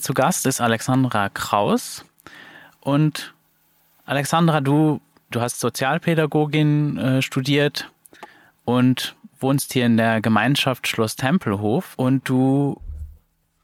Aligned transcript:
Mir 0.00 0.02
zu 0.02 0.14
Gast 0.14 0.46
ist 0.46 0.62
Alexandra 0.62 1.28
Kraus. 1.28 2.06
Und 2.80 3.34
Alexandra, 4.06 4.62
du 4.62 5.00
du 5.30 5.42
hast 5.42 5.60
Sozialpädagogin 5.60 6.96
äh, 6.96 7.22
studiert 7.22 7.90
und 8.64 9.14
wohnst 9.40 9.74
hier 9.74 9.84
in 9.84 9.98
der 9.98 10.22
Gemeinschaft 10.22 10.88
Schloss 10.88 11.16
Tempelhof 11.16 11.92
und 11.96 12.26
du 12.28 12.80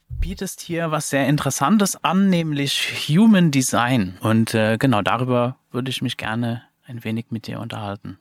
bietest 0.09 0.61
hier 0.61 0.91
was 0.91 1.09
sehr 1.09 1.27
Interessantes 1.27 2.05
an, 2.05 2.29
nämlich 2.29 3.09
Human 3.09 3.51
Design. 3.51 4.19
Und 4.21 4.53
äh, 4.53 4.77
genau 4.79 5.01
darüber 5.01 5.57
würde 5.73 5.91
ich 5.91 6.03
mich 6.03 6.19
gerne 6.19 6.63
ein 6.87 7.03
wenig 7.03 7.27
mit 7.31 7.47
dir 7.47 7.61
unterhalten. 7.61 8.19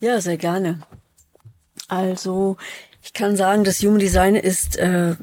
Ja, 0.00 0.20
sehr 0.20 0.36
gerne. 0.36 0.80
Also 1.88 2.58
ich 3.04 3.12
kann 3.12 3.36
sagen, 3.36 3.64
das 3.64 3.80
Human 3.82 3.98
Design 3.98 4.34
ist 4.34 4.78
äh, 4.78 5.14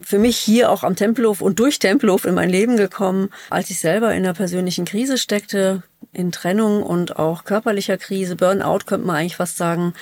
für 0.00 0.18
mich 0.18 0.36
hier 0.36 0.68
auch 0.68 0.82
am 0.82 0.96
Tempelhof 0.96 1.40
und 1.40 1.60
durch 1.60 1.78
Tempelhof 1.78 2.24
in 2.24 2.34
mein 2.34 2.50
Leben 2.50 2.76
gekommen, 2.76 3.30
als 3.50 3.70
ich 3.70 3.78
selber 3.78 4.12
in 4.12 4.24
einer 4.24 4.34
persönlichen 4.34 4.84
Krise 4.84 5.16
steckte, 5.16 5.84
in 6.12 6.32
Trennung 6.32 6.82
und 6.82 7.20
auch 7.20 7.44
körperlicher 7.44 7.98
Krise, 7.98 8.34
Burnout 8.34 8.80
könnte 8.84 9.06
man 9.06 9.14
eigentlich 9.14 9.36
fast 9.36 9.56
sagen, 9.56 9.94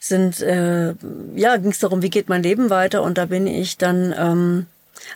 sind 0.00 0.40
äh, 0.42 0.94
ja 1.36 1.56
ging 1.58 1.70
es 1.70 1.78
darum, 1.78 2.02
wie 2.02 2.10
geht 2.10 2.28
mein 2.28 2.42
Leben 2.42 2.70
weiter? 2.70 3.04
Und 3.04 3.18
da 3.18 3.26
bin 3.26 3.46
ich 3.46 3.78
dann 3.78 4.12
ähm, 4.18 4.66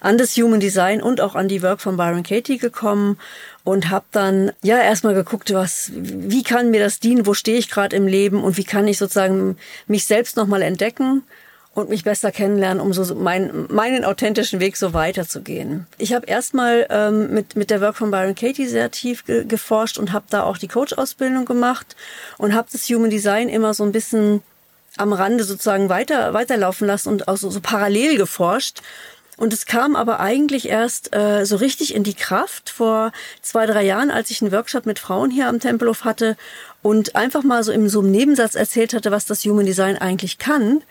an 0.00 0.16
das 0.16 0.36
Human 0.36 0.60
Design 0.60 1.02
und 1.02 1.20
auch 1.20 1.34
an 1.34 1.48
die 1.48 1.62
Work 1.62 1.80
von 1.80 1.96
Byron 1.96 2.22
Katie 2.22 2.58
gekommen 2.58 3.18
und 3.64 3.90
habe 3.90 4.06
dann 4.12 4.52
ja 4.62 4.78
erstmal 4.78 5.14
geguckt, 5.14 5.52
was 5.52 5.90
wie 5.92 6.44
kann 6.44 6.70
mir 6.70 6.80
das 6.80 7.00
dienen, 7.00 7.26
wo 7.26 7.34
stehe 7.34 7.58
ich 7.58 7.68
gerade 7.68 7.96
im 7.96 8.06
Leben? 8.06 8.44
Und 8.44 8.56
wie 8.56 8.64
kann 8.64 8.86
ich 8.86 8.96
sozusagen 8.98 9.56
mich 9.88 10.06
selbst 10.06 10.36
nochmal 10.36 10.62
entdecken 10.62 11.24
und 11.74 11.90
mich 11.90 12.02
besser 12.02 12.32
kennenlernen, 12.32 12.80
um 12.80 12.92
so 12.92 13.14
mein, 13.14 13.66
meinen 13.68 14.04
authentischen 14.04 14.58
Weg 14.58 14.76
so 14.76 14.94
weiterzugehen. 14.94 15.86
Ich 15.96 16.12
habe 16.12 16.26
erstmal 16.26 16.86
ähm, 16.90 17.32
mit, 17.32 17.56
mit 17.56 17.70
der 17.70 17.80
Work 17.80 17.96
von 17.96 18.10
Byron 18.10 18.34
Katie 18.34 18.66
sehr 18.66 18.90
tief 18.90 19.24
ge 19.24 19.44
geforscht 19.44 19.98
und 19.98 20.12
habe 20.12 20.26
da 20.30 20.42
auch 20.42 20.58
die 20.58 20.68
Coach-Ausbildung 20.68 21.44
gemacht 21.44 21.94
und 22.36 22.54
habe 22.54 22.68
das 22.72 22.88
Human 22.88 23.10
Design 23.10 23.48
immer 23.48 23.74
so 23.74 23.84
ein 23.84 23.92
bisschen 23.92 24.42
am 24.96 25.12
Rande 25.12 25.44
sozusagen 25.44 25.88
weiter 25.88 26.34
weiterlaufen 26.34 26.86
lassen 26.86 27.10
und 27.10 27.28
auch 27.28 27.36
so, 27.36 27.50
so 27.50 27.60
parallel 27.60 28.16
geforscht. 28.16 28.80
Und 29.36 29.52
es 29.52 29.66
kam 29.66 29.94
aber 29.94 30.18
eigentlich 30.18 30.68
erst 30.68 31.14
äh, 31.14 31.46
so 31.46 31.56
richtig 31.56 31.94
in 31.94 32.02
die 32.02 32.14
Kraft 32.14 32.70
vor 32.70 33.12
zwei, 33.40 33.66
drei 33.66 33.84
Jahren, 33.84 34.10
als 34.10 34.32
ich 34.32 34.42
einen 34.42 34.50
Workshop 34.50 34.84
mit 34.84 34.98
Frauen 34.98 35.30
hier 35.30 35.46
am 35.46 35.60
Tempelhof 35.60 36.04
hatte 36.04 36.36
und 36.82 37.14
einfach 37.14 37.44
mal 37.44 37.62
so 37.62 37.70
im 37.70 37.88
so 37.88 38.00
einem 38.00 38.10
Nebensatz 38.10 38.56
erzählt 38.56 38.94
hatte, 38.94 39.12
was 39.12 39.26
das 39.26 39.44
Human 39.44 39.64
Design 39.64 39.96
eigentlich 39.96 40.38
kann. 40.38 40.82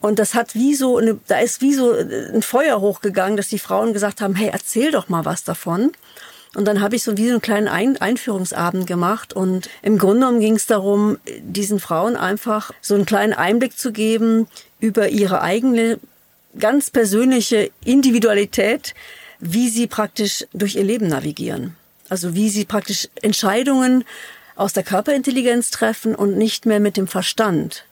Und 0.00 0.18
das 0.18 0.34
hat 0.34 0.54
wie 0.54 0.74
so, 0.74 0.98
eine, 0.98 1.18
da 1.26 1.40
ist 1.40 1.60
wie 1.60 1.74
so 1.74 1.92
ein 1.92 2.42
Feuer 2.42 2.80
hochgegangen, 2.80 3.36
dass 3.36 3.48
die 3.48 3.58
Frauen 3.58 3.92
gesagt 3.92 4.20
haben, 4.20 4.34
hey, 4.34 4.50
erzähl 4.52 4.92
doch 4.92 5.08
mal 5.08 5.24
was 5.24 5.44
davon. 5.44 5.92
Und 6.54 6.66
dann 6.66 6.80
habe 6.80 6.96
ich 6.96 7.02
so 7.02 7.16
wie 7.16 7.26
so 7.26 7.32
einen 7.32 7.42
kleinen 7.42 7.68
Ein 7.68 7.96
Einführungsabend 7.96 8.86
gemacht. 8.86 9.32
Und 9.32 9.68
im 9.82 9.98
Grunde 9.98 10.20
genommen 10.20 10.40
ging 10.40 10.56
es 10.56 10.66
darum, 10.66 11.18
diesen 11.40 11.80
Frauen 11.80 12.16
einfach 12.16 12.70
so 12.80 12.94
einen 12.94 13.06
kleinen 13.06 13.32
Einblick 13.32 13.78
zu 13.78 13.92
geben 13.92 14.46
über 14.80 15.08
ihre 15.08 15.42
eigene 15.42 15.98
ganz 16.58 16.90
persönliche 16.90 17.70
Individualität, 17.84 18.94
wie 19.40 19.68
sie 19.68 19.86
praktisch 19.86 20.46
durch 20.52 20.76
ihr 20.76 20.84
Leben 20.84 21.08
navigieren. 21.08 21.76
Also 22.08 22.34
wie 22.34 22.48
sie 22.48 22.64
praktisch 22.64 23.08
Entscheidungen 23.20 24.04
aus 24.56 24.72
der 24.72 24.82
Körperintelligenz 24.82 25.70
treffen 25.70 26.14
und 26.14 26.36
nicht 26.36 26.66
mehr 26.66 26.80
mit 26.80 26.96
dem 26.96 27.06
Verstand. 27.06 27.84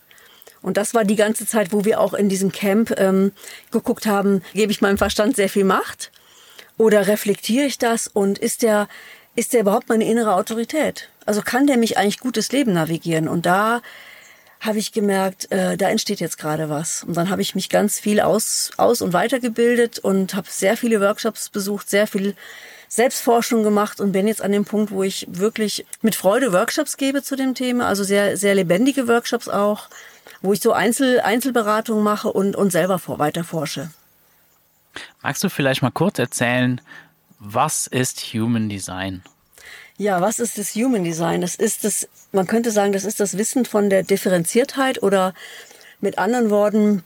Und 0.66 0.77
das 0.77 0.94
war 0.94 1.04
die 1.04 1.15
ganze 1.15 1.47
Zeit, 1.47 1.72
wo 1.72 1.84
wir 1.84 2.00
auch 2.00 2.12
in 2.12 2.28
diesem 2.28 2.50
Camp 2.50 2.93
ähm, 2.99 3.31
geguckt 3.71 4.04
haben, 4.04 4.43
gebe 4.53 4.72
ich 4.72 4.81
meinem 4.81 4.99
Verstand 4.99 5.37
sehr 5.37 5.49
viel 5.49 5.62
Macht 5.62 6.10
oder 6.77 7.06
reflektiere 7.06 7.66
ich 7.66 7.78
das 7.78 8.09
und 8.09 8.37
ist 8.41 8.62
der, 8.62 8.88
ist 9.37 9.53
der 9.53 9.60
überhaupt 9.60 9.88
meine 9.88 10.10
innere 10.10 10.34
Autorität? 10.34 11.09
Also 11.25 11.41
kann 11.41 11.69
der 11.69 11.77
mich 11.77 11.99
eigentlich 11.99 12.19
gutes 12.19 12.50
Leben 12.50 12.72
navigieren? 12.72 13.28
Und 13.28 13.47
da 13.47 13.81
habe 14.59 14.78
ich 14.78 14.91
gemerkt, 14.91 15.53
äh, 15.53 15.77
da 15.77 15.88
entsteht 15.88 16.19
jetzt 16.19 16.37
gerade 16.37 16.69
was. 16.69 17.04
Und 17.04 17.16
dann 17.16 17.31
habe 17.31 17.43
ich 17.43 17.54
mich 17.54 17.69
ganz 17.69 18.00
viel 18.00 18.19
aus, 18.19 18.72
aus 18.77 19.03
und 19.03 19.12
weitergebildet 19.12 20.00
und 20.00 20.34
habe 20.34 20.48
sehr 20.50 20.77
viele 20.77 21.00
Workshops 21.00 21.48
besucht, 21.48 21.88
sehr 21.88 22.09
viel 22.09 22.34
Selbstforschung 22.88 23.62
gemacht 23.62 24.00
und 24.00 24.10
bin 24.10 24.27
jetzt 24.27 24.43
an 24.43 24.50
dem 24.50 24.65
Punkt, 24.65 24.91
wo 24.91 25.04
ich 25.04 25.28
wirklich 25.31 25.87
mit 26.03 26.16
Freude 26.16 26.53
Workshops 26.53 26.97
gebe 26.97 27.22
zu 27.22 27.37
dem 27.37 27.54
Thema, 27.54 27.87
also 27.87 28.03
sehr, 28.03 28.37
sehr 28.37 28.56
lebendige 28.56 29.06
Workshops 29.06 29.48
auch 29.48 29.88
wo 30.42 30.52
ich 30.52 30.60
so 30.60 30.72
Einzel, 30.72 31.20
Einzelberatung 31.20 32.02
mache 32.02 32.32
und, 32.32 32.56
und 32.56 32.70
selber 32.70 32.98
vor, 32.98 33.19
weiter 33.19 33.44
forsche. 33.44 33.91
Magst 35.22 35.44
du 35.44 35.48
vielleicht 35.48 35.82
mal 35.82 35.91
kurz 35.91 36.19
erzählen, 36.19 36.80
was 37.38 37.86
ist 37.86 38.20
Human 38.32 38.69
Design? 38.69 39.22
Ja, 39.98 40.20
was 40.20 40.38
ist 40.38 40.58
das 40.58 40.74
Human 40.74 41.04
Design? 41.04 41.41
Das 41.41 41.54
ist 41.54 41.84
das, 41.84 42.08
man 42.32 42.47
könnte 42.47 42.70
sagen, 42.70 42.92
das 42.92 43.04
ist 43.04 43.20
das 43.20 43.38
Wissen 43.38 43.64
von 43.64 43.88
der 43.88 44.02
Differenziertheit 44.02 45.02
oder 45.02 45.34
mit 46.00 46.19
anderen 46.19 46.50
Worten, 46.50 47.03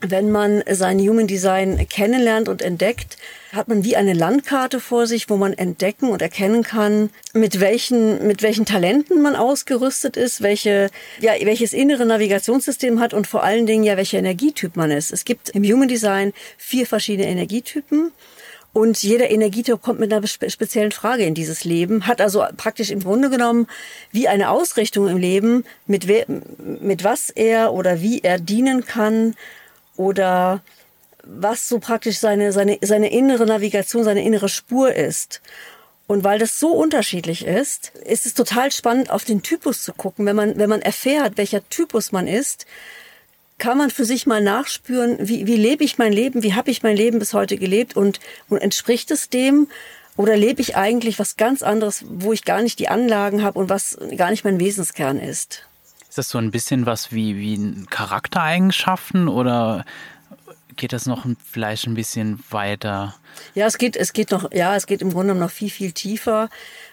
wenn 0.00 0.30
man 0.30 0.62
sein 0.68 0.98
Human 0.98 1.26
Design 1.26 1.88
kennenlernt 1.88 2.48
und 2.48 2.60
entdeckt, 2.60 3.16
hat 3.54 3.68
man 3.68 3.84
wie 3.84 3.96
eine 3.96 4.12
Landkarte 4.12 4.80
vor 4.80 5.06
sich, 5.06 5.30
wo 5.30 5.36
man 5.36 5.52
entdecken 5.52 6.08
und 6.08 6.22
erkennen 6.22 6.62
kann, 6.62 7.10
mit 7.32 7.60
welchen, 7.60 8.26
mit 8.26 8.42
welchen 8.42 8.64
Talenten 8.64 9.22
man 9.22 9.36
ausgerüstet 9.36 10.16
ist, 10.16 10.42
welche, 10.42 10.90
ja, 11.20 11.32
welches 11.42 11.72
innere 11.72 12.06
Navigationssystem 12.06 13.00
hat 13.00 13.14
und 13.14 13.26
vor 13.26 13.42
allen 13.42 13.66
Dingen 13.66 13.84
ja, 13.84 13.96
welcher 13.96 14.18
Energietyp 14.18 14.76
man 14.76 14.90
ist. 14.90 15.12
Es 15.12 15.24
gibt 15.24 15.50
im 15.50 15.64
Human 15.64 15.88
Design 15.88 16.32
vier 16.56 16.86
verschiedene 16.86 17.28
Energietypen. 17.28 18.12
Und 18.72 19.00
jeder 19.04 19.30
Energietyp 19.30 19.80
kommt 19.80 20.00
mit 20.00 20.12
einer 20.12 20.26
speziellen 20.26 20.90
Frage 20.90 21.22
in 21.24 21.34
dieses 21.34 21.62
Leben, 21.62 22.08
hat 22.08 22.20
also 22.20 22.44
praktisch 22.56 22.90
im 22.90 23.04
Grunde 23.04 23.30
genommen 23.30 23.68
wie 24.10 24.26
eine 24.26 24.50
Ausrichtung 24.50 25.06
im 25.06 25.16
Leben, 25.16 25.64
mit, 25.86 26.08
mit 26.58 27.04
was 27.04 27.30
er 27.30 27.72
oder 27.72 28.00
wie 28.00 28.22
er 28.22 28.40
dienen 28.40 28.84
kann 28.84 29.36
oder 29.96 30.60
was 31.26 31.68
so 31.68 31.78
praktisch 31.78 32.18
seine, 32.18 32.52
seine, 32.52 32.78
seine 32.82 33.10
innere 33.10 33.46
Navigation, 33.46 34.04
seine 34.04 34.24
innere 34.24 34.48
Spur 34.48 34.94
ist. 34.94 35.40
Und 36.06 36.22
weil 36.22 36.38
das 36.38 36.60
so 36.60 36.72
unterschiedlich 36.72 37.46
ist, 37.46 37.92
ist 38.04 38.26
es 38.26 38.34
total 38.34 38.70
spannend, 38.70 39.10
auf 39.10 39.24
den 39.24 39.42
Typus 39.42 39.82
zu 39.82 39.92
gucken. 39.94 40.26
Wenn 40.26 40.36
man, 40.36 40.58
wenn 40.58 40.68
man 40.68 40.82
erfährt, 40.82 41.38
welcher 41.38 41.66
Typus 41.70 42.12
man 42.12 42.26
ist, 42.26 42.66
kann 43.58 43.78
man 43.78 43.90
für 43.90 44.04
sich 44.04 44.26
mal 44.26 44.42
nachspüren, 44.42 45.16
wie, 45.20 45.46
wie 45.46 45.56
lebe 45.56 45.84
ich 45.84 45.96
mein 45.96 46.12
Leben, 46.12 46.42
wie 46.42 46.54
habe 46.54 46.70
ich 46.70 46.82
mein 46.82 46.96
Leben 46.96 47.18
bis 47.18 47.32
heute 47.32 47.56
gelebt 47.56 47.96
und, 47.96 48.20
und 48.48 48.58
entspricht 48.58 49.10
es 49.10 49.30
dem? 49.30 49.68
Oder 50.16 50.36
lebe 50.36 50.60
ich 50.60 50.76
eigentlich 50.76 51.18
was 51.18 51.36
ganz 51.36 51.62
anderes, 51.62 52.04
wo 52.08 52.32
ich 52.32 52.44
gar 52.44 52.62
nicht 52.62 52.78
die 52.78 52.88
Anlagen 52.88 53.42
habe 53.42 53.58
und 53.58 53.68
was 53.68 53.98
gar 54.16 54.30
nicht 54.30 54.44
mein 54.44 54.60
Wesenskern 54.60 55.18
ist? 55.18 55.66
Ist 56.08 56.18
das 56.18 56.28
so 56.28 56.38
ein 56.38 56.52
bisschen 56.52 56.86
was 56.86 57.10
wie, 57.10 57.36
wie 57.38 57.86
Charaktereigenschaften 57.90 59.28
oder 59.28 59.84
geht 60.76 60.92
das 60.92 61.06
noch 61.06 61.26
vielleicht 61.50 61.86
ein 61.86 61.94
bisschen 61.94 62.42
weiter? 62.50 63.14
Ja, 63.54 63.66
es 63.66 63.78
geht, 63.78 63.96
es 63.96 64.12
geht 64.12 64.30
noch, 64.30 64.52
ja, 64.52 64.76
es 64.76 64.86
geht 64.86 65.02
im 65.02 65.12
Grunde 65.12 65.34
noch 65.34 65.50
viel, 65.50 65.70
viel 65.70 65.92
tiefer, 65.92 66.48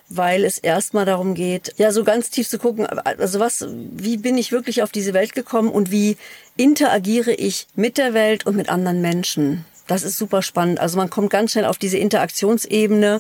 weil 0.10 0.44
es 0.44 0.58
erstmal 0.58 1.06
darum 1.06 1.34
geht, 1.34 1.74
ja, 1.78 1.92
so 1.92 2.04
ganz 2.04 2.30
tief 2.30 2.50
zu 2.50 2.60
gucken, 2.60 2.86
also 2.86 3.40
was, 3.40 3.66
wie 3.70 4.18
bin 4.18 4.38
ich 4.38 4.52
wirklich 4.52 4.84
auf 4.84 4.92
diese 4.92 5.14
Welt 5.14 5.34
gekommen 5.34 5.70
und 5.70 5.92
wie 5.92 6.18
interagiere 6.58 7.34
ich 7.34 7.68
mit 7.76 7.98
der 7.98 8.14
Welt 8.14 8.46
und 8.46 8.56
mit 8.56 8.70
anderen 8.70 9.02
Menschen? 9.02 9.66
Das 9.92 10.04
ist 10.04 10.18
super 10.18 10.42
spannend. 10.42 10.80
Also 10.80 10.96
man 10.96 11.10
kommt 11.10 11.30
ganz 11.30 11.52
schnell 11.52 11.66
auf 11.66 11.78
diese 11.78 11.98
Interaktionsebene, 11.98 13.20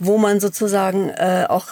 wo 0.00 0.18
man 0.18 0.40
sozusagen 0.40 1.10
äh, 1.10 1.46
auch 1.48 1.68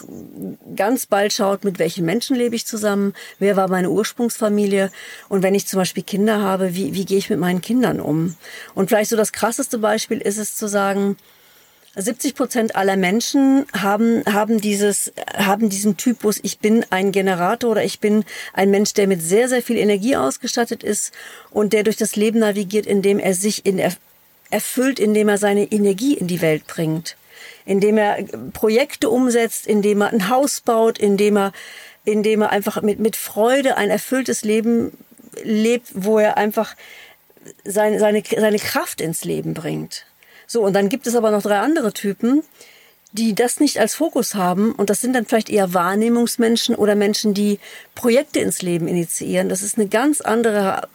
ganz 0.77 1.07
bald 1.07 1.33
schaut, 1.33 1.65
mit 1.65 1.81
welchen 1.81 2.05
Menschen 2.05 2.37
lebe 2.37 2.55
ich 2.55 2.65
zusammen, 2.65 3.13
wer 3.41 3.57
war 3.57 3.67
meine 3.67 3.91
Ursprungsfamilie 3.91 4.93
und 5.29 5.43
wenn 5.43 5.57
ich 5.57 5.67
zum 5.67 5.79
Beispiel 5.79 6.05
Kinder 6.05 6.43
habe, 6.43 6.77
wie, 6.77 6.95
wie 6.95 7.05
gehe 7.05 7.19
ich 7.19 7.29
mit 7.29 7.41
meinen 7.41 7.61
Kindern 7.61 8.01
um? 8.01 8.37
Und 8.77 8.89
vielleicht 8.89 9.11
so 9.11 9.17
das 9.17 9.33
krasseste 9.33 9.79
Beispiel 9.79 10.19
ist 10.19 10.39
es 10.39 10.55
zu 10.55 10.69
sagen, 10.69 11.17
70 11.97 12.37
Prozent 12.37 12.77
aller 12.77 12.97
Menschen 12.97 13.67
haben, 13.73 14.23
haben 14.33 14.61
dieses, 14.61 15.13
haben 15.35 15.71
diesen 15.71 15.97
Typus, 15.97 16.39
ich 16.45 16.61
bin 16.61 16.87
ein 16.91 17.11
Generator 17.11 17.73
oder 17.73 17.83
ich 17.83 17.99
bin 17.99 18.25
ein 18.53 18.71
Mensch, 18.71 18.95
der 18.95 19.09
mit 19.09 19.23
sehr, 19.23 19.49
sehr 19.49 19.63
viel 19.63 19.77
Energie 19.77 20.15
ausgestattet 20.15 20.85
ist 20.85 21.13
und 21.51 21.73
der 21.73 21.83
durch 21.83 21.97
das 21.97 22.15
Leben 22.15 22.39
navigiert, 22.39 22.87
indem 22.87 23.19
er 23.19 23.35
sich 23.35 23.67
in, 23.67 23.81
erfüllt, 24.51 24.99
indem 24.99 25.29
er 25.29 25.39
seine 25.39 25.71
Energie 25.71 26.15
in 26.15 26.27
die 26.27 26.41
Welt 26.41 26.67
bringt, 26.67 27.17
indem 27.65 27.99
er 27.99 28.23
Projekte 28.53 29.11
umsetzt, 29.11 29.67
indem 29.67 30.03
er 30.03 30.13
ein 30.13 30.29
Haus 30.29 30.61
baut, 30.61 30.99
indem 30.99 31.37
er, 31.37 31.53
indem 32.05 32.43
er 32.43 32.51
einfach 32.51 32.83
mit, 32.83 32.99
mit 32.99 33.17
Freude 33.17 33.77
ein 33.77 33.91
erfülltes 33.91 34.43
Leben 34.43 34.97
lebt, 35.43 35.89
wo 35.95 36.19
er 36.19 36.37
einfach 36.37 36.75
seine, 37.65 37.99
seine, 37.99 38.23
seine 38.25 38.59
Kraft 38.59 39.01
ins 39.01 39.25
Leben 39.25 39.55
bringt. 39.55 40.07
So, 40.47 40.63
und 40.63 40.75
dann 40.75 40.89
gibt 40.89 41.07
es 41.07 41.17
aber 41.17 41.31
noch 41.31 41.43
drei 41.43 41.59
andere 41.59 41.93
Typen, 41.93 42.43
die 43.13 43.35
das 43.35 43.61
nicht 43.61 43.79
als 43.81 43.95
Fokus 43.95 44.35
haben. 44.35 44.73
Und 44.73 44.91
das 44.91 45.01
sind 45.01 45.15
dann 45.15 45.27
vielleicht 45.27 45.51
eher 45.51 45.75
Wahrnehmungsmenschen 45.75 46.75
oder 46.75 46.95
Menschen, 46.95 47.35
die 47.35 47.59
Projekte 47.95 48.41
ins 48.41 48.63
Leben 48.63 48.89
initiieren. 48.89 49.49
Das 49.49 49.63
ist 49.63 49.79
eine 49.79 49.89
ganz 49.89 50.21
andere, 50.21 50.89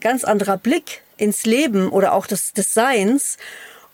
ganz 0.00 0.24
anderer 0.24 0.58
Blick 0.58 1.02
ins 1.18 1.44
Leben 1.44 1.88
oder 1.88 2.12
auch 2.12 2.26
des, 2.26 2.52
des 2.52 2.72
Seins. 2.72 3.36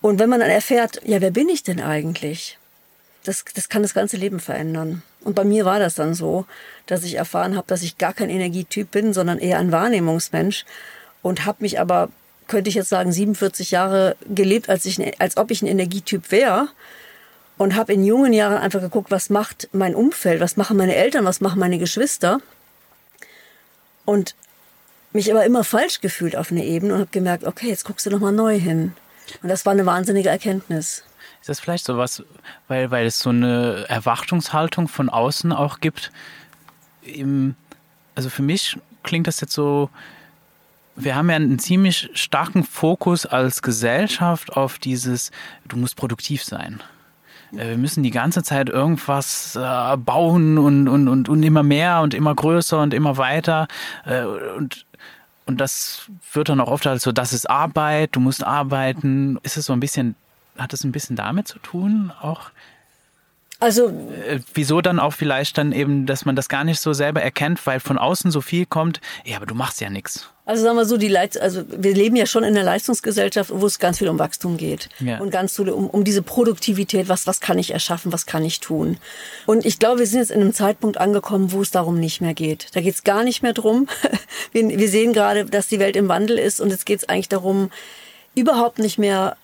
Und 0.00 0.19
wenn 0.19 0.29
man 0.29 0.41
dann 0.41 0.50
erfährt, 0.50 1.00
ja, 1.05 1.21
wer 1.21 1.31
bin 1.31 1.49
ich 1.49 1.62
denn 1.62 1.81
eigentlich? 1.81 2.59
Das, 3.25 3.44
das 3.55 3.69
kann 3.69 3.82
das 3.82 3.94
ganze 3.94 4.17
Leben 4.17 4.38
verändern. 4.38 5.03
Und 5.23 5.35
bei 5.35 5.44
mir 5.44 5.65
war 5.65 5.79
das 5.79 5.94
dann 5.94 6.15
so, 6.15 6.44
dass 6.87 7.03
ich 7.05 7.15
erfahren 7.15 7.56
habe, 7.56 7.67
dass 7.67 7.82
ich 7.82 7.99
gar 7.99 8.12
kein 8.12 8.29
Energietyp 8.29 8.91
bin, 8.91 9.15
sondern 9.15 9.38
eher 9.38 9.59
ein 9.59 9.73
Wahrnehmungsmensch 9.73 10.67
und 11.23 11.47
habe 11.47 11.59
mich 11.61 11.81
aber 11.81 12.11
könnte 12.47 12.69
ich 12.69 12.75
jetzt 12.75 12.88
sagen, 12.88 13.12
47 13.12 13.70
Jahre 13.70 14.17
gelebt, 14.29 14.69
als, 14.69 14.85
ich, 14.85 15.20
als 15.20 15.37
ob 15.37 15.50
ich 15.50 15.62
ein 15.62 15.67
Energietyp 15.67 16.31
wäre. 16.31 16.69
Und 17.56 17.77
habe 17.77 17.93
in 17.93 18.05
jungen 18.05 18.32
Jahren 18.32 18.59
einfach 18.59 18.81
geguckt, 18.81 19.12
was 19.12 19.31
macht 19.31 19.69
mein 19.70 19.94
Umfeld, 19.94 20.41
was 20.41 20.56
machen 20.56 20.77
meine 20.77 20.97
Eltern, 20.97 21.25
was 21.25 21.41
machen 21.41 21.61
meine 21.61 21.79
Geschwister. 21.79 22.41
Und 24.05 24.35
mich 25.15 25.31
aber 25.31 25.45
immer 25.45 25.65
falsch 25.65 26.01
gefühlt 26.01 26.37
auf 26.37 26.51
einer 26.51 26.65
Ebene 26.65 26.95
und 26.95 27.01
habe 27.01 27.11
gemerkt, 27.11 27.45
okay, 27.45 27.69
jetzt 27.69 27.85
guckst 27.85 28.05
du 28.07 28.11
noch 28.11 28.21
mal 28.21 28.33
neu 28.33 28.59
hin. 28.59 28.93
Und 29.43 29.49
das 29.49 29.65
war 29.65 29.73
eine 29.73 29.87
wahnsinnige 29.87 30.29
Erkenntnis. 30.29 31.05
Ist 31.41 31.49
das 31.49 31.61
vielleicht 31.61 31.85
so 31.85 31.97
was, 31.99 32.23
weil, 32.69 32.91
weil 32.91 33.07
es 33.07 33.19
so 33.19 33.31
eine 33.31 33.85
Erwartungshaltung 33.89 34.89
von 34.89 35.09
außen 35.09 35.53
auch 35.53 35.81
gibt? 35.81 36.11
also 38.15 38.31
für 38.31 38.43
mich 38.43 38.79
klingt 39.03 39.27
das 39.27 39.43
jetzt 39.43 39.53
so, 39.53 39.91
wir 40.97 41.17
haben 41.17 41.29
ja 41.29 41.37
einen 41.37 41.59
ziemlich 41.59 42.09
starken 42.15 42.65
Fokus 42.65 43.27
als 43.27 43.61
Gesellschaft 43.61 44.57
auf 44.57 44.79
dieses, 44.79 45.31
du 45.69 45.77
musst 45.77 45.97
produktiv 45.97 46.43
sein. 46.43 46.83
Äh, 47.53 47.71
wir 47.71 47.79
müssen 47.79 48.03
die 48.03 48.11
ganze 48.11 48.43
Zeit 48.43 48.69
irgendwas 48.69 49.57
äh, 49.57 49.97
bauen 49.97 50.59
und, 50.59 50.89
und, 50.89 51.09
und, 51.09 51.29
und 51.29 51.43
immer 51.43 51.63
mehr 51.63 52.01
und 52.01 52.15
immer 52.15 52.35
größer 52.35 52.81
und 52.81 52.95
immer 52.95 53.17
weiter. 53.17 53.69
Äh, 54.05 54.25
und, 54.25 54.87
und 55.46 55.61
das 55.61 56.11
wird 56.32 56.49
dann 56.49 56.61
auch 56.61 56.69
oft 56.69 56.87
als 56.87 57.02
so, 57.02 57.12
das 57.12 57.32
ist 57.32 57.49
Arbeit, 57.49 58.17
du 58.17 58.20
musst 58.20 58.44
arbeiten. 58.44 59.38
Ist 59.43 59.56
es 59.56 59.67
so 59.67 59.73
ein 59.73 59.81
bisschen, 59.81 60.14
hat 60.58 60.73
es 60.73 60.85
ein 60.85 60.93
bisschen 60.93 61.17
damit 61.17 61.49
zu 61.49 61.58
tun, 61.58 62.12
auch 62.20 62.50
also 63.61 63.89
äh, 63.89 64.41
wieso 64.53 64.81
dann 64.81 64.99
auch 64.99 65.12
vielleicht 65.12 65.59
dann 65.59 65.73
eben, 65.73 66.06
dass 66.06 66.25
man 66.25 66.37
das 66.37 66.49
gar 66.49 66.65
nicht 66.65 66.81
so 66.81 66.93
selber 66.93 67.23
erkennt, 67.23 67.65
weil 67.67 67.81
von 67.81 67.99
außen 67.99 68.31
so 68.31 68.41
viel 68.41 68.67
kommt. 68.67 69.01
Ja, 69.25 69.37
aber 69.37 69.47
du 69.47 69.55
machst 69.55 69.81
ja 69.81 69.91
nichts. 69.91 70.29
Also 70.47 70.62
sagen 70.62 70.77
wir 70.77 70.85
so, 70.85 70.99
die 70.99 71.09
Leit 71.09 71.41
also 71.41 71.65
wir 71.69 71.95
leben 71.95 72.17
ja 72.17 72.27
schon 72.27 72.45
in 72.45 72.55
einer 72.55 72.65
Leistungsgesellschaft, 72.65 73.51
wo 73.53 73.65
es 73.65 73.79
ganz 73.79 73.99
viel 73.99 74.09
um 74.09 74.19
Wachstum 74.19 74.59
geht 74.59 74.91
ja. 74.99 75.19
und 75.19 75.31
ganz 75.31 75.56
viel 75.56 75.71
um, 75.71 75.89
um 75.89 76.05
diese 76.05 76.21
Produktivität. 76.21 77.09
Was 77.09 77.27
was 77.27 77.41
kann 77.41 77.59
ich 77.59 77.71
erschaffen? 77.71 78.12
Was 78.12 78.27
kann 78.27 78.45
ich 78.45 78.61
tun? 78.61 78.99
Und 79.47 79.65
ich 79.65 79.79
glaube, 79.79 80.01
wir 80.01 80.06
sind 80.06 80.21
jetzt 80.21 80.31
in 80.31 80.43
einem 80.43 80.53
Zeitpunkt 80.53 80.99
angekommen, 80.99 81.53
wo 81.53 81.62
es 81.62 81.71
darum 81.71 81.99
nicht 81.99 82.21
mehr 82.21 82.35
geht. 82.35 82.69
Da 82.75 82.81
geht 82.81 82.95
es 82.95 83.05
gar 83.05 83.25
nicht 83.25 83.43
mehr 83.43 83.55
drum. 83.55 83.89
wir, 84.53 84.69
wir 84.69 84.89
sehen 84.89 85.15
gerade, 85.15 85.47
dass 85.47 85.69
die 85.69 85.79
Welt 85.79 85.97
im 85.97 86.09
Wandel 86.09 86.39
ist 86.39 86.61
und 86.61 86.71
jetzt 86.71 86.85
geht 86.85 86.99
es 86.99 87.09
eigentlich 87.09 87.31
darum, 87.31 87.71
überhaupt 88.35 88.79
nicht 88.79 88.99
mehr 88.99 89.37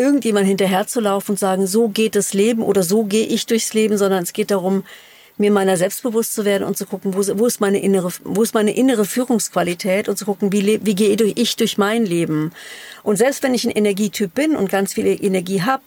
irgendjemand 0.00 0.46
hinterherzulaufen 0.46 1.34
und 1.34 1.38
sagen, 1.38 1.66
so 1.66 1.88
geht 1.88 2.16
das 2.16 2.32
Leben 2.32 2.62
oder 2.62 2.82
so 2.82 3.04
gehe 3.04 3.26
ich 3.26 3.46
durchs 3.46 3.74
Leben, 3.74 3.98
sondern 3.98 4.22
es 4.22 4.32
geht 4.32 4.50
darum, 4.50 4.82
mir 5.36 5.50
meiner 5.50 5.76
selbstbewusst 5.76 6.34
zu 6.34 6.44
werden 6.44 6.64
und 6.64 6.76
zu 6.76 6.86
gucken, 6.86 7.14
wo, 7.14 7.38
wo 7.38 7.46
ist 7.46 7.60
meine 7.60 7.80
innere, 7.80 8.10
wo 8.24 8.42
ist 8.42 8.54
meine 8.54 8.74
innere 8.74 9.04
Führungsqualität 9.04 10.08
und 10.08 10.16
zu 10.16 10.24
gucken, 10.24 10.52
wie, 10.52 10.80
wie 10.84 10.94
gehe 10.94 11.14
ich 11.14 11.56
durch 11.56 11.78
mein 11.78 12.04
Leben. 12.04 12.52
Und 13.02 13.16
selbst 13.16 13.42
wenn 13.42 13.54
ich 13.54 13.64
ein 13.64 13.70
Energietyp 13.70 14.34
bin 14.34 14.56
und 14.56 14.70
ganz 14.70 14.94
viel 14.94 15.06
Energie 15.06 15.62
habe, 15.62 15.82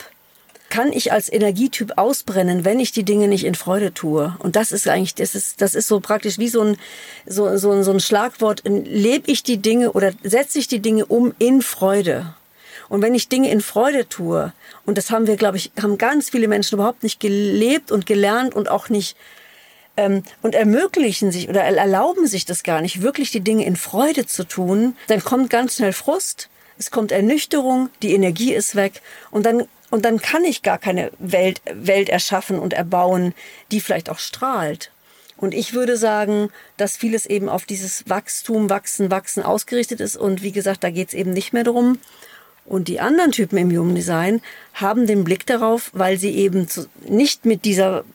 kann 0.70 0.92
ich 0.92 1.12
als 1.12 1.32
Energietyp 1.32 1.94
ausbrennen, 1.98 2.66
wenn 2.66 2.80
ich 2.80 2.92
die 2.92 3.04
Dinge 3.04 3.28
nicht 3.28 3.46
in 3.46 3.54
Freude 3.54 3.94
tue. 3.94 4.36
Und 4.40 4.56
das 4.56 4.72
ist 4.72 4.88
eigentlich, 4.88 5.14
das 5.14 5.36
ist, 5.36 5.62
das 5.62 5.76
ist 5.76 5.88
so 5.88 6.00
praktisch 6.00 6.40
wie 6.40 6.48
so 6.48 6.62
ein, 6.62 6.78
so, 7.28 7.58
so, 7.58 7.84
so 7.84 7.92
ein 7.92 8.00
Schlagwort. 8.00 8.64
Lebe 8.66 9.30
ich 9.32 9.44
die 9.44 9.58
Dinge 9.58 9.92
oder 9.92 10.14
setze 10.24 10.58
ich 10.58 10.68
die 10.68 10.80
Dinge 10.80 11.06
um 11.06 11.32
in 11.38 11.62
Freude? 11.62 12.34
Und 12.94 13.02
wenn 13.02 13.16
ich 13.16 13.28
Dinge 13.28 13.50
in 13.50 13.62
Freude 13.62 14.08
tue, 14.08 14.54
und 14.86 15.00
das 15.00 15.10
haben 15.10 15.26
wir, 15.26 15.36
glaube 15.36 15.58
ich, 15.58 15.72
haben 15.82 15.98
ganz 15.98 16.30
viele 16.30 16.48
Menschen 16.48 16.76
überhaupt 16.76 17.02
nicht 17.02 17.20
gelebt 17.20 17.92
und 17.92 18.06
gelernt 18.06 18.54
und 18.54 18.70
auch 18.70 18.88
nicht 18.88 19.18
ähm, 19.98 20.22
und 20.44 20.54
ermöglichen 20.54 21.32
sich 21.32 21.50
oder 21.50 21.64
erlauben 21.64 22.28
sich 22.28 22.46
das 22.46 22.62
gar 22.62 22.82
nicht, 22.82 23.02
wirklich 23.02 23.32
die 23.32 23.40
Dinge 23.40 23.66
in 23.66 23.78
Freude 23.78 24.28
zu 24.28 24.44
tun, 24.44 24.96
dann 25.08 25.24
kommt 25.24 25.50
ganz 25.50 25.78
schnell 25.78 25.92
Frust, 25.92 26.50
es 26.78 26.92
kommt 26.92 27.12
Ernüchterung, 27.12 27.90
die 28.04 28.14
Energie 28.14 28.54
ist 28.54 28.76
weg 28.76 29.02
und 29.32 29.48
dann 29.48 29.68
und 29.90 30.06
dann 30.06 30.22
kann 30.22 30.44
ich 30.44 30.62
gar 30.62 30.78
keine 30.78 31.10
Welt, 31.18 31.64
Welt 31.74 32.10
erschaffen 32.10 32.60
und 32.60 32.74
erbauen, 32.74 33.34
die 33.72 33.82
vielleicht 33.82 34.12
auch 34.12 34.20
strahlt. 34.20 34.92
Und 35.38 35.56
ich 35.56 35.74
würde 35.74 35.98
sagen, 35.98 36.50
dass 36.78 36.96
vieles 36.96 37.26
eben 37.26 37.50
auf 37.50 37.66
dieses 37.66 38.08
Wachstum, 38.08 38.70
Wachsen, 38.70 39.10
Wachsen 39.10 39.44
ausgerichtet 39.44 40.00
ist. 40.00 40.16
Und 40.16 40.42
wie 40.42 40.52
gesagt, 40.52 40.84
da 40.84 40.90
geht 40.90 41.10
es 41.10 41.14
eben 41.14 41.32
nicht 41.32 41.54
mehr 41.54 41.64
darum, 41.64 42.00
und 42.66 42.88
die 42.88 43.00
anderen 43.00 43.32
Typen 43.32 43.58
im 43.58 43.72
Human 43.72 43.96
Design 43.96 44.42
haben 44.74 45.06
den 45.06 45.24
Blick 45.24 45.46
darauf, 45.46 45.90
weil 45.94 46.18
sie 46.18 46.36
eben 46.36 46.68
zu, 46.68 46.88
nicht 47.08 47.46
mit 47.46 47.66
dieser 47.66 48.06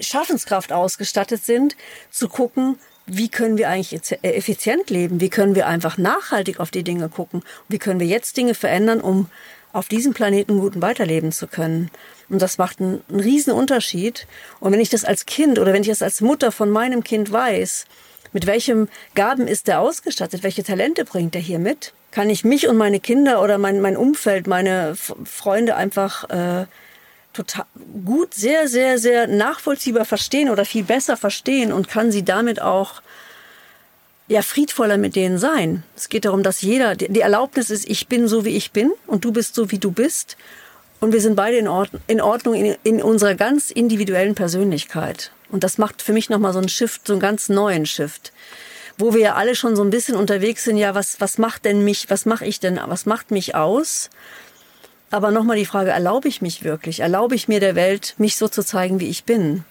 Schaffenskraft 0.00 0.72
ausgestattet 0.72 1.44
sind, 1.44 1.76
zu 2.10 2.28
gucken, 2.28 2.78
wie 3.06 3.28
können 3.28 3.58
wir 3.58 3.68
eigentlich 3.68 4.00
äh, 4.22 4.28
effizient 4.34 4.90
leben? 4.90 5.20
Wie 5.20 5.28
können 5.28 5.54
wir 5.54 5.66
einfach 5.66 5.98
nachhaltig 5.98 6.60
auf 6.60 6.70
die 6.70 6.84
Dinge 6.84 7.08
gucken? 7.08 7.42
Wie 7.68 7.78
können 7.78 8.00
wir 8.00 8.06
jetzt 8.06 8.36
Dinge 8.36 8.54
verändern, 8.54 9.00
um 9.00 9.28
auf 9.72 9.88
diesem 9.88 10.14
Planeten 10.14 10.58
guten 10.58 10.82
weiterleben 10.82 11.32
zu 11.32 11.46
können? 11.46 11.90
Und 12.28 12.40
das 12.40 12.58
macht 12.58 12.80
einen, 12.80 13.02
riesen 13.10 13.52
Unterschied. 13.52 14.26
Und 14.60 14.72
wenn 14.72 14.80
ich 14.80 14.88
das 14.88 15.04
als 15.04 15.26
Kind 15.26 15.58
oder 15.58 15.72
wenn 15.72 15.82
ich 15.82 15.88
das 15.88 16.02
als 16.02 16.20
Mutter 16.20 16.52
von 16.52 16.70
meinem 16.70 17.04
Kind 17.04 17.30
weiß, 17.30 17.86
mit 18.32 18.46
welchem 18.46 18.88
Gaben 19.14 19.46
ist 19.46 19.68
er 19.68 19.80
ausgestattet? 19.80 20.42
Welche 20.42 20.62
Talente 20.62 21.04
bringt 21.04 21.34
er 21.34 21.42
hier 21.42 21.58
mit? 21.58 21.92
Kann 22.12 22.30
ich 22.30 22.44
mich 22.44 22.68
und 22.68 22.76
meine 22.76 23.00
Kinder 23.00 23.42
oder 23.42 23.58
mein, 23.58 23.80
mein 23.80 23.96
Umfeld, 23.96 24.46
meine 24.46 24.94
Freunde 24.94 25.74
einfach 25.74 26.28
äh, 26.30 26.66
total 27.32 27.64
gut, 28.04 28.34
sehr, 28.34 28.68
sehr, 28.68 28.98
sehr 28.98 29.26
nachvollziehbar 29.26 30.04
verstehen 30.04 30.50
oder 30.50 30.64
viel 30.64 30.84
besser 30.84 31.16
verstehen 31.16 31.72
und 31.72 31.88
kann 31.88 32.12
sie 32.12 32.24
damit 32.24 32.60
auch 32.60 33.02
ja 34.28 34.42
friedvoller 34.42 34.98
mit 34.98 35.16
denen 35.16 35.38
sein. 35.38 35.82
Es 35.96 36.08
geht 36.08 36.26
darum, 36.26 36.42
dass 36.42 36.62
jeder 36.62 36.94
die 36.94 37.20
Erlaubnis 37.20 37.70
ist, 37.70 37.88
ich 37.88 38.06
bin 38.08 38.28
so 38.28 38.44
wie 38.44 38.56
ich 38.56 38.72
bin 38.72 38.92
und 39.06 39.24
du 39.24 39.32
bist 39.32 39.54
so 39.54 39.70
wie 39.70 39.78
du 39.78 39.90
bist 39.90 40.36
und 41.00 41.12
wir 41.12 41.20
sind 41.20 41.34
beide 41.34 41.56
in, 41.56 41.68
Ord 41.68 41.90
in 42.06 42.20
Ordnung 42.20 42.54
in, 42.54 42.76
in 42.84 43.02
unserer 43.02 43.34
ganz 43.34 43.70
individuellen 43.70 44.34
Persönlichkeit. 44.34 45.32
Und 45.50 45.64
das 45.64 45.76
macht 45.76 46.02
für 46.02 46.12
mich 46.12 46.30
nochmal 46.30 46.52
so 46.52 46.58
einen 46.58 46.68
Shift, 46.68 47.06
so 47.06 47.14
einen 47.14 47.20
ganz 47.20 47.48
neuen 47.48 47.86
Shift 47.86 48.32
wo 48.98 49.14
wir 49.14 49.20
ja 49.20 49.34
alle 49.34 49.54
schon 49.54 49.76
so 49.76 49.82
ein 49.82 49.90
bisschen 49.90 50.16
unterwegs 50.16 50.64
sind, 50.64 50.76
ja, 50.76 50.94
was, 50.94 51.20
was 51.20 51.38
macht 51.38 51.64
denn 51.64 51.84
mich, 51.84 52.10
was 52.10 52.26
mache 52.26 52.44
ich 52.44 52.60
denn, 52.60 52.78
was 52.86 53.06
macht 53.06 53.30
mich 53.30 53.54
aus? 53.54 54.10
Aber 55.10 55.30
nochmal 55.30 55.58
die 55.58 55.66
Frage, 55.66 55.90
erlaube 55.90 56.28
ich 56.28 56.40
mich 56.40 56.64
wirklich? 56.64 57.00
Erlaube 57.00 57.34
ich 57.34 57.46
mir 57.46 57.60
der 57.60 57.74
Welt, 57.74 58.14
mich 58.16 58.36
so 58.36 58.48
zu 58.48 58.64
zeigen, 58.64 58.98
wie 58.98 59.08
ich 59.08 59.24
bin? 59.24 59.64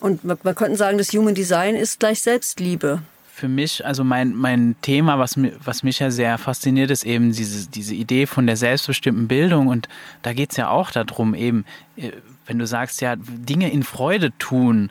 Und 0.00 0.24
man, 0.24 0.38
man 0.42 0.54
könnte 0.54 0.76
sagen, 0.76 0.96
das 0.96 1.12
Human 1.12 1.34
Design 1.34 1.76
ist 1.76 2.00
gleich 2.00 2.22
Selbstliebe. 2.22 3.02
Für 3.34 3.48
mich, 3.48 3.84
also 3.84 4.04
mein, 4.04 4.34
mein 4.34 4.76
Thema, 4.82 5.18
was, 5.18 5.34
was 5.62 5.82
mich 5.82 5.98
ja 5.98 6.10
sehr 6.10 6.38
fasziniert, 6.38 6.90
ist 6.90 7.04
eben 7.04 7.32
diese, 7.32 7.68
diese 7.68 7.94
Idee 7.94 8.26
von 8.26 8.46
der 8.46 8.56
selbstbestimmten 8.56 9.28
Bildung. 9.28 9.68
Und 9.68 9.88
da 10.22 10.32
geht 10.32 10.52
es 10.52 10.56
ja 10.56 10.70
auch 10.70 10.90
darum, 10.90 11.34
eben, 11.34 11.64
äh, 11.96 12.12
wenn 12.46 12.58
du 12.58 12.66
sagst, 12.66 13.00
ja, 13.02 13.16
Dinge 13.16 13.70
in 13.70 13.82
Freude 13.82 14.30
tun, 14.38 14.90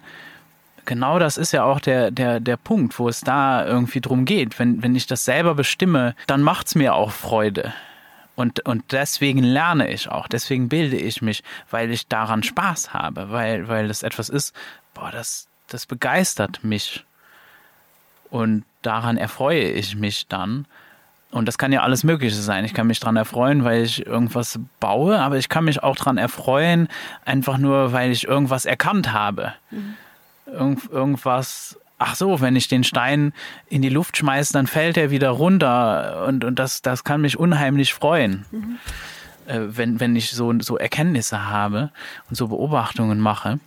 genau 0.90 1.20
das 1.20 1.38
ist 1.38 1.52
ja 1.54 1.64
auch 1.64 1.80
der, 1.80 2.10
der, 2.10 2.40
der 2.40 2.58
Punkt, 2.58 2.98
wo 2.98 3.08
es 3.08 3.22
da 3.22 3.66
irgendwie 3.66 4.02
drum 4.02 4.26
geht. 4.26 4.58
Wenn, 4.58 4.82
wenn 4.82 4.96
ich 4.96 5.06
das 5.06 5.24
selber 5.24 5.54
bestimme, 5.54 6.16
dann 6.26 6.42
macht 6.42 6.68
es 6.68 6.76
mir 6.76 6.96
auch 6.96 7.12
Freude. 7.12 7.74
Und, 8.36 8.66
und 8.66 8.92
deswegen 8.92 9.44
lerne 9.44 9.92
ich 9.92 10.10
auch, 10.10 10.28
deswegen 10.28 10.68
bilde 10.68 10.98
ich 10.98 11.22
mich, 11.22 11.44
weil 11.70 11.92
ich 11.92 12.08
daran 12.08 12.42
Spaß 12.42 12.94
habe, 12.94 13.30
weil, 13.30 13.68
weil 13.68 13.88
das 13.88 14.02
etwas 14.02 14.30
ist, 14.30 14.56
boah, 14.94 15.12
das, 15.12 15.48
das 15.68 15.86
begeistert 15.86 16.64
mich. 16.64 17.06
Und 18.32 18.66
daran 18.82 19.18
erfreue 19.18 19.70
ich 19.70 19.96
mich 19.96 20.28
dann. 20.28 20.66
Und 21.32 21.46
das 21.48 21.60
kann 21.60 21.72
ja 21.72 21.84
alles 21.84 22.04
Mögliche 22.04 22.36
sein. 22.36 22.66
Ich 22.66 22.74
kann 22.74 22.88
mich 22.88 23.00
daran 23.00 23.18
erfreuen, 23.18 23.64
weil 23.64 23.84
ich 23.84 24.08
irgendwas 24.08 24.60
baue, 24.80 25.20
aber 25.20 25.38
ich 25.38 25.50
kann 25.50 25.66
mich 25.66 25.84
auch 25.84 25.96
daran 25.96 26.18
erfreuen, 26.18 26.88
einfach 27.26 27.60
nur, 27.60 27.94
weil 27.94 28.10
ich 28.10 28.28
irgendwas 28.28 28.66
erkannt 28.66 29.14
habe. 29.14 29.54
Mhm. 29.70 29.96
Irgend, 30.52 30.90
irgendwas, 30.90 31.80
ach 31.98 32.16
so, 32.16 32.42
wenn 32.42 32.56
ich 32.56 32.68
den 32.68 32.84
Stein 32.84 33.34
in 33.70 33.82
die 33.82 33.90
Luft 33.90 34.18
schmeiße, 34.18 34.54
dann 34.54 34.68
fällt 34.68 34.98
er 34.98 35.12
wieder 35.12 35.30
runter. 35.30 36.26
Und, 36.28 36.44
und 36.44 36.60
das, 36.60 36.82
das 36.82 37.04
kann 37.04 37.22
mich 37.22 37.38
unheimlich 37.38 37.94
freuen. 37.94 38.46
Mhm. 38.52 38.78
Äh, 39.48 39.60
wenn, 39.70 40.00
wenn 40.00 40.16
ich 40.16 40.32
so, 40.32 40.54
so 40.60 40.78
Erkenntnisse 40.78 41.50
habe 41.50 41.92
und 42.30 42.36
so 42.36 42.48
Beobachtungen 42.48 43.20
mache. 43.20 43.60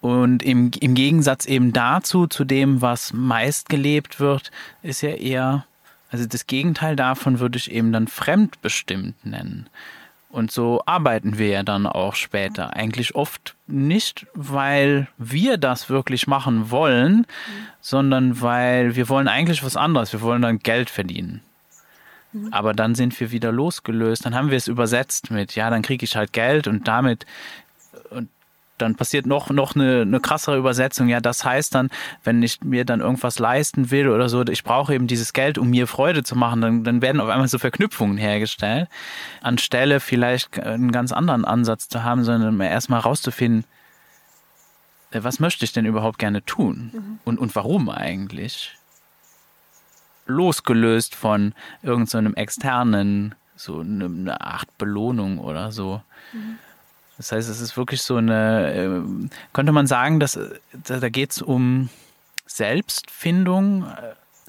Und 0.00 0.42
im, 0.42 0.70
im 0.80 0.94
Gegensatz 0.94 1.46
eben 1.46 1.72
dazu, 1.72 2.26
zu 2.26 2.44
dem, 2.44 2.82
was 2.82 3.14
meist 3.14 3.70
gelebt 3.70 4.20
wird, 4.20 4.50
ist 4.82 5.00
ja 5.00 5.10
eher 5.10 5.64
also 6.14 6.26
das 6.26 6.46
Gegenteil 6.46 6.94
davon 6.94 7.40
würde 7.40 7.58
ich 7.58 7.72
eben 7.72 7.90
dann 7.90 8.06
fremdbestimmt 8.06 9.26
nennen. 9.26 9.68
Und 10.34 10.50
so 10.50 10.82
arbeiten 10.84 11.38
wir 11.38 11.46
ja 11.46 11.62
dann 11.62 11.86
auch 11.86 12.16
später. 12.16 12.74
Eigentlich 12.74 13.14
oft 13.14 13.54
nicht, 13.68 14.26
weil 14.34 15.06
wir 15.16 15.58
das 15.58 15.88
wirklich 15.88 16.26
machen 16.26 16.72
wollen, 16.72 17.18
mhm. 17.18 17.26
sondern 17.80 18.40
weil 18.40 18.96
wir 18.96 19.08
wollen 19.08 19.28
eigentlich 19.28 19.62
was 19.62 19.76
anderes. 19.76 20.12
Wir 20.12 20.22
wollen 20.22 20.42
dann 20.42 20.58
Geld 20.58 20.90
verdienen. 20.90 21.40
Mhm. 22.32 22.52
Aber 22.52 22.72
dann 22.72 22.96
sind 22.96 23.18
wir 23.20 23.30
wieder 23.30 23.52
losgelöst. 23.52 24.26
Dann 24.26 24.34
haben 24.34 24.50
wir 24.50 24.56
es 24.56 24.66
übersetzt 24.66 25.30
mit, 25.30 25.54
ja, 25.54 25.70
dann 25.70 25.82
kriege 25.82 26.02
ich 26.02 26.16
halt 26.16 26.32
Geld 26.32 26.66
und 26.66 26.88
damit 26.88 27.26
und 28.10 28.28
dann 28.84 28.94
passiert 28.94 29.26
noch, 29.26 29.50
noch 29.50 29.74
eine, 29.74 30.02
eine 30.02 30.20
krassere 30.20 30.56
Übersetzung. 30.56 31.08
Ja, 31.08 31.20
das 31.20 31.44
heißt 31.44 31.74
dann, 31.74 31.90
wenn 32.22 32.42
ich 32.42 32.62
mir 32.62 32.84
dann 32.84 33.00
irgendwas 33.00 33.38
leisten 33.38 33.90
will 33.90 34.08
oder 34.08 34.28
so, 34.28 34.46
ich 34.46 34.62
brauche 34.62 34.94
eben 34.94 35.06
dieses 35.06 35.32
Geld, 35.32 35.58
um 35.58 35.70
mir 35.70 35.86
Freude 35.86 36.22
zu 36.22 36.36
machen, 36.36 36.60
dann, 36.60 36.84
dann 36.84 37.02
werden 37.02 37.20
auf 37.20 37.28
einmal 37.28 37.48
so 37.48 37.58
Verknüpfungen 37.58 38.18
hergestellt, 38.18 38.88
anstelle 39.42 40.00
vielleicht 40.00 40.58
einen 40.60 40.92
ganz 40.92 41.12
anderen 41.12 41.44
Ansatz 41.44 41.88
zu 41.88 42.04
haben, 42.04 42.24
sondern 42.24 42.60
erstmal 42.60 43.00
rauszufinden, 43.00 43.64
äh, 45.10 45.22
was 45.22 45.40
möchte 45.40 45.64
ich 45.64 45.72
denn 45.72 45.86
überhaupt 45.86 46.18
gerne 46.18 46.44
tun 46.44 46.90
mhm. 46.92 47.18
und, 47.24 47.38
und 47.38 47.54
warum 47.56 47.88
eigentlich? 47.88 48.76
Losgelöst 50.26 51.14
von 51.14 51.54
irgendeinem 51.82 52.32
so 52.32 52.36
externen, 52.36 53.34
so 53.56 53.80
eine 53.80 54.40
Art 54.40 54.78
Belohnung 54.78 55.38
oder 55.38 55.70
so. 55.70 56.02
Mhm. 56.32 56.58
Das 57.16 57.32
heißt, 57.32 57.48
es 57.48 57.60
ist 57.60 57.76
wirklich 57.76 58.02
so 58.02 58.16
eine, 58.16 58.74
äh, 58.74 59.28
könnte 59.52 59.72
man 59.72 59.86
sagen, 59.86 60.20
dass 60.20 60.38
da 60.72 61.08
geht 61.08 61.32
es 61.32 61.42
um 61.42 61.88
Selbstfindung? 62.46 63.86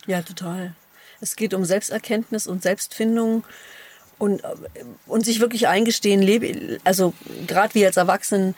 Ja, 0.08 0.22
total. 0.22 0.74
Es 1.22 1.36
geht 1.36 1.54
um 1.54 1.66
Selbsterkenntnis 1.66 2.48
und 2.48 2.62
Selbstfindung 2.62 3.44
und, 4.18 4.42
und 5.06 5.26
sich 5.26 5.40
wirklich 5.40 5.68
eingestehen, 5.68 6.22
lebe, 6.22 6.80
also 6.84 7.14
gerade 7.48 7.74
wie 7.74 7.86
als 7.86 7.98
Erwachsenen, 7.98 8.56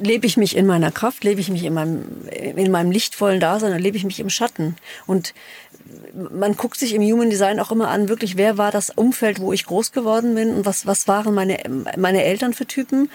lebe 0.00 0.26
ich 0.26 0.36
mich 0.36 0.56
in 0.56 0.66
meiner 0.66 0.90
Kraft, 0.90 1.24
lebe 1.24 1.40
ich 1.40 1.50
mich 1.50 1.64
in 1.64 1.74
meinem, 1.74 2.04
in 2.30 2.70
meinem 2.70 2.90
lichtvollen 2.90 3.40
Dasein 3.40 3.70
oder 3.70 3.80
lebe 3.80 3.96
ich 3.96 4.04
mich 4.04 4.20
im 4.20 4.30
Schatten. 4.30 4.76
Und 5.06 5.34
man 6.30 6.56
guckt 6.56 6.78
sich 6.78 6.94
im 6.94 7.02
Human 7.02 7.30
Design 7.30 7.60
auch 7.60 7.70
immer 7.70 7.88
an, 7.88 8.08
wirklich, 8.08 8.36
wer 8.36 8.58
war 8.58 8.70
das 8.70 8.90
Umfeld, 8.90 9.40
wo 9.40 9.52
ich 9.52 9.66
groß 9.66 9.92
geworden 9.92 10.34
bin 10.34 10.54
und 10.54 10.66
was, 10.66 10.86
was 10.86 11.08
waren 11.08 11.34
meine, 11.34 11.58
meine 11.96 12.24
Eltern 12.24 12.54
für 12.54 12.66
Typen? 12.66 13.10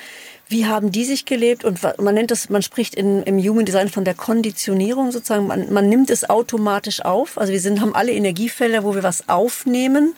Wie 0.48 0.66
haben 0.66 0.92
die 0.92 1.06
sich 1.06 1.26
gelebt? 1.26 1.64
Und 1.64 1.80
man 2.00 2.16
nennt 2.16 2.32
das, 2.32 2.50
man 2.50 2.62
spricht 2.62 2.96
in, 2.96 3.24
im 3.24 3.38
Human 3.40 3.66
Design 3.66 3.90
von 3.90 4.04
der 4.04 4.16
Konditionierung 4.16 5.12
sozusagen. 5.12 5.48
Man, 5.48 5.72
man 5.72 5.88
nimmt 5.90 6.10
es 6.10 6.28
automatisch 6.28 7.06
auf. 7.06 7.38
Also 7.38 7.54
wir 7.54 7.60
sind, 7.62 7.82
haben 7.82 7.94
alle 7.94 8.12
Energiefelder, 8.12 8.84
wo 8.84 8.96
wir 8.96 9.04
was 9.04 9.30
aufnehmen. 9.30 10.16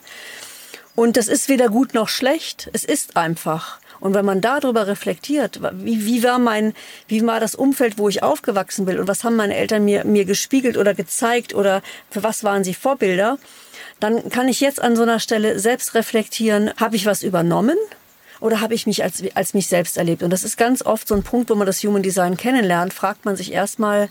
Und 0.94 1.18
das 1.18 1.28
ist 1.28 1.48
weder 1.48 1.68
gut 1.68 1.92
noch 1.92 2.08
schlecht. 2.08 2.70
Es 2.72 2.84
ist 2.84 3.16
einfach. 3.16 3.78
Und 4.02 4.14
wenn 4.14 4.24
man 4.24 4.40
darüber 4.40 4.88
reflektiert, 4.88 5.60
wie, 5.74 6.04
wie 6.04 6.24
war 6.24 6.40
mein, 6.40 6.74
wie 7.06 7.24
war 7.24 7.38
das 7.38 7.54
Umfeld, 7.54 7.98
wo 7.98 8.08
ich 8.08 8.24
aufgewachsen 8.24 8.84
bin 8.84 8.98
und 8.98 9.06
was 9.06 9.22
haben 9.22 9.36
meine 9.36 9.54
Eltern 9.54 9.84
mir, 9.84 10.04
mir 10.04 10.24
gespiegelt 10.24 10.76
oder 10.76 10.92
gezeigt 10.92 11.54
oder 11.54 11.82
für 12.10 12.24
was 12.24 12.42
waren 12.42 12.64
sie 12.64 12.74
Vorbilder, 12.74 13.38
dann 14.00 14.28
kann 14.28 14.48
ich 14.48 14.60
jetzt 14.60 14.82
an 14.82 14.96
so 14.96 15.02
einer 15.02 15.20
Stelle 15.20 15.60
selbst 15.60 15.94
reflektieren, 15.94 16.72
habe 16.78 16.96
ich 16.96 17.06
was 17.06 17.22
übernommen? 17.22 17.76
Oder 18.40 18.60
habe 18.60 18.74
ich 18.74 18.88
mich 18.88 19.04
als, 19.04 19.22
als 19.36 19.54
mich 19.54 19.68
selbst 19.68 19.96
erlebt? 19.96 20.24
Und 20.24 20.30
das 20.30 20.42
ist 20.42 20.56
ganz 20.56 20.84
oft 20.84 21.06
so 21.06 21.14
ein 21.14 21.22
Punkt, 21.22 21.48
wo 21.48 21.54
man 21.54 21.68
das 21.68 21.80
Human 21.84 22.02
Design 22.02 22.36
kennenlernt, 22.36 22.92
fragt 22.92 23.24
man 23.24 23.36
sich 23.36 23.52
erstmal, 23.52 24.08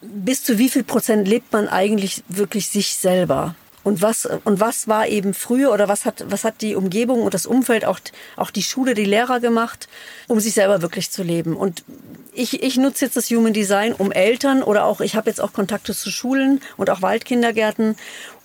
bis 0.00 0.42
zu 0.42 0.58
wie 0.58 0.68
viel 0.68 0.82
Prozent 0.82 1.28
lebt 1.28 1.52
man 1.52 1.68
eigentlich 1.68 2.24
wirklich 2.26 2.68
sich 2.68 2.96
selber? 2.96 3.54
Und 3.84 4.00
was, 4.00 4.26
und 4.26 4.60
was 4.60 4.86
war 4.86 5.08
eben 5.08 5.34
früher 5.34 5.72
oder 5.72 5.88
was 5.88 6.04
hat, 6.04 6.24
was 6.28 6.44
hat 6.44 6.60
die 6.60 6.76
Umgebung 6.76 7.22
und 7.22 7.34
das 7.34 7.46
Umfeld, 7.46 7.84
auch, 7.84 7.98
auch 8.36 8.50
die 8.50 8.62
Schule, 8.62 8.94
die 8.94 9.04
Lehrer 9.04 9.40
gemacht, 9.40 9.88
um 10.28 10.38
sich 10.38 10.54
selber 10.54 10.82
wirklich 10.82 11.10
zu 11.10 11.22
leben? 11.22 11.56
Und 11.56 11.82
ich, 12.32 12.62
ich 12.62 12.76
nutze 12.76 13.04
jetzt 13.04 13.16
das 13.16 13.30
Human 13.30 13.52
Design, 13.52 13.92
um 13.92 14.12
Eltern 14.12 14.62
oder 14.62 14.84
auch, 14.84 15.00
ich 15.00 15.16
habe 15.16 15.28
jetzt 15.28 15.40
auch 15.40 15.52
Kontakte 15.52 15.94
zu 15.94 16.10
Schulen 16.10 16.60
und 16.76 16.90
auch 16.90 17.02
Waldkindergärten, 17.02 17.96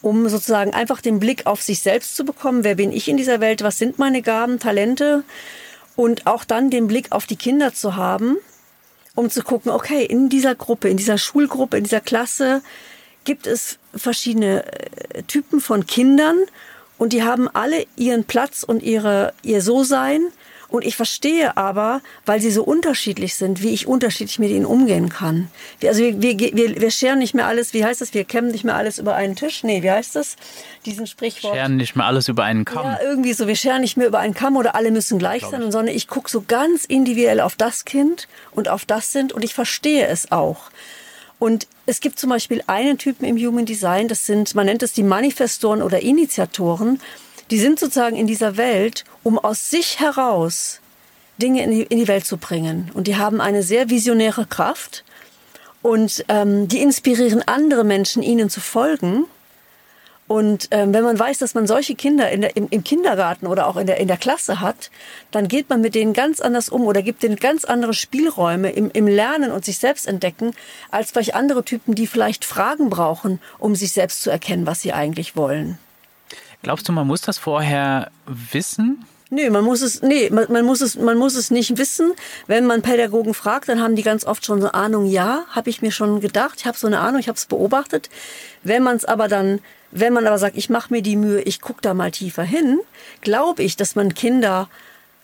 um 0.02 0.28
sozusagen 0.28 0.74
einfach 0.74 1.02
den 1.02 1.20
Blick 1.20 1.46
auf 1.46 1.62
sich 1.62 1.82
selbst 1.82 2.16
zu 2.16 2.26
bekommen. 2.26 2.64
Wer 2.64 2.76
bin 2.76 2.92
ich 2.92 3.08
in 3.08 3.18
dieser 3.18 3.40
Welt? 3.40 3.64
Was 3.64 3.78
sind 3.78 4.00
meine 4.00 4.22
Gaben, 4.22 4.60
Talente? 4.60 5.24
Und 5.96 6.28
auch 6.28 6.44
dann 6.44 6.70
den 6.70 6.88
Blick 6.88 7.12
auf 7.12 7.28
die 7.28 7.38
Kinder 7.38 7.74
zu 7.74 7.96
haben, 7.96 8.38
um 9.16 9.30
zu 9.30 9.42
gucken, 9.42 9.72
okay, 9.72 10.06
in 10.06 10.30
dieser 10.30 10.54
Gruppe, 10.54 10.90
in 10.90 10.98
dieser 10.98 11.18
Schulgruppe, 11.18 11.78
in 11.78 11.84
dieser 11.84 12.02
Klasse, 12.02 12.62
gibt 13.28 13.46
es 13.46 13.78
verschiedene 13.94 14.64
äh, 14.64 15.22
Typen 15.24 15.60
von 15.60 15.86
Kindern 15.86 16.38
und 16.98 17.12
die 17.12 17.24
haben 17.24 17.50
alle 17.54 17.86
ihren 17.98 18.24
Platz 18.24 18.64
und 18.64 18.82
ihre, 18.82 19.34
ihr 19.44 19.62
So-Sein. 19.62 20.22
Und 20.70 20.86
ich 20.86 20.96
verstehe 20.96 21.56
aber, 21.56 22.02
weil 22.26 22.42
sie 22.42 22.52
so 22.52 22.64
unterschiedlich 22.64 23.36
sind, 23.36 23.64
wie 23.64 23.74
ich 23.74 23.86
unterschiedlich 23.88 24.40
mit 24.40 24.50
ihnen 24.50 24.66
umgehen 24.66 25.10
kann. 25.10 25.50
Also 25.84 26.02
wir, 26.02 26.22
wir, 26.22 26.38
wir, 26.40 26.82
wir 26.82 26.92
scheren 26.92 27.20
nicht 27.20 27.34
mehr 27.34 27.48
alles, 27.48 27.74
wie 27.74 27.86
heißt 27.86 28.02
das, 28.02 28.14
wir 28.14 28.24
kämmen 28.24 28.52
nicht 28.52 28.64
mehr 28.64 28.76
alles 28.76 28.98
über 28.98 29.16
einen 29.16 29.36
Tisch. 29.36 29.64
Nee, 29.64 29.84
wie 29.84 29.92
heißt 29.92 30.16
das? 30.16 30.36
Diesen 30.86 31.08
Sprichwort. 31.08 31.54
Scheren 31.54 31.78
nicht 31.78 31.96
mehr 31.96 32.06
alles 32.06 32.28
über 32.30 32.44
einen 32.44 32.66
Kamm. 32.66 32.86
Ja, 32.86 33.00
irgendwie 33.02 33.34
so, 33.34 33.48
wir 33.48 33.56
scheren 33.56 33.82
nicht 33.82 33.98
mehr 33.98 34.08
über 34.08 34.20
einen 34.20 34.34
Kamm 34.34 34.56
oder 34.58 34.76
alle 34.76 34.92
müssen 34.92 35.20
gleich 35.20 35.44
sein, 35.46 35.72
sondern 35.72 35.96
ich 35.96 36.08
gucke 36.08 36.30
so 36.30 36.44
ganz 36.46 36.84
individuell 36.86 37.42
auf 37.42 37.56
das 37.56 37.86
Kind 37.86 38.28
und 38.52 38.68
auf 38.68 38.86
das 38.86 39.12
sind 39.12 39.32
und 39.34 39.44
ich 39.44 39.54
verstehe 39.54 40.08
es 40.08 40.32
auch. 40.32 40.70
Und 41.40 41.68
es 41.86 42.00
gibt 42.00 42.20
zum 42.20 42.30
Beispiel 42.30 42.64
einen 42.68 42.98
Typen 42.98 43.26
im 43.26 43.38
Human 43.38 43.66
Design, 43.66 44.08
das 44.08 44.26
sind, 44.26 44.56
man 44.56 44.66
nennt 44.66 44.84
es 44.84 44.94
die 44.94 45.04
Manifestoren 45.04 45.82
oder 45.82 46.02
Initiatoren. 46.02 47.00
Die 47.52 47.60
sind 47.60 47.80
sozusagen 47.80 48.16
in 48.16 48.28
dieser 48.28 48.58
Welt, 48.58 49.06
um 49.24 49.38
aus 49.38 49.70
sich 49.70 50.00
heraus 50.00 50.82
Dinge 51.38 51.64
in 51.64 51.72
die, 51.72 51.84
in 51.84 52.00
die 52.00 52.08
Welt 52.08 52.26
zu 52.26 52.38
bringen. 52.38 52.92
Und 52.94 53.08
die 53.08 53.16
haben 53.16 53.40
eine 53.40 53.64
sehr 53.64 53.90
visionäre 53.90 54.46
Kraft 54.46 55.04
und 55.82 56.26
ähm, 56.28 56.68
die 56.68 56.82
inspirieren 56.82 57.44
andere 57.46 57.84
Menschen, 57.84 58.24
ihnen 58.24 58.50
zu 58.50 58.60
folgen. 58.60 59.26
Und 60.28 60.68
ähm, 60.72 60.94
wenn 60.94 61.04
man 61.04 61.18
weiß, 61.18 61.38
dass 61.38 61.54
man 61.54 61.68
solche 61.68 61.96
Kinder 61.96 62.30
in 62.30 62.42
der, 62.42 62.58
im, 62.58 62.68
im, 62.70 62.84
Kindergarten 62.84 63.48
oder 63.48 63.66
auch 63.66 63.78
in 63.78 63.88
der, 63.88 63.98
in 63.98 64.10
der 64.10 64.18
Klasse 64.18 64.60
hat, 64.60 64.92
dann 65.32 65.48
geht 65.48 65.70
man 65.70 65.80
mit 65.80 65.96
denen 65.96 66.12
ganz 66.12 66.42
anders 66.42 66.68
um 66.68 66.82
oder 66.82 67.02
gibt 67.02 67.24
denen 67.24 67.38
ganz 67.38 67.64
andere 67.64 67.94
Spielräume 67.94 68.72
im, 68.72 68.92
im 68.92 69.08
Lernen 69.08 69.52
und 69.52 69.64
sich 69.64 69.78
selbst 69.78 70.06
entdecken, 70.06 70.52
als 70.92 71.12
vielleicht 71.12 71.34
andere 71.34 71.64
Typen, 71.64 71.96
die 71.96 72.08
vielleicht 72.08 72.44
Fragen 72.44 72.90
brauchen, 72.90 73.40
um 73.58 73.74
sich 73.76 73.94
selbst 73.94 74.22
zu 74.22 74.30
erkennen, 74.30 74.66
was 74.66 74.82
sie 74.82 74.92
eigentlich 74.92 75.38
wollen. 75.38 75.78
Glaubst 76.62 76.90
du, 76.90 76.92
man 76.92 77.08
muss 77.08 77.22
das 77.22 77.38
vorher 77.38 78.12
wissen? 78.26 79.06
Nee, 79.30 79.50
man 79.50 79.64
muss 79.64 79.82
es, 79.82 80.02
nee, 80.02 80.30
man, 80.30 80.46
man, 80.50 80.66
muss 80.66 80.82
es, 80.82 80.96
man 80.96 81.18
muss 81.18 81.36
es 81.36 81.52
nicht 81.52 81.78
wissen. 81.78 82.14
Wenn 82.48 82.66
man 82.66 82.82
Pädagogen 82.82 83.34
fragt, 83.34 83.68
dann 83.68 83.82
haben 83.82 83.96
die 83.96 84.04
ganz 84.04 84.26
oft 84.26 84.46
schon 84.46 84.62
so 84.62 84.72
Ahnung, 84.72 85.06
ja, 85.06 85.46
habe 85.50 85.70
ich 85.70 85.82
mir 85.82 85.92
schon 85.92 86.22
gedacht, 86.22 86.56
ich 86.60 86.66
habe 86.66 86.78
so 86.78 86.88
eine 86.88 87.00
Ahnung, 87.00 87.20
ich 87.20 87.28
habe 87.28 87.38
es 87.38 87.46
beobachtet. 87.46 88.10
Wenn 88.64 88.84
man 88.84 88.96
es 88.96 89.06
aber 89.06 89.28
dann 89.28 89.60
wenn 89.92 90.14
man 90.14 90.28
aber 90.28 90.38
sagt, 90.38 90.58
ich 90.58 90.70
mache 90.70 90.94
mir 90.94 91.02
die 91.02 91.16
Mühe, 91.16 91.42
ich 91.42 91.62
gucke 91.62 91.82
da 91.82 91.94
mal 91.94 92.12
tiefer 92.12 92.44
hin, 92.44 92.80
glaube 93.22 93.64
ich, 93.64 93.78
dass 93.78 93.96
man 93.96 94.14
Kinder 94.14 94.70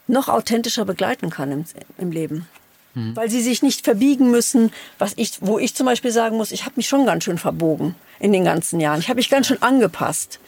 noch 0.08 0.30
authentischer 0.30 0.86
begleiten 0.86 1.30
kann 1.30 1.52
im, 1.52 1.66
im 1.98 2.12
Leben. 2.12 2.48
Mhm. 2.94 3.16
Weil 3.16 3.30
sie 3.30 3.42
sich 3.42 3.62
nicht 3.62 3.84
verbiegen 3.84 4.32
müssen, 4.32 4.72
was 5.00 5.14
ich, 5.16 5.38
wo 5.42 5.60
ich 5.60 5.76
zum 5.76 5.86
Beispiel 5.86 6.12
sagen 6.12 6.38
muss, 6.38 6.52
ich 6.52 6.66
habe 6.66 6.74
mich 6.78 6.88
schon 6.88 7.06
ganz 7.06 7.24
schön 7.24 7.38
verbogen 7.38 7.96
in 8.20 8.32
den 8.32 8.46
ganzen 8.46 8.80
Jahren. 8.80 9.00
Ich 9.00 9.10
habe 9.10 9.18
mich 9.18 9.30
ganz 9.30 9.48
schön 9.48 9.62
angepasst. 9.62 10.40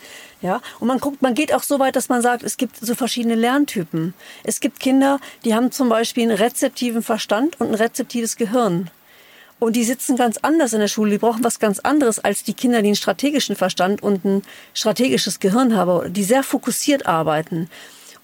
Ja, 0.42 0.62
und 0.80 0.88
man 0.88 1.00
guckt, 1.00 1.22
man 1.22 1.34
geht 1.34 1.54
auch 1.54 1.64
so 1.64 1.80
weit, 1.80 1.96
dass 1.96 2.10
man 2.10 2.22
sagt, 2.22 2.44
es 2.44 2.58
gibt 2.58 2.78
so 2.78 2.94
verschiedene 2.94 3.36
Lerntypen. 3.36 4.14
Es 4.44 4.60
gibt 4.60 4.80
Kinder, 4.80 5.20
die 5.44 5.56
haben 5.56 5.72
zum 5.72 5.90
Beispiel 5.90 6.24
einen 6.24 6.38
rezeptiven 6.38 7.02
Verstand 7.02 7.60
und 7.60 7.70
ein 7.70 7.76
rezeptives 7.76 8.36
Gehirn. 8.36 8.92
Und 9.60 9.76
die 9.76 9.86
sitzen 9.86 10.18
ganz 10.18 10.38
anders 10.38 10.74
in 10.74 10.82
der 10.82 10.90
Schule. 10.90 11.12
Die 11.12 11.18
brauchen 11.18 11.44
was 11.44 11.60
ganz 11.60 11.80
anderes 11.80 12.20
als 12.20 12.44
die 12.44 12.54
Kinder, 12.54 12.82
die 12.82 12.90
einen 12.90 12.96
strategischen 12.96 13.56
Verstand 13.56 14.04
und 14.04 14.26
ein 14.26 14.42
strategisches 14.74 15.40
Gehirn 15.40 15.76
haben, 15.76 16.14
die 16.14 16.24
sehr 16.24 16.44
fokussiert 16.44 17.06
arbeiten. 17.06 17.70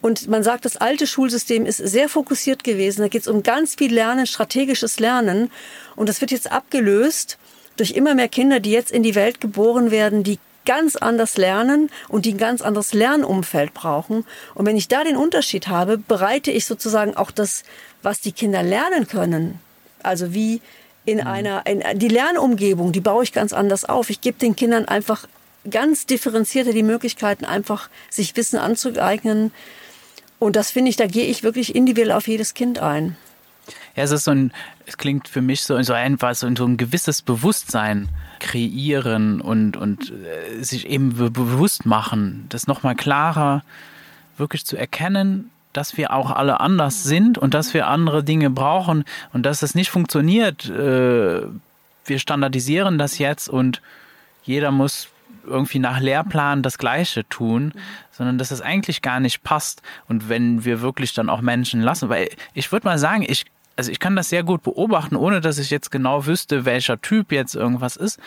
Und 0.01 0.27
man 0.27 0.43
sagt, 0.43 0.65
das 0.65 0.77
alte 0.77 1.07
Schulsystem 1.07 1.65
ist 1.65 1.77
sehr 1.77 2.09
fokussiert 2.09 2.63
gewesen. 2.63 3.01
Da 3.01 3.07
geht 3.07 3.21
es 3.21 3.27
um 3.27 3.43
ganz 3.43 3.75
viel 3.75 3.93
Lernen, 3.93 4.25
strategisches 4.25 4.99
Lernen. 4.99 5.51
Und 5.95 6.09
das 6.09 6.19
wird 6.21 6.31
jetzt 6.31 6.51
abgelöst 6.51 7.37
durch 7.77 7.91
immer 7.91 8.15
mehr 8.15 8.27
Kinder, 8.27 8.59
die 8.59 8.71
jetzt 8.71 8.91
in 8.91 9.03
die 9.03 9.15
Welt 9.15 9.39
geboren 9.39 9.91
werden, 9.91 10.23
die 10.23 10.39
ganz 10.65 10.95
anders 10.95 11.37
lernen 11.37 11.89
und 12.07 12.25
die 12.25 12.33
ein 12.33 12.37
ganz 12.37 12.61
anderes 12.61 12.93
Lernumfeld 12.93 13.73
brauchen. 13.73 14.25
Und 14.53 14.65
wenn 14.65 14.77
ich 14.77 14.87
da 14.87 15.03
den 15.03 15.17
Unterschied 15.17 15.67
habe, 15.67 15.97
bereite 15.97 16.51
ich 16.51 16.65
sozusagen 16.65 17.15
auch 17.15 17.31
das, 17.31 17.63
was 18.03 18.21
die 18.21 18.31
Kinder 18.31 18.63
lernen 18.63 19.07
können. 19.07 19.59
Also 20.03 20.33
wie 20.33 20.61
in 21.05 21.19
mhm. 21.19 21.27
einer, 21.27 21.65
in, 21.65 21.83
die 21.99 22.07
Lernumgebung, 22.07 22.91
die 22.91 23.01
baue 23.01 23.23
ich 23.23 23.33
ganz 23.33 23.53
anders 23.53 23.85
auf. 23.85 24.09
Ich 24.09 24.21
gebe 24.21 24.37
den 24.37 24.55
Kindern 24.55 24.85
einfach 24.85 25.27
ganz 25.69 26.05
differenzierte 26.05 26.73
die 26.73 26.83
Möglichkeiten, 26.83 27.45
einfach 27.45 27.89
sich 28.09 28.35
Wissen 28.35 28.57
anzueignen. 28.57 29.51
Und 30.39 30.55
das 30.55 30.71
finde 30.71 30.89
ich, 30.89 30.95
da 30.95 31.05
gehe 31.05 31.25
ich 31.25 31.43
wirklich 31.43 31.75
individuell 31.75 32.11
auf 32.11 32.27
jedes 32.27 32.53
Kind 32.53 32.79
ein. 32.79 33.15
Ja, 33.95 34.03
es 34.03 34.11
ist 34.11 34.23
so 34.23 34.31
ein, 34.31 34.51
es 34.85 34.97
klingt 34.97 35.27
für 35.27 35.41
mich 35.41 35.63
so, 35.63 35.81
so 35.81 35.93
einfach 35.93 36.33
so, 36.35 36.53
so 36.55 36.65
ein 36.65 36.77
gewisses 36.77 37.21
Bewusstsein 37.21 38.09
kreieren 38.39 39.41
und, 39.41 39.77
und 39.77 40.11
äh, 40.11 40.63
sich 40.63 40.87
eben 40.87 41.15
bewusst 41.15 41.85
machen, 41.85 42.45
das 42.49 42.67
nochmal 42.67 42.95
klarer 42.95 43.63
wirklich 44.37 44.65
zu 44.65 44.77
erkennen, 44.77 45.51
dass 45.73 45.97
wir 45.97 46.13
auch 46.13 46.31
alle 46.31 46.59
anders 46.59 47.03
sind 47.03 47.37
und 47.37 47.53
dass 47.53 47.73
wir 47.73 47.87
andere 47.87 48.23
Dinge 48.23 48.49
brauchen 48.49 49.05
und 49.33 49.45
dass 49.45 49.61
es 49.61 49.75
nicht 49.75 49.89
funktioniert. 49.89 50.69
Äh, 50.69 51.43
wir 52.05 52.19
standardisieren 52.19 52.97
das 52.97 53.19
jetzt 53.19 53.47
und 53.47 53.81
jeder 54.43 54.71
muss 54.71 55.07
irgendwie 55.45 55.79
nach 55.79 55.99
Lehrplan 55.99 56.61
das 56.61 56.77
Gleiche 56.77 57.27
tun, 57.27 57.73
sondern 58.11 58.37
dass 58.37 58.51
es 58.51 58.61
eigentlich 58.61 59.01
gar 59.01 59.19
nicht 59.19 59.43
passt. 59.43 59.81
Und 60.07 60.29
wenn 60.29 60.65
wir 60.65 60.81
wirklich 60.81 61.13
dann 61.13 61.29
auch 61.29 61.41
Menschen 61.41 61.81
lassen, 61.81 62.09
weil 62.09 62.29
ich 62.53 62.71
würde 62.71 62.87
mal 62.87 62.99
sagen, 62.99 63.25
ich 63.27 63.45
also 63.75 63.91
ich 63.91 63.99
kann 63.99 64.15
das 64.15 64.29
sehr 64.29 64.43
gut 64.43 64.63
beobachten, 64.63 65.15
ohne 65.15 65.41
dass 65.41 65.57
ich 65.57 65.69
jetzt 65.69 65.91
genau 65.91 66.25
wüsste, 66.25 66.65
welcher 66.65 67.01
Typ 67.01 67.31
jetzt 67.31 67.55
irgendwas 67.55 67.95
ist. 67.95 68.19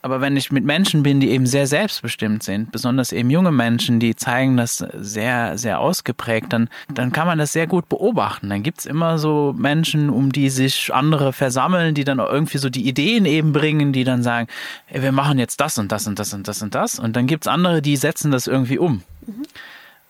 Aber 0.00 0.20
wenn 0.20 0.36
ich 0.36 0.52
mit 0.52 0.64
Menschen 0.64 1.02
bin, 1.02 1.18
die 1.18 1.30
eben 1.30 1.46
sehr 1.46 1.66
selbstbestimmt 1.66 2.44
sind, 2.44 2.70
besonders 2.70 3.10
eben 3.10 3.30
junge 3.30 3.50
Menschen, 3.50 3.98
die 3.98 4.14
zeigen 4.14 4.56
das 4.56 4.76
sehr, 4.76 5.58
sehr 5.58 5.80
ausgeprägt, 5.80 6.52
dann, 6.52 6.68
dann 6.94 7.10
kann 7.10 7.26
man 7.26 7.38
das 7.38 7.52
sehr 7.52 7.66
gut 7.66 7.88
beobachten. 7.88 8.48
Dann 8.48 8.62
gibt's 8.62 8.86
immer 8.86 9.18
so 9.18 9.54
Menschen, 9.58 10.08
um 10.08 10.30
die 10.30 10.50
sich 10.50 10.94
andere 10.94 11.32
versammeln, 11.32 11.94
die 11.94 12.04
dann 12.04 12.20
irgendwie 12.20 12.58
so 12.58 12.70
die 12.70 12.86
Ideen 12.86 13.24
eben 13.24 13.52
bringen, 13.52 13.92
die 13.92 14.04
dann 14.04 14.22
sagen, 14.22 14.46
ey, 14.86 15.02
wir 15.02 15.10
machen 15.10 15.38
jetzt 15.38 15.60
das 15.60 15.78
und 15.78 15.90
das 15.90 16.06
und 16.06 16.18
das 16.20 16.32
und 16.32 16.46
das 16.46 16.62
und 16.62 16.76
das. 16.76 17.00
Und 17.00 17.16
dann 17.16 17.26
gibt's 17.26 17.48
andere, 17.48 17.82
die 17.82 17.96
setzen 17.96 18.30
das 18.30 18.46
irgendwie 18.46 18.78
um. 18.78 19.02
Mhm. 19.26 19.42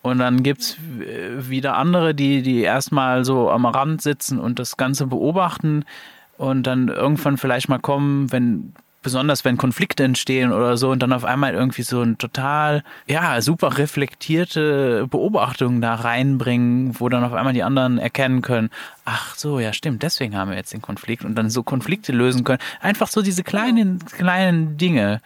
Und 0.02 0.18
dann 0.18 0.42
gibt's 0.42 0.76
wieder 0.80 1.76
andere, 1.76 2.14
die, 2.14 2.42
die 2.42 2.60
erstmal 2.60 3.24
so 3.24 3.50
am 3.50 3.66
Rand 3.66 4.00
sitzen 4.00 4.38
und 4.38 4.58
das 4.58 4.76
Ganze 4.76 5.06
beobachten 5.06 5.84
und 6.36 6.62
dann 6.66 6.88
irgendwann 6.88 7.36
vielleicht 7.36 7.68
mal 7.68 7.80
kommen, 7.80 8.30
wenn 8.30 8.72
besonders 9.02 9.44
wenn 9.44 9.56
Konflikte 9.56 10.04
entstehen 10.04 10.52
oder 10.52 10.76
so 10.76 10.90
und 10.90 11.02
dann 11.02 11.12
auf 11.12 11.24
einmal 11.24 11.54
irgendwie 11.54 11.82
so 11.82 12.02
ein 12.02 12.18
total, 12.18 12.82
ja, 13.06 13.40
super 13.40 13.78
reflektierte 13.78 15.06
Beobachtung 15.08 15.80
da 15.80 15.94
reinbringen, 15.94 16.98
wo 16.98 17.08
dann 17.08 17.24
auf 17.24 17.32
einmal 17.32 17.52
die 17.52 17.62
anderen 17.62 17.98
erkennen 17.98 18.42
können, 18.42 18.70
ach 19.04 19.34
so, 19.36 19.60
ja 19.60 19.72
stimmt, 19.72 20.02
deswegen 20.02 20.36
haben 20.36 20.50
wir 20.50 20.56
jetzt 20.56 20.72
den 20.72 20.82
Konflikt 20.82 21.24
und 21.24 21.36
dann 21.36 21.48
so 21.48 21.62
Konflikte 21.62 22.12
lösen 22.12 22.44
können. 22.44 22.58
Einfach 22.80 23.08
so 23.08 23.22
diese 23.22 23.44
kleinen, 23.44 24.00
kleinen 24.04 24.76
Dinge 24.76 25.20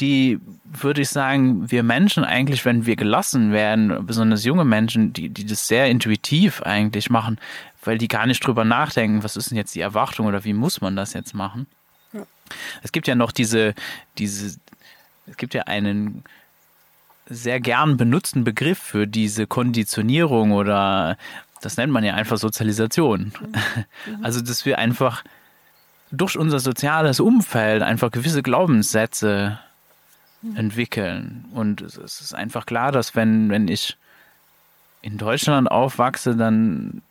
die, 0.00 0.40
würde 0.64 1.02
ich 1.02 1.08
sagen, 1.08 1.70
wir 1.70 1.82
Menschen 1.82 2.24
eigentlich, 2.24 2.64
wenn 2.64 2.86
wir 2.86 2.96
gelassen 2.96 3.52
werden, 3.52 4.06
besonders 4.06 4.44
junge 4.44 4.64
Menschen, 4.64 5.12
die, 5.12 5.28
die 5.28 5.46
das 5.46 5.66
sehr 5.66 5.88
intuitiv 5.88 6.62
eigentlich 6.62 7.10
machen, 7.10 7.38
weil 7.84 7.98
die 7.98 8.08
gar 8.08 8.26
nicht 8.26 8.46
drüber 8.46 8.64
nachdenken, 8.64 9.24
was 9.24 9.36
ist 9.36 9.50
denn 9.50 9.56
jetzt 9.56 9.74
die 9.74 9.80
Erwartung 9.80 10.26
oder 10.26 10.44
wie 10.44 10.52
muss 10.52 10.80
man 10.80 10.96
das 10.96 11.14
jetzt 11.14 11.34
machen. 11.34 11.66
Ja. 12.12 12.22
Es 12.82 12.92
gibt 12.92 13.08
ja 13.08 13.14
noch 13.14 13.32
diese, 13.32 13.74
diese, 14.18 14.58
es 15.26 15.36
gibt 15.36 15.54
ja 15.54 15.62
einen 15.62 16.24
sehr 17.26 17.60
gern 17.60 17.96
benutzten 17.96 18.44
Begriff 18.44 18.78
für 18.78 19.06
diese 19.06 19.46
Konditionierung 19.46 20.52
oder 20.52 21.16
das 21.60 21.76
nennt 21.76 21.92
man 21.92 22.04
ja 22.04 22.14
einfach 22.14 22.38
Sozialisation. 22.38 23.32
Mhm. 23.40 23.84
Also, 24.22 24.40
dass 24.40 24.64
wir 24.64 24.78
einfach 24.78 25.24
durch 26.10 26.38
unser 26.38 26.60
soziales 26.60 27.20
Umfeld 27.20 27.82
einfach 27.82 28.10
gewisse 28.10 28.42
Glaubenssätze 28.42 29.58
entwickeln. 30.54 31.44
Und 31.52 31.80
es 31.80 31.96
ist 31.96 32.34
einfach 32.34 32.66
klar, 32.66 32.92
dass 32.92 33.14
wenn, 33.14 33.50
wenn 33.50 33.68
ich 33.68 33.96
in 35.02 35.18
Deutschland 35.18 35.70
aufwachse, 35.70 36.36
dann 36.36 37.02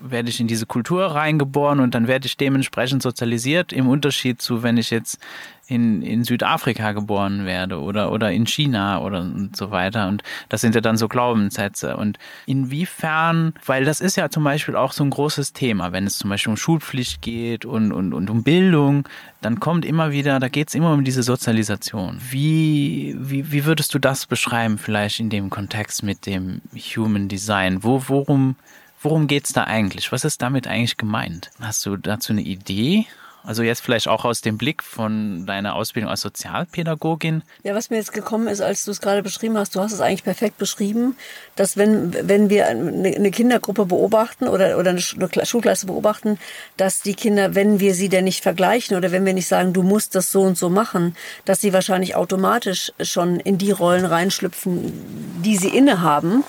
werde 0.00 0.28
ich 0.28 0.40
in 0.40 0.46
diese 0.46 0.66
Kultur 0.66 1.06
reingeboren 1.06 1.80
und 1.80 1.94
dann 1.94 2.08
werde 2.08 2.26
ich 2.26 2.36
dementsprechend 2.36 3.02
sozialisiert, 3.02 3.72
im 3.72 3.88
Unterschied 3.88 4.40
zu, 4.40 4.62
wenn 4.62 4.76
ich 4.76 4.90
jetzt 4.90 5.18
in, 5.66 6.02
in 6.02 6.24
Südafrika 6.24 6.92
geboren 6.92 7.46
werde 7.46 7.80
oder, 7.80 8.12
oder 8.12 8.30
in 8.30 8.46
China 8.46 9.00
oder 9.00 9.20
und 9.20 9.56
so 9.56 9.70
weiter. 9.70 10.08
Und 10.08 10.22
das 10.48 10.60
sind 10.60 10.74
ja 10.74 10.80
dann 10.80 10.96
so 10.96 11.08
Glaubenssätze. 11.08 11.96
Und 11.96 12.18
inwiefern, 12.46 13.54
weil 13.64 13.84
das 13.84 14.00
ist 14.00 14.16
ja 14.16 14.28
zum 14.28 14.44
Beispiel 14.44 14.76
auch 14.76 14.92
so 14.92 15.04
ein 15.04 15.10
großes 15.10 15.52
Thema, 15.52 15.92
wenn 15.92 16.06
es 16.06 16.18
zum 16.18 16.30
Beispiel 16.30 16.50
um 16.50 16.56
Schulpflicht 16.56 17.22
geht 17.22 17.64
und, 17.64 17.92
und, 17.92 18.12
und 18.12 18.30
um 18.30 18.42
Bildung, 18.42 19.08
dann 19.40 19.60
kommt 19.60 19.84
immer 19.84 20.10
wieder, 20.10 20.38
da 20.40 20.48
geht 20.48 20.68
es 20.68 20.74
immer 20.74 20.92
um 20.92 21.04
diese 21.04 21.22
Sozialisation. 21.22 22.18
Wie, 22.30 23.16
wie, 23.18 23.50
wie 23.52 23.64
würdest 23.64 23.94
du 23.94 23.98
das 23.98 24.26
beschreiben, 24.26 24.78
vielleicht 24.78 25.20
in 25.20 25.30
dem 25.30 25.50
Kontext 25.50 26.02
mit 26.02 26.26
dem 26.26 26.60
Human 26.74 27.28
Design? 27.28 27.82
Wo, 27.82 28.02
worum 28.08 28.56
Worum 29.04 29.26
geht 29.26 29.44
es 29.44 29.52
da 29.52 29.64
eigentlich? 29.64 30.12
Was 30.12 30.24
ist 30.24 30.40
damit 30.40 30.66
eigentlich 30.66 30.96
gemeint? 30.96 31.50
Hast 31.60 31.84
du 31.84 31.98
dazu 31.98 32.32
eine 32.32 32.40
Idee? 32.40 33.04
Also 33.42 33.62
jetzt 33.62 33.82
vielleicht 33.82 34.08
auch 34.08 34.24
aus 34.24 34.40
dem 34.40 34.56
Blick 34.56 34.82
von 34.82 35.44
deiner 35.44 35.74
Ausbildung 35.74 36.10
als 36.10 36.22
Sozialpädagogin. 36.22 37.42
Ja, 37.64 37.74
was 37.74 37.90
mir 37.90 37.98
jetzt 37.98 38.14
gekommen 38.14 38.48
ist, 38.48 38.62
als 38.62 38.86
du 38.86 38.90
es 38.90 39.02
gerade 39.02 39.22
beschrieben 39.22 39.58
hast, 39.58 39.76
du 39.76 39.80
hast 39.80 39.92
es 39.92 40.00
eigentlich 40.00 40.24
perfekt 40.24 40.56
beschrieben, 40.56 41.16
dass 41.54 41.76
wenn, 41.76 42.14
wenn 42.26 42.48
wir 42.48 42.68
eine 42.68 43.30
Kindergruppe 43.30 43.84
beobachten 43.84 44.48
oder, 44.48 44.78
oder 44.78 44.88
eine 44.88 45.00
Schulklasse 45.00 45.84
beobachten, 45.84 46.38
dass 46.78 47.02
die 47.02 47.14
Kinder, 47.14 47.54
wenn 47.54 47.80
wir 47.80 47.94
sie 47.94 48.08
denn 48.08 48.24
nicht 48.24 48.42
vergleichen 48.42 48.96
oder 48.96 49.12
wenn 49.12 49.26
wir 49.26 49.34
nicht 49.34 49.48
sagen, 49.48 49.74
du 49.74 49.82
musst 49.82 50.14
das 50.14 50.32
so 50.32 50.40
und 50.40 50.56
so 50.56 50.70
machen, 50.70 51.14
dass 51.44 51.60
sie 51.60 51.74
wahrscheinlich 51.74 52.16
automatisch 52.16 52.90
schon 53.02 53.38
in 53.38 53.58
die 53.58 53.72
Rollen 53.72 54.06
reinschlüpfen, 54.06 55.42
die 55.44 55.58
sie 55.58 55.68
innehaben. 55.68 56.42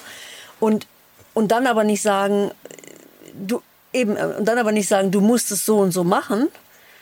Und 0.62 0.88
und 1.36 1.52
dann 1.52 1.67
aber 1.67 1.84
nicht 1.84 2.02
sagen, 2.02 2.50
du 3.36 3.62
eben, 3.93 4.17
äh, 4.17 4.26
und 4.39 4.45
dann 4.45 4.58
aber 4.58 4.71
nicht 4.71 4.89
sagen, 4.89 5.12
du 5.12 5.21
musst 5.21 5.52
es 5.52 5.65
so 5.65 5.78
und 5.78 5.91
so 5.91 6.04
machen, 6.04 6.48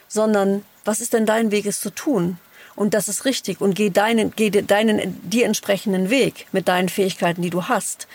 sondern 0.10 0.66
was 0.84 1.00
ist 1.00 1.14
denn 1.14 1.26
dein 1.26 1.52
Weg, 1.52 1.66
es 1.66 1.80
zu 1.80 1.90
tun? 1.90 2.38
Und 2.76 2.94
das 2.94 3.08
ist 3.08 3.26
richtig 3.26 3.62
und 3.62 3.76
geh 3.76 3.90
deinen, 3.90 4.36
geh 4.36 4.50
deinen, 4.50 5.22
dir 5.30 5.46
entsprechenden 5.46 6.10
Weg 6.10 6.48
mit 6.52 6.68
deinen 6.68 6.90
Fähigkeiten, 6.90 7.42
die 7.42 7.52
du 7.52 7.68
hast. 7.68 8.08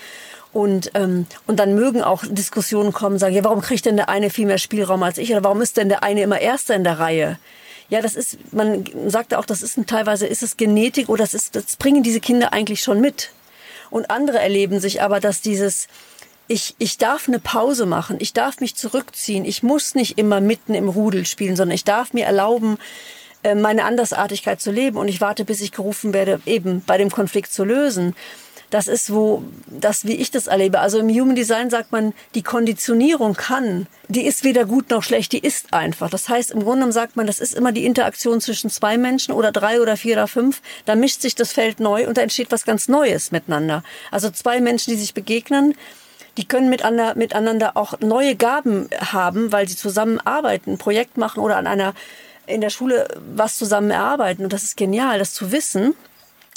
Und, 0.53 0.91
ähm, 0.95 1.27
und 1.47 1.61
dann 1.61 1.75
mögen 1.75 2.03
auch 2.03 2.25
Diskussionen 2.27 2.93
kommen, 2.93 3.19
sagen, 3.19 3.35
ja, 3.35 3.45
warum 3.45 3.61
kriegt 3.61 3.87
denn 3.87 3.97
der 3.97 4.09
eine 4.09 4.31
viel 4.31 4.47
mehr 4.47 4.59
Spielraum 4.59 5.03
als 5.03 5.19
ich? 5.19 5.31
Oder 5.31 5.45
warum 5.45 5.63
ist 5.63 5.77
denn 5.77 5.89
der 5.89 6.03
eine 6.03 6.23
immer 6.23 6.41
Erster 6.41 6.75
in 6.75 6.85
der 6.85 6.99
Reihe? 6.99 7.39
Ja, 7.91 8.01
das 8.03 8.17
ist, 8.17 8.53
man 8.53 8.85
sagt 9.07 9.35
auch, 9.35 9.45
das 9.45 9.63
ist 9.63 9.79
ein, 9.79 9.87
teilweise 9.87 10.27
ist 10.27 10.43
es 10.43 10.57
Genetik 10.57 11.09
oder 11.09 11.23
das 11.23 11.35
ist, 11.35 11.55
das 11.55 11.77
bringen 11.77 12.03
diese 12.03 12.21
Kinder 12.21 12.53
eigentlich 12.53 12.81
schon 12.81 13.01
mit. 13.01 13.31
Und 13.91 14.11
andere 14.11 14.39
erleben 14.39 14.81
sich 14.81 15.03
aber, 15.03 15.21
dass 15.21 15.41
dieses, 15.41 15.89
ich, 16.47 16.75
ich 16.79 16.99
darf 16.99 17.29
eine 17.29 17.39
Pause 17.39 17.87
machen, 17.87 18.17
ich 18.21 18.33
darf 18.33 18.61
mich 18.61 18.75
zurückziehen, 18.75 19.45
ich 19.45 19.63
muss 19.63 19.95
nicht 19.95 20.19
immer 20.19 20.41
mitten 20.41 20.75
im 20.75 20.89
Rudel 20.89 21.27
spielen, 21.27 21.57
sondern 21.57 21.75
ich 21.75 21.85
darf 21.85 22.13
mir 22.13 22.25
erlauben, 22.25 22.79
äh, 23.43 23.55
meine 23.55 23.85
Andersartigkeit 23.85 24.61
zu 24.61 24.71
leben 24.71 24.97
und 24.97 25.09
ich 25.09 25.21
warte, 25.21 25.45
bis 25.45 25.61
ich 25.61 25.73
gerufen 25.73 26.13
werde, 26.13 26.41
eben 26.47 26.83
bei 26.87 26.99
dem 26.99 27.11
Konflikt 27.11 27.53
zu 27.53 27.65
lösen. 27.65 28.17
Das 28.71 28.87
ist 28.87 29.13
wo, 29.13 29.43
das, 29.67 30.05
wie 30.05 30.17
ich 30.17 30.31
das 30.31 30.47
erlebe. 30.47 30.81
Also 30.81 30.99
im 30.99 31.09
Human 31.09 31.35
Design 31.35 31.71
sagt 31.71 31.91
man, 31.91 32.13
die 32.35 32.43
Konditionierung 32.43 33.35
kann, 33.35 33.87
die 34.09 34.27
ist 34.27 34.45
weder 34.45 34.67
gut 34.67 34.91
noch 34.91 35.03
schlecht, 35.03 35.33
die 35.33 35.39
ist 35.39 35.73
einfach. 35.73 36.11
Das 36.11 36.29
heißt, 36.29 36.51
im 36.51 36.63
Grunde 36.63 36.93
sagt 36.93 37.17
man, 37.17 37.27
das 37.27 37.41
ist 37.41 37.55
immer 37.55 37.73
die 37.73 37.87
Interaktion 37.87 38.41
zwischen 38.41 38.69
zwei 38.69 38.99
Menschen 38.99 39.33
oder 39.33 39.53
drei 39.53 39.81
oder 39.81 39.97
vier 39.97 40.15
oder 40.15 40.29
fünf. 40.29 40.61
Da 40.85 40.97
mischt 40.97 41.23
sich 41.23 41.35
das 41.35 41.53
Feld 41.53 41.81
neu 41.81 42.07
und 42.07 42.19
da 42.19 42.23
entsteht 42.23 42.53
was 42.53 42.67
ganz 42.67 42.89
Neues 42.89 43.33
miteinander. 43.33 43.83
Also 44.11 44.31
zwei 44.31 44.61
Menschen, 44.61 44.91
die 44.91 44.99
sich 44.99 45.15
begegnen, 45.15 45.75
die 46.37 46.47
können 46.47 46.69
miteinander, 46.69 47.77
auch 47.77 47.99
neue 48.01 48.37
Gaben 48.37 48.89
haben, 48.99 49.51
weil 49.51 49.67
sie 49.67 49.77
zusammen 49.77 50.21
arbeiten, 50.21 50.73
ein 50.73 50.79
Projekt 50.79 51.17
machen 51.17 51.41
oder 51.41 51.57
an 51.57 51.67
einer 51.67 51.95
in 52.47 52.61
der 52.61 52.71
Schule 52.71 53.09
was 53.35 53.59
zusammen 53.59 53.91
erarbeiten. 53.91 54.45
Und 54.45 54.53
das 54.53 54.63
ist 54.63 54.77
genial, 54.77 55.19
das 55.19 55.35
zu 55.35 55.53
wissen 55.53 55.95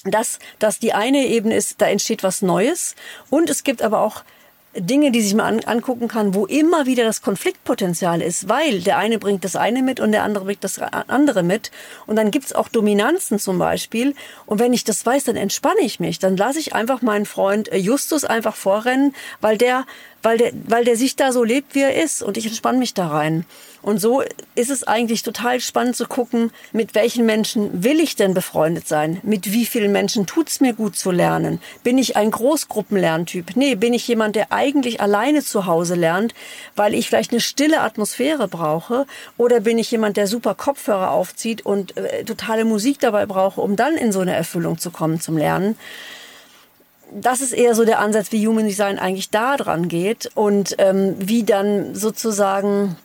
dass, 0.06 0.40
dass 0.60 0.80
die 0.80 0.94
eine 0.94 1.26
Ebene 1.28 1.56
ist, 1.56 1.82
da 1.82 1.88
entsteht 1.88 2.24
was 2.24 2.42
Neues 2.42 2.96
und 3.30 3.50
es 3.50 3.64
gibt 3.64 3.82
aber 3.82 4.02
auch 4.02 4.24
Dinge, 4.74 5.12
die 5.12 5.22
sich 5.22 5.34
mal 5.34 5.46
an, 5.46 5.60
angucken 5.66 6.08
kann, 6.08 6.34
wo 6.34 6.46
immer 6.46 6.86
wieder 6.86 7.04
das 7.04 7.22
Konfliktpotenzial 7.22 8.22
ist, 8.22 8.48
weil 8.48 8.80
der 8.82 8.98
eine 8.98 9.20
bringt 9.20 9.44
das 9.44 9.58
eine 9.58 9.84
mit 9.84 10.00
und 10.00 10.14
der 10.14 10.24
andere 10.24 10.46
bringt 10.46 10.64
das 10.64 10.80
andere 10.80 11.44
mit. 11.44 11.72
Und 12.08 12.16
dann 12.16 12.32
gibt's 12.32 12.54
auch 12.54 12.70
Dominanzen 12.70 13.38
zum 13.38 13.60
Beispiel. 13.60 14.16
Und 14.46 14.60
wenn 14.60 14.72
ich 14.72 14.86
das 14.86 15.06
weiß, 15.06 15.26
dann 15.26 15.36
entspanne 15.36 15.82
ich 15.82 16.00
mich. 16.00 16.20
Dann 16.20 16.38
lasse 16.38 16.60
ich 16.60 16.74
einfach 16.74 17.02
meinen 17.02 17.26
Freund 17.26 17.70
äh, 17.70 17.78
Justus 17.78 18.24
einfach 18.24 18.56
vorrennen, 18.56 19.14
weil 19.42 19.58
der 19.58 19.86
weil 20.24 20.38
der, 20.38 20.52
weil 20.68 20.86
der 20.86 20.96
sich 20.96 21.16
da 21.16 21.32
so 21.32 21.44
lebt, 21.44 21.76
wie 21.76 21.82
er 21.82 22.02
ist 22.02 22.22
und 22.22 22.38
ich 22.38 22.46
entspanne 22.46 22.78
mich 22.78 22.94
da 22.94 23.08
rein. 23.08 23.46
Und 23.82 24.00
so 24.00 24.22
ist 24.56 24.70
es 24.70 24.84
eigentlich 24.84 25.24
total 25.24 25.60
spannend 25.60 25.96
zu 25.96 26.06
gucken, 26.06 26.52
mit 26.72 26.94
welchen 26.94 27.26
Menschen 27.26 27.84
will 27.84 28.00
ich 28.00 28.16
denn 28.16 28.34
befreundet 28.34 28.88
sein? 28.88 29.20
Mit 29.24 29.52
wie 29.52 29.66
vielen 29.66 29.92
Menschen 29.92 30.26
tut's 30.26 30.62
mir 30.62 30.74
gut 30.74 30.96
zu 30.96 31.12
lernen? 31.12 31.60
Bin 31.84 31.98
ich 31.98 32.16
ein 32.16 32.32
Großgruppenlerntyp? 32.32 33.56
Nee, 33.56 33.76
bin 33.76 33.94
ich 33.94 34.08
jemand, 34.08 34.36
der 34.36 34.52
eigentlich 34.52 35.02
alleine 35.02 35.42
zu 35.42 35.66
Hause 35.66 35.96
lernt, 35.96 36.34
weil 36.76 36.94
ich 36.94 37.08
vielleicht 37.08 37.32
eine 37.32 37.42
stille 37.42 37.82
Atmosphäre 37.82 38.48
brauche? 38.48 39.06
Oder 39.38 39.62
bin 39.62 39.80
ich 39.80 39.90
jemand, 39.90 40.18
der 40.18 40.28
super 40.28 40.54
Kopfhörer 40.54 41.12
aufzieht 41.12 41.66
und 41.66 41.98
äh, 41.98 42.24
totale 42.24 42.66
Musik 42.66 43.00
dabei 43.00 43.26
brauche, 43.26 43.62
um 43.62 43.76
dann 43.76 43.96
in 43.96 44.12
so 44.12 44.20
eine 44.20 44.36
Erfüllung 44.36 44.78
zu 44.78 44.92
kommen 44.92 45.20
zum 45.20 45.38
Lernen? 45.38 45.76
das 47.14 47.42
ist 47.42 47.52
eher 47.52 47.76
so 47.76 47.84
der 47.84 48.00
Ansatz, 48.00 48.32
wie 48.32 48.48
Human 48.48 48.66
Design 48.66 48.98
eigentlich 48.98 49.30
da 49.30 49.58
dran 49.58 49.90
geht 49.90 50.32
und 50.34 50.76
ähm, 50.78 51.16
wie 51.20 51.44
dann 51.44 51.94
sozusagen 51.94 52.96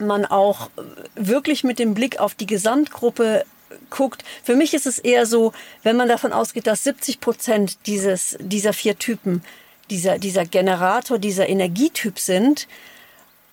man 0.00 0.24
auch 0.24 0.70
wirklich 1.14 1.64
mit 1.64 1.78
dem 1.78 1.94
Blick 1.94 2.18
auf 2.18 2.34
die 2.34 2.46
Gesamtgruppe 2.46 3.44
guckt. 3.88 4.24
Für 4.42 4.56
mich 4.56 4.74
ist 4.74 4.86
es 4.86 4.98
eher 4.98 5.26
so, 5.26 5.52
wenn 5.82 5.96
man 5.96 6.08
davon 6.08 6.32
ausgeht, 6.32 6.66
dass 6.66 6.84
70 6.84 7.20
Prozent 7.20 7.78
dieses, 7.86 8.36
dieser 8.40 8.72
vier 8.72 8.98
Typen, 8.98 9.42
dieser, 9.90 10.18
dieser 10.18 10.44
Generator, 10.44 11.18
dieser 11.18 11.48
Energietyp 11.48 12.18
sind, 12.18 12.66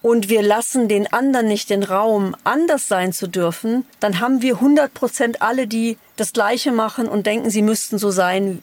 und 0.04 0.30
wir 0.30 0.42
lassen 0.42 0.88
den 0.88 1.12
anderen 1.12 1.48
nicht 1.48 1.70
den 1.70 1.84
Raum, 1.84 2.36
anders 2.44 2.88
sein 2.88 3.14
zu 3.14 3.28
dürfen, 3.28 3.86
dann 4.00 4.20
haben 4.20 4.42
wir 4.42 4.56
100 4.56 4.94
Prozent 4.94 5.42
alle, 5.42 5.68
die 5.68 5.98
das 6.16 6.34
Gleiche 6.34 6.72
machen 6.72 7.08
und 7.08 7.26
denken, 7.26 7.50
sie 7.50 7.64
müssten 7.64 7.98
so 7.98 8.12
sein 8.12 8.62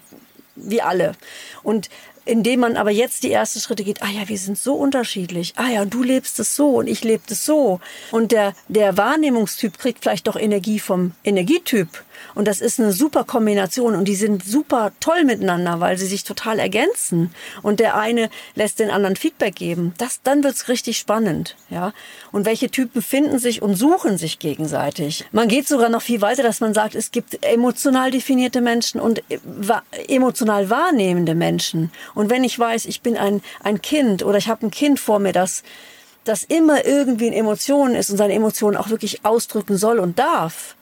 wie 0.54 0.80
alle. 0.80 1.12
Und 1.62 1.90
indem 2.24 2.60
man 2.60 2.76
aber 2.76 2.90
jetzt 2.90 3.22
die 3.22 3.32
ersten 3.32 3.60
Schritte 3.60 3.84
geht, 3.84 4.02
ah 4.02 4.10
ja, 4.10 4.28
wir 4.28 4.38
sind 4.38 4.58
so 4.58 4.74
unterschiedlich. 4.74 5.52
Ah 5.56 5.68
ja, 5.68 5.84
du 5.84 6.02
lebst 6.02 6.38
es 6.40 6.56
so 6.56 6.70
und 6.70 6.86
ich 6.86 7.04
lebe 7.04 7.22
es 7.28 7.44
so. 7.44 7.80
Und 8.10 8.32
der, 8.32 8.54
der 8.68 8.96
Wahrnehmungstyp 8.96 9.78
kriegt 9.78 10.02
vielleicht 10.02 10.26
doch 10.26 10.36
Energie 10.36 10.78
vom 10.78 11.12
Energietyp. 11.24 11.88
Und 12.34 12.48
das 12.48 12.60
ist 12.60 12.80
eine 12.80 12.92
super 12.92 13.24
Kombination 13.24 13.94
und 13.94 14.06
die 14.06 14.14
sind 14.14 14.44
super 14.44 14.92
toll 15.00 15.24
miteinander, 15.24 15.80
weil 15.80 15.98
sie 15.98 16.06
sich 16.06 16.24
total 16.24 16.58
ergänzen. 16.58 17.34
Und 17.62 17.80
der 17.80 17.96
eine 17.96 18.30
lässt 18.54 18.78
den 18.78 18.90
anderen 18.90 19.16
Feedback 19.16 19.56
geben. 19.56 19.94
Das, 19.98 20.20
dann 20.22 20.42
wird's 20.44 20.68
richtig 20.68 20.98
spannend, 20.98 21.56
ja. 21.70 21.92
Und 22.32 22.46
welche 22.46 22.70
Typen 22.70 23.02
finden 23.02 23.38
sich 23.38 23.62
und 23.62 23.74
suchen 23.76 24.18
sich 24.18 24.38
gegenseitig. 24.38 25.24
Man 25.32 25.48
geht 25.48 25.68
sogar 25.68 25.88
noch 25.88 26.02
viel 26.02 26.20
weiter, 26.20 26.42
dass 26.42 26.60
man 26.60 26.74
sagt, 26.74 26.94
es 26.94 27.10
gibt 27.10 27.44
emotional 27.44 28.10
definierte 28.10 28.60
Menschen 28.60 29.00
und 29.00 29.22
emotional 30.08 30.70
wahrnehmende 30.70 31.34
Menschen. 31.34 31.90
Und 32.14 32.30
wenn 32.30 32.44
ich 32.44 32.58
weiß, 32.58 32.86
ich 32.86 33.00
bin 33.02 33.16
ein, 33.16 33.42
ein 33.62 33.82
Kind 33.82 34.22
oder 34.24 34.38
ich 34.38 34.48
habe 34.48 34.66
ein 34.66 34.70
Kind 34.70 35.00
vor 35.00 35.18
mir, 35.18 35.32
das 35.32 35.62
das 36.24 36.42
immer 36.42 36.84
irgendwie 36.84 37.26
in 37.26 37.32
Emotionen 37.32 37.94
ist 37.94 38.10
und 38.10 38.16
seine 38.16 38.32
Emotionen 38.32 38.76
auch 38.76 38.88
wirklich 38.88 39.24
ausdrücken 39.24 39.76
soll 39.76 39.98
und 39.98 40.18
darf, 40.18 40.74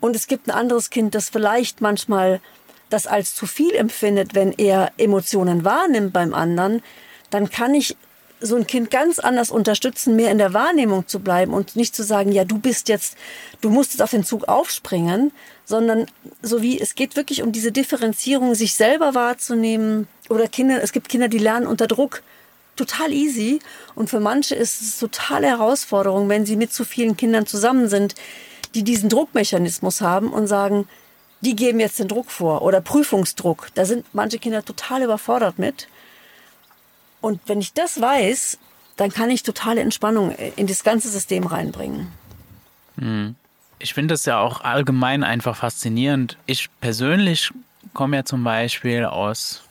und 0.00 0.16
es 0.16 0.26
gibt 0.26 0.48
ein 0.48 0.52
anderes 0.52 0.90
Kind, 0.90 1.14
das 1.14 1.28
vielleicht 1.28 1.80
manchmal 1.80 2.40
das 2.88 3.06
als 3.06 3.34
zu 3.34 3.46
viel 3.46 3.74
empfindet, 3.74 4.34
wenn 4.34 4.52
er 4.52 4.92
Emotionen 4.96 5.64
wahrnimmt 5.64 6.12
beim 6.12 6.34
anderen, 6.34 6.82
dann 7.30 7.48
kann 7.48 7.74
ich 7.74 7.96
so 8.40 8.56
ein 8.56 8.66
Kind 8.66 8.90
ganz 8.90 9.18
anders 9.18 9.50
unterstützen, 9.50 10.16
mehr 10.16 10.30
in 10.30 10.38
der 10.38 10.54
Wahrnehmung 10.54 11.06
zu 11.06 11.20
bleiben 11.20 11.52
und 11.52 11.76
nicht 11.76 11.94
zu 11.94 12.02
sagen, 12.02 12.32
ja, 12.32 12.44
du 12.44 12.58
bist 12.58 12.88
jetzt, 12.88 13.16
du 13.60 13.68
musst 13.68 13.92
jetzt 13.92 14.00
auf 14.00 14.10
den 14.10 14.24
Zug 14.24 14.48
aufspringen, 14.48 15.30
sondern 15.64 16.06
so 16.42 16.62
wie 16.62 16.80
es 16.80 16.94
geht 16.94 17.16
wirklich 17.16 17.42
um 17.42 17.52
diese 17.52 17.70
Differenzierung, 17.70 18.54
sich 18.54 18.74
selber 18.74 19.14
wahrzunehmen. 19.14 20.08
Oder 20.30 20.48
Kinder, 20.48 20.82
es 20.82 20.92
gibt 20.92 21.10
Kinder, 21.10 21.28
die 21.28 21.38
lernen 21.38 21.66
unter 21.66 21.86
Druck 21.86 22.22
total 22.76 23.12
easy. 23.12 23.58
Und 23.94 24.08
für 24.08 24.20
manche 24.20 24.54
ist 24.54 24.80
es 24.80 24.98
totale 24.98 25.48
Herausforderung, 25.48 26.28
wenn 26.30 26.46
sie 26.46 26.56
mit 26.56 26.72
zu 26.72 26.84
vielen 26.84 27.16
Kindern 27.16 27.46
zusammen 27.46 27.88
sind, 27.88 28.14
die 28.74 28.84
diesen 28.84 29.08
Druckmechanismus 29.08 30.00
haben 30.00 30.32
und 30.32 30.46
sagen, 30.46 30.88
die 31.40 31.56
geben 31.56 31.80
jetzt 31.80 31.98
den 31.98 32.08
Druck 32.08 32.30
vor 32.30 32.62
oder 32.62 32.80
Prüfungsdruck. 32.80 33.68
Da 33.74 33.84
sind 33.84 34.06
manche 34.12 34.38
Kinder 34.38 34.64
total 34.64 35.02
überfordert 35.02 35.58
mit. 35.58 35.88
Und 37.20 37.40
wenn 37.46 37.60
ich 37.60 37.72
das 37.72 38.00
weiß, 38.00 38.58
dann 38.96 39.10
kann 39.10 39.30
ich 39.30 39.42
totale 39.42 39.80
Entspannung 39.80 40.32
in 40.56 40.66
das 40.66 40.84
ganze 40.84 41.08
System 41.08 41.46
reinbringen. 41.46 42.12
Hm. 42.98 43.34
Ich 43.78 43.94
finde 43.94 44.12
das 44.12 44.26
ja 44.26 44.38
auch 44.38 44.60
allgemein 44.60 45.24
einfach 45.24 45.56
faszinierend. 45.56 46.36
Ich 46.44 46.68
persönlich 46.80 47.50
komme 47.94 48.18
ja 48.18 48.24
zum 48.24 48.44
Beispiel 48.44 49.06
aus, 49.06 49.62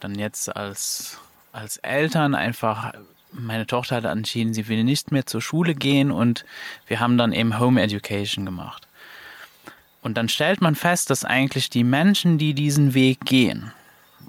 dann 0.00 0.14
jetzt 0.14 0.54
als, 0.56 1.18
als 1.52 1.76
Eltern 1.78 2.34
einfach 2.34 2.94
meine 3.32 3.66
Tochter 3.66 3.96
hat 3.96 4.04
entschieden, 4.04 4.54
sie 4.54 4.68
will 4.68 4.84
nicht 4.84 5.10
mehr 5.12 5.26
zur 5.26 5.40
Schule 5.40 5.74
gehen 5.74 6.10
und 6.10 6.44
wir 6.86 7.00
haben 7.00 7.18
dann 7.18 7.32
eben 7.32 7.58
Home 7.58 7.80
Education 7.82 8.44
gemacht. 8.44 8.86
Und 10.02 10.16
dann 10.16 10.28
stellt 10.28 10.60
man 10.60 10.74
fest, 10.74 11.10
dass 11.10 11.24
eigentlich 11.24 11.70
die 11.70 11.84
Menschen, 11.84 12.38
die 12.38 12.54
diesen 12.54 12.94
Weg 12.94 13.20
gehen 13.24 13.72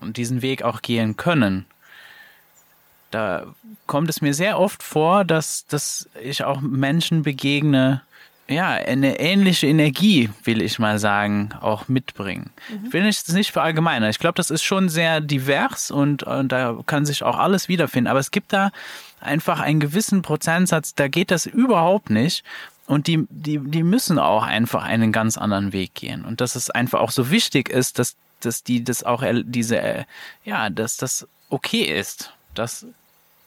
und 0.02 0.18
diesen 0.18 0.42
Weg 0.42 0.64
auch 0.64 0.82
gehen 0.82 1.18
können, 1.18 1.66
da 3.12 3.46
kommt 3.86 4.10
es 4.10 4.22
mir 4.22 4.34
sehr 4.34 4.60
oft 4.60 4.82
vor, 4.82 5.24
dass, 5.24 5.68
dass 5.68 6.10
ich 6.22 6.44
auch 6.44 6.62
Menschen 6.62 7.22
begegne, 7.22 8.02
ja, 8.48 8.72
eine 8.72 9.20
ähnliche 9.20 9.68
Energie, 9.68 10.30
will 10.44 10.62
ich 10.62 10.78
mal 10.78 11.00
sagen, 11.00 11.50
auch 11.62 11.88
mitbringen. 11.88 12.52
Mhm. 12.70 12.88
Ich 12.88 12.94
will 12.94 13.08
es 13.08 13.28
nicht 13.30 13.52
verallgemeinern. 13.52 14.10
Ich 14.10 14.20
glaube, 14.20 14.36
das 14.36 14.52
ist 14.52 14.64
schon 14.64 14.90
sehr 14.90 15.22
divers 15.22 15.92
und, 15.92 16.24
und 16.24 16.52
da 16.52 16.78
kann 16.86 17.06
sich 17.06 17.24
auch 17.24 17.38
alles 17.38 17.70
wiederfinden. 17.70 18.10
Aber 18.10 18.20
es 18.20 18.32
gibt 18.32 18.52
da 18.52 18.72
einfach 19.22 19.62
einen 19.62 19.80
gewissen 19.80 20.22
Prozentsatz, 20.22 20.94
da 20.94 21.08
geht 21.08 21.32
das 21.32 21.46
überhaupt 21.46 22.10
nicht. 22.10 22.44
Und 22.86 23.08
die, 23.08 23.26
die, 23.30 23.60
die 23.60 23.84
müssen 23.84 24.20
auch 24.20 24.44
einfach 24.44 24.84
einen 24.84 25.14
ganz 25.14 25.38
anderen 25.38 25.72
Weg 25.72 25.94
gehen. 25.94 26.26
Und 26.26 26.42
dass 26.42 26.56
es 26.56 26.70
einfach 26.70 27.00
auch 27.00 27.12
so 27.12 27.32
wichtig 27.32 27.70
ist, 27.70 27.98
dass, 27.98 28.18
dass 28.42 28.64
die 28.64 28.84
das 28.84 29.04
auch, 29.04 29.24
diese, 29.46 30.06
ja, 30.44 30.70
dass 30.70 30.98
das 30.98 31.26
okay 31.50 31.84
ist. 31.84 32.34
Dass 32.56 32.86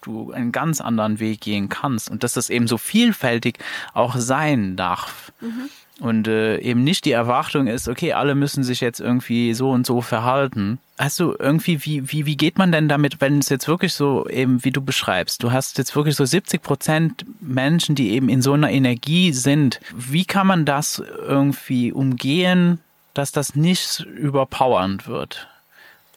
du 0.07 0.33
einen 0.33 0.53
ganz 0.53 0.81
anderen 0.81 1.21
Weg 1.21 1.41
gehen 1.41 1.69
kannst 1.69 2.11
und 2.11 2.23
dass 2.23 2.35
das 2.35 2.51
eben 2.51 2.67
so 2.67 2.79
vielfältig 2.79 3.59
auch 3.93 4.17
sein 4.17 4.77
darf. 4.77 5.33
Mhm. 5.41 5.69
Und 5.99 6.29
äh, 6.29 6.59
eben 6.59 6.85
nicht 6.85 7.07
die 7.07 7.13
Erwartung 7.13 7.69
ist, 7.69 7.89
okay, 7.89 8.13
alle 8.13 8.35
müssen 8.35 8.63
sich 8.65 8.83
jetzt 8.83 9.01
irgendwie 9.01 9.55
so 9.55 9.71
und 9.71 9.87
so 9.87 10.03
verhalten. 10.03 10.79
Hast 10.99 11.19
du 11.21 11.35
irgendwie, 11.39 11.85
wie, 11.87 12.13
wie, 12.13 12.27
wie 12.27 12.37
geht 12.37 12.59
man 12.59 12.71
denn 12.71 12.89
damit, 12.89 13.23
wenn 13.23 13.39
es 13.39 13.49
jetzt 13.49 13.67
wirklich 13.67 13.95
so 13.95 14.29
eben, 14.29 14.63
wie 14.63 14.73
du 14.73 14.83
beschreibst, 14.83 15.43
du 15.43 15.53
hast 15.53 15.79
jetzt 15.79 15.97
wirklich 15.97 16.15
so 16.15 16.27
70 16.27 16.61
Prozent 16.61 17.25
Menschen, 17.41 17.95
die 17.95 18.11
eben 18.11 18.29
in 18.29 18.43
so 18.43 18.53
einer 18.53 18.71
Energie 18.71 19.33
sind. 19.33 19.81
Wie 19.95 20.27
kann 20.27 20.47
man 20.47 20.67
das 20.67 21.03
irgendwie 21.27 21.93
umgehen, 21.93 22.79
dass 23.15 23.33
das 23.33 23.55
nicht 23.55 24.01
überpowernd 24.01 25.09
wird? 25.09 25.49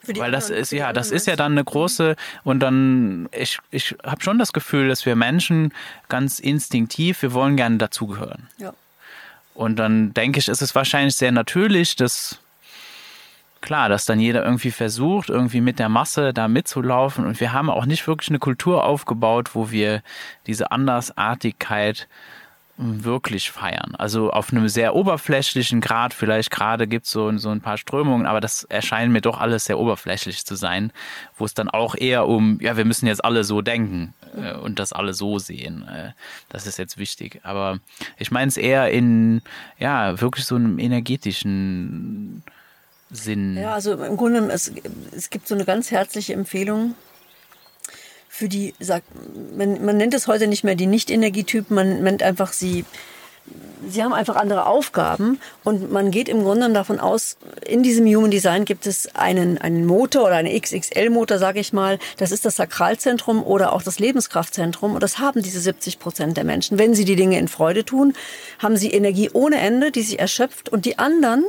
Weil 0.06 0.30
das 0.30 0.50
ist 0.50 0.72
ja, 0.72 0.92
das 0.92 1.10
ist 1.10 1.26
ja 1.26 1.36
dann 1.36 1.52
eine 1.52 1.64
große 1.64 2.16
und 2.42 2.60
dann 2.60 3.28
ich 3.32 3.58
ich 3.70 3.94
habe 4.04 4.22
schon 4.22 4.38
das 4.38 4.52
Gefühl, 4.52 4.88
dass 4.88 5.04
wir 5.04 5.14
Menschen 5.14 5.72
ganz 6.08 6.38
instinktiv, 6.38 7.22
wir 7.22 7.32
wollen 7.34 7.56
gerne 7.56 7.78
dazugehören. 7.78 8.48
Ja. 8.58 8.72
Und 9.54 9.76
dann 9.76 10.14
denke 10.14 10.38
ich, 10.38 10.48
ist 10.48 10.62
es 10.62 10.74
wahrscheinlich 10.74 11.16
sehr 11.16 11.32
natürlich, 11.32 11.96
dass 11.96 12.40
klar, 13.60 13.88
dass 13.88 14.06
dann 14.06 14.20
jeder 14.20 14.42
irgendwie 14.44 14.70
versucht, 14.70 15.28
irgendwie 15.28 15.60
mit 15.60 15.78
der 15.78 15.88
Masse 15.88 16.32
da 16.32 16.48
mitzulaufen 16.48 17.26
und 17.26 17.40
wir 17.40 17.52
haben 17.52 17.68
auch 17.68 17.84
nicht 17.84 18.06
wirklich 18.06 18.30
eine 18.30 18.38
Kultur 18.38 18.84
aufgebaut, 18.84 19.54
wo 19.54 19.70
wir 19.70 20.02
diese 20.46 20.72
Andersartigkeit 20.72 22.08
wirklich 22.80 23.50
feiern. 23.50 23.94
Also 23.98 24.30
auf 24.30 24.52
einem 24.52 24.68
sehr 24.68 24.94
oberflächlichen 24.94 25.80
Grad, 25.82 26.14
vielleicht 26.14 26.50
gerade 26.50 26.88
gibt 26.88 27.04
es 27.04 27.12
so, 27.12 27.36
so 27.36 27.50
ein 27.50 27.60
paar 27.60 27.76
Strömungen, 27.76 28.26
aber 28.26 28.40
das 28.40 28.64
erscheint 28.64 29.12
mir 29.12 29.20
doch 29.20 29.38
alles 29.38 29.66
sehr 29.66 29.78
oberflächlich 29.78 30.46
zu 30.46 30.54
sein, 30.54 30.90
wo 31.36 31.44
es 31.44 31.52
dann 31.52 31.68
auch 31.68 31.94
eher 31.94 32.26
um, 32.26 32.58
ja, 32.60 32.78
wir 32.78 32.86
müssen 32.86 33.06
jetzt 33.06 33.22
alle 33.22 33.44
so 33.44 33.60
denken 33.60 34.14
äh, 34.34 34.54
und 34.54 34.78
das 34.78 34.94
alle 34.94 35.12
so 35.12 35.38
sehen. 35.38 35.86
Äh, 35.86 36.12
das 36.48 36.66
ist 36.66 36.78
jetzt 36.78 36.96
wichtig. 36.96 37.40
Aber 37.42 37.80
ich 38.16 38.30
meine 38.30 38.48
es 38.48 38.56
eher 38.56 38.90
in, 38.90 39.42
ja, 39.78 40.18
wirklich 40.20 40.46
so 40.46 40.54
einem 40.54 40.78
energetischen 40.78 42.42
Sinn. 43.10 43.58
Ja, 43.58 43.74
also 43.74 43.92
im 43.92 44.16
Grunde, 44.16 44.40
es, 44.52 44.72
es 45.14 45.28
gibt 45.28 45.46
so 45.46 45.54
eine 45.54 45.66
ganz 45.66 45.90
herzliche 45.90 46.32
Empfehlung 46.32 46.94
für 48.32 48.48
die, 48.48 48.74
man, 49.56 49.84
man 49.84 49.96
nennt 49.96 50.14
es 50.14 50.28
heute 50.28 50.46
nicht 50.46 50.62
mehr 50.62 50.76
die 50.76 50.86
Nicht-Energietypen, 50.86 51.74
man 51.74 52.02
nennt 52.04 52.22
einfach 52.22 52.52
sie, 52.52 52.84
sie 53.88 54.04
haben 54.04 54.12
einfach 54.12 54.36
andere 54.36 54.66
Aufgaben 54.66 55.40
und 55.64 55.90
man 55.90 56.12
geht 56.12 56.28
im 56.28 56.44
Grunde 56.44 56.70
davon 56.72 57.00
aus, 57.00 57.36
in 57.66 57.82
diesem 57.82 58.06
Human 58.06 58.30
Design 58.30 58.64
gibt 58.64 58.86
es 58.86 59.16
einen, 59.16 59.58
einen 59.58 59.84
Motor 59.84 60.26
oder 60.26 60.36
einen 60.36 60.58
XXL-Motor, 60.58 61.38
sage 61.38 61.58
ich 61.58 61.72
mal, 61.72 61.98
das 62.18 62.30
ist 62.30 62.44
das 62.44 62.54
Sakralzentrum 62.54 63.42
oder 63.42 63.72
auch 63.72 63.82
das 63.82 63.98
Lebenskraftzentrum 63.98 64.94
und 64.94 65.02
das 65.02 65.18
haben 65.18 65.42
diese 65.42 65.60
70 65.60 65.98
Prozent 65.98 66.36
der 66.36 66.44
Menschen. 66.44 66.78
Wenn 66.78 66.94
sie 66.94 67.04
die 67.04 67.16
Dinge 67.16 67.36
in 67.36 67.48
Freude 67.48 67.84
tun, 67.84 68.14
haben 68.60 68.76
sie 68.76 68.92
Energie 68.92 69.28
ohne 69.32 69.58
Ende, 69.58 69.90
die 69.90 70.02
sich 70.02 70.20
erschöpft 70.20 70.68
und 70.68 70.84
die 70.84 71.00
anderen 71.00 71.44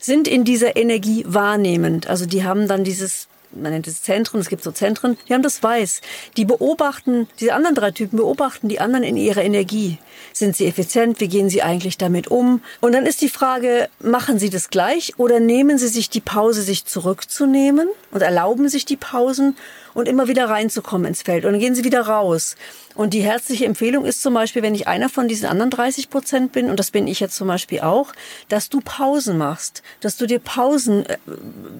sind 0.00 0.26
in 0.26 0.44
dieser 0.44 0.74
Energie 0.74 1.22
wahrnehmend. 1.28 2.08
Also 2.08 2.24
die 2.24 2.44
haben 2.44 2.66
dann 2.66 2.82
dieses 2.82 3.28
man 3.54 3.72
nennt 3.72 3.86
es 3.86 4.02
Zentren, 4.02 4.40
es 4.40 4.48
gibt 4.48 4.62
so 4.62 4.72
Zentren, 4.72 5.16
die 5.28 5.34
haben 5.34 5.42
das 5.42 5.62
weiß. 5.62 6.00
Die 6.36 6.44
beobachten, 6.44 7.28
diese 7.40 7.54
anderen 7.54 7.74
drei 7.74 7.90
Typen 7.90 8.18
beobachten 8.18 8.68
die 8.68 8.80
anderen 8.80 9.04
in 9.04 9.16
ihrer 9.16 9.42
Energie. 9.42 9.98
Sind 10.32 10.56
sie 10.56 10.66
effizient? 10.66 11.20
Wie 11.20 11.28
gehen 11.28 11.48
sie 11.48 11.62
eigentlich 11.62 11.98
damit 11.98 12.28
um? 12.28 12.62
Und 12.80 12.92
dann 12.92 13.06
ist 13.06 13.20
die 13.20 13.28
Frage, 13.28 13.88
machen 14.00 14.38
sie 14.38 14.50
das 14.50 14.70
gleich 14.70 15.14
oder 15.16 15.40
nehmen 15.40 15.78
sie 15.78 15.88
sich 15.88 16.10
die 16.10 16.20
Pause, 16.20 16.62
sich 16.62 16.84
zurückzunehmen 16.86 17.88
und 18.10 18.22
erlauben 18.22 18.68
sich 18.68 18.84
die 18.84 18.96
Pausen 18.96 19.56
und 19.94 20.08
immer 20.08 20.28
wieder 20.28 20.48
reinzukommen 20.48 21.06
ins 21.06 21.22
Feld. 21.22 21.44
Und 21.44 21.52
dann 21.52 21.60
gehen 21.60 21.74
sie 21.74 21.84
wieder 21.84 22.02
raus. 22.02 22.56
Und 22.94 23.12
die 23.12 23.22
herzliche 23.22 23.64
Empfehlung 23.64 24.04
ist 24.04 24.22
zum 24.22 24.34
Beispiel, 24.34 24.62
wenn 24.62 24.74
ich 24.74 24.86
einer 24.86 25.08
von 25.08 25.26
diesen 25.26 25.46
anderen 25.46 25.70
30 25.70 26.10
Prozent 26.10 26.52
bin, 26.52 26.70
und 26.70 26.78
das 26.78 26.90
bin 26.92 27.08
ich 27.08 27.18
jetzt 27.18 27.34
zum 27.34 27.48
Beispiel 27.48 27.80
auch, 27.80 28.12
dass 28.48 28.68
du 28.68 28.80
Pausen 28.80 29.36
machst, 29.36 29.82
dass 30.00 30.16
du 30.16 30.26
dir 30.26 30.38
Pausen 30.38 31.04
äh, 31.06 31.16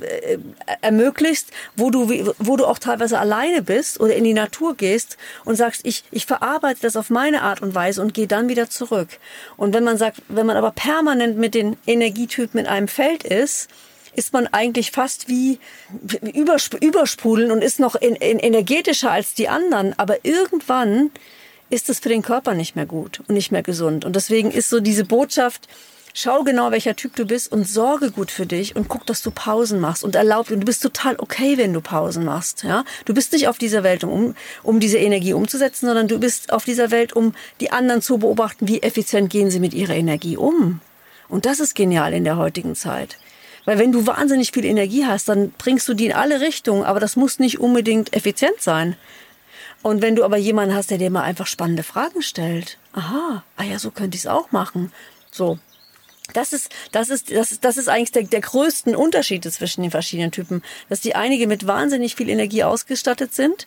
äh, 0.00 0.38
ermöglicht, 0.80 1.46
wo 1.76 1.90
du, 1.90 2.08
wo 2.38 2.56
du 2.56 2.66
auch 2.66 2.78
teilweise 2.78 3.18
alleine 3.18 3.62
bist 3.62 4.00
oder 4.00 4.16
in 4.16 4.24
die 4.24 4.34
Natur 4.34 4.74
gehst 4.74 5.16
und 5.44 5.54
sagst, 5.54 5.82
ich, 5.84 6.02
ich 6.10 6.26
verarbeite 6.26 6.80
das 6.82 6.96
auf 6.96 7.10
meine 7.10 7.42
Art 7.42 7.62
und 7.62 7.74
Weise 7.74 8.02
und 8.02 8.14
gehe 8.14 8.26
dann 8.26 8.48
wieder 8.48 8.68
zurück. 8.68 9.08
Und 9.56 9.72
wenn 9.72 9.84
man 9.84 9.98
sagt, 9.98 10.22
wenn 10.28 10.46
man 10.46 10.56
aber 10.56 10.72
permanent 10.72 11.38
mit 11.38 11.54
den 11.54 11.76
Energietypen 11.86 12.58
in 12.58 12.66
einem 12.66 12.88
Feld 12.88 13.22
ist, 13.22 13.68
ist 14.16 14.32
man 14.32 14.46
eigentlich 14.48 14.90
fast 14.90 15.28
wie 15.28 15.58
übersp 16.34 16.74
übersprudeln 16.82 17.50
und 17.50 17.62
ist 17.62 17.80
noch 17.80 17.94
in, 17.94 18.16
in 18.16 18.38
energetischer 18.38 19.10
als 19.10 19.34
die 19.34 19.48
anderen. 19.48 19.98
Aber 19.98 20.24
irgendwann 20.24 21.10
ist 21.70 21.90
es 21.90 22.00
für 22.00 22.08
den 22.08 22.22
Körper 22.22 22.54
nicht 22.54 22.76
mehr 22.76 22.86
gut 22.86 23.20
und 23.26 23.34
nicht 23.34 23.52
mehr 23.52 23.62
gesund. 23.62 24.04
Und 24.04 24.16
deswegen 24.16 24.50
ist 24.50 24.68
so 24.68 24.80
diese 24.80 25.04
Botschaft, 25.04 25.68
schau 26.14 26.44
genau, 26.44 26.70
welcher 26.70 26.94
Typ 26.94 27.16
du 27.16 27.26
bist 27.26 27.50
und 27.50 27.66
sorge 27.66 28.10
gut 28.10 28.30
für 28.30 28.46
dich 28.46 28.76
und 28.76 28.88
guck, 28.88 29.04
dass 29.06 29.22
du 29.22 29.30
Pausen 29.30 29.80
machst 29.80 30.04
und 30.04 30.14
erlaub, 30.14 30.50
und 30.50 30.60
du 30.60 30.66
bist 30.66 30.82
total 30.82 31.16
okay, 31.18 31.58
wenn 31.58 31.72
du 31.72 31.80
Pausen 31.80 32.24
machst, 32.24 32.62
ja. 32.62 32.84
Du 33.04 33.12
bist 33.12 33.32
nicht 33.32 33.48
auf 33.48 33.58
dieser 33.58 33.82
Welt, 33.82 34.04
um, 34.04 34.34
um 34.62 34.80
diese 34.80 34.98
Energie 34.98 35.32
umzusetzen, 35.32 35.86
sondern 35.86 36.08
du 36.08 36.18
bist 36.20 36.52
auf 36.52 36.64
dieser 36.64 36.90
Welt, 36.90 37.12
um 37.12 37.34
die 37.60 37.72
anderen 37.72 38.00
zu 38.00 38.18
beobachten, 38.18 38.68
wie 38.68 38.82
effizient 38.82 39.30
gehen 39.30 39.50
sie 39.50 39.60
mit 39.60 39.74
ihrer 39.74 39.94
Energie 39.94 40.36
um. 40.36 40.80
Und 41.28 41.46
das 41.46 41.58
ist 41.58 41.74
genial 41.74 42.12
in 42.12 42.24
der 42.24 42.36
heutigen 42.36 42.76
Zeit. 42.76 43.18
Weil 43.64 43.78
wenn 43.78 43.92
du 43.92 44.06
wahnsinnig 44.06 44.52
viel 44.52 44.64
Energie 44.64 45.06
hast, 45.06 45.28
dann 45.28 45.50
bringst 45.52 45.88
du 45.88 45.94
die 45.94 46.06
in 46.06 46.12
alle 46.12 46.40
Richtungen, 46.40 46.84
aber 46.84 47.00
das 47.00 47.16
muss 47.16 47.38
nicht 47.38 47.60
unbedingt 47.60 48.14
effizient 48.14 48.60
sein. 48.60 48.96
Und 49.82 50.00
wenn 50.00 50.16
du 50.16 50.24
aber 50.24 50.36
jemanden 50.36 50.74
hast, 50.74 50.90
der 50.90 50.98
dir 50.98 51.10
mal 51.10 51.22
einfach 51.22 51.46
spannende 51.46 51.82
Fragen 51.82 52.22
stellt, 52.22 52.78
aha, 52.92 53.44
ah 53.56 53.64
ja, 53.64 53.78
so 53.78 53.90
könnte 53.90 54.16
ich 54.16 54.22
es 54.22 54.26
auch 54.26 54.50
machen. 54.50 54.92
So. 55.30 55.58
Das 56.32 56.54
ist, 56.54 56.70
das 56.90 57.10
ist, 57.10 57.30
das 57.30 57.52
ist, 57.52 57.64
das 57.64 57.76
ist 57.76 57.88
eigentlich 57.88 58.12
der, 58.12 58.22
der 58.22 58.40
größte 58.40 58.96
Unterschied 58.96 59.44
zwischen 59.44 59.82
den 59.82 59.90
verschiedenen 59.90 60.32
Typen, 60.32 60.62
dass 60.88 61.02
die 61.02 61.14
einige 61.14 61.46
mit 61.46 61.66
wahnsinnig 61.66 62.14
viel 62.14 62.30
Energie 62.30 62.64
ausgestattet 62.64 63.34
sind 63.34 63.66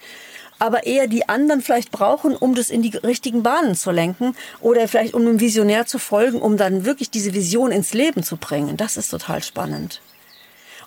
aber 0.60 0.86
eher 0.86 1.08
die 1.08 1.30
anderen 1.30 1.62
vielleicht 1.62 1.92
brauchen, 1.92 2.36
um 2.36 2.56
das 2.56 2.70
in 2.70 2.82
die 2.82 2.96
richtigen 2.98 3.44
Bahnen 3.44 3.76
zu 3.76 3.92
lenken 3.92 4.36
oder 4.62 4.88
vielleicht 4.88 5.14
um 5.14 5.22
einem 5.22 5.40
Visionär 5.40 5.86
zu 5.86 6.00
folgen, 6.00 6.42
um 6.42 6.58
dann 6.58 6.86
wirklich 6.86 7.10
diese 7.10 7.34
Vision 7.34 7.72
ins 7.72 7.94
Leben 7.94 8.24
zu 8.24 8.38
bringen. 8.38 8.78
Das 8.78 8.98
ist 8.98 9.10
total 9.10 9.44
spannend. 9.44 10.02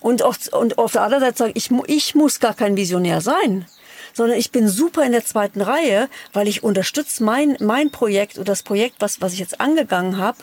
Und 0.00 0.22
auf, 0.22 0.38
und 0.52 0.78
auf 0.78 0.92
der 0.92 1.02
anderen 1.02 1.24
Seite 1.24 1.38
sagen, 1.38 1.52
ich, 1.54 1.70
ich 1.86 2.14
muss 2.14 2.40
gar 2.40 2.54
kein 2.54 2.76
Visionär 2.76 3.20
sein, 3.20 3.66
sondern 4.14 4.38
ich 4.38 4.50
bin 4.50 4.68
super 4.68 5.04
in 5.04 5.12
der 5.12 5.24
zweiten 5.24 5.60
Reihe, 5.60 6.08
weil 6.32 6.48
ich 6.48 6.62
unterstütze 6.62 7.22
mein, 7.22 7.56
mein 7.60 7.90
Projekt 7.90 8.36
oder 8.36 8.46
das 8.46 8.62
Projekt, 8.62 8.96
was, 9.00 9.20
was 9.20 9.34
ich 9.34 9.38
jetzt 9.38 9.60
angegangen 9.60 10.16
habe, 10.18 10.38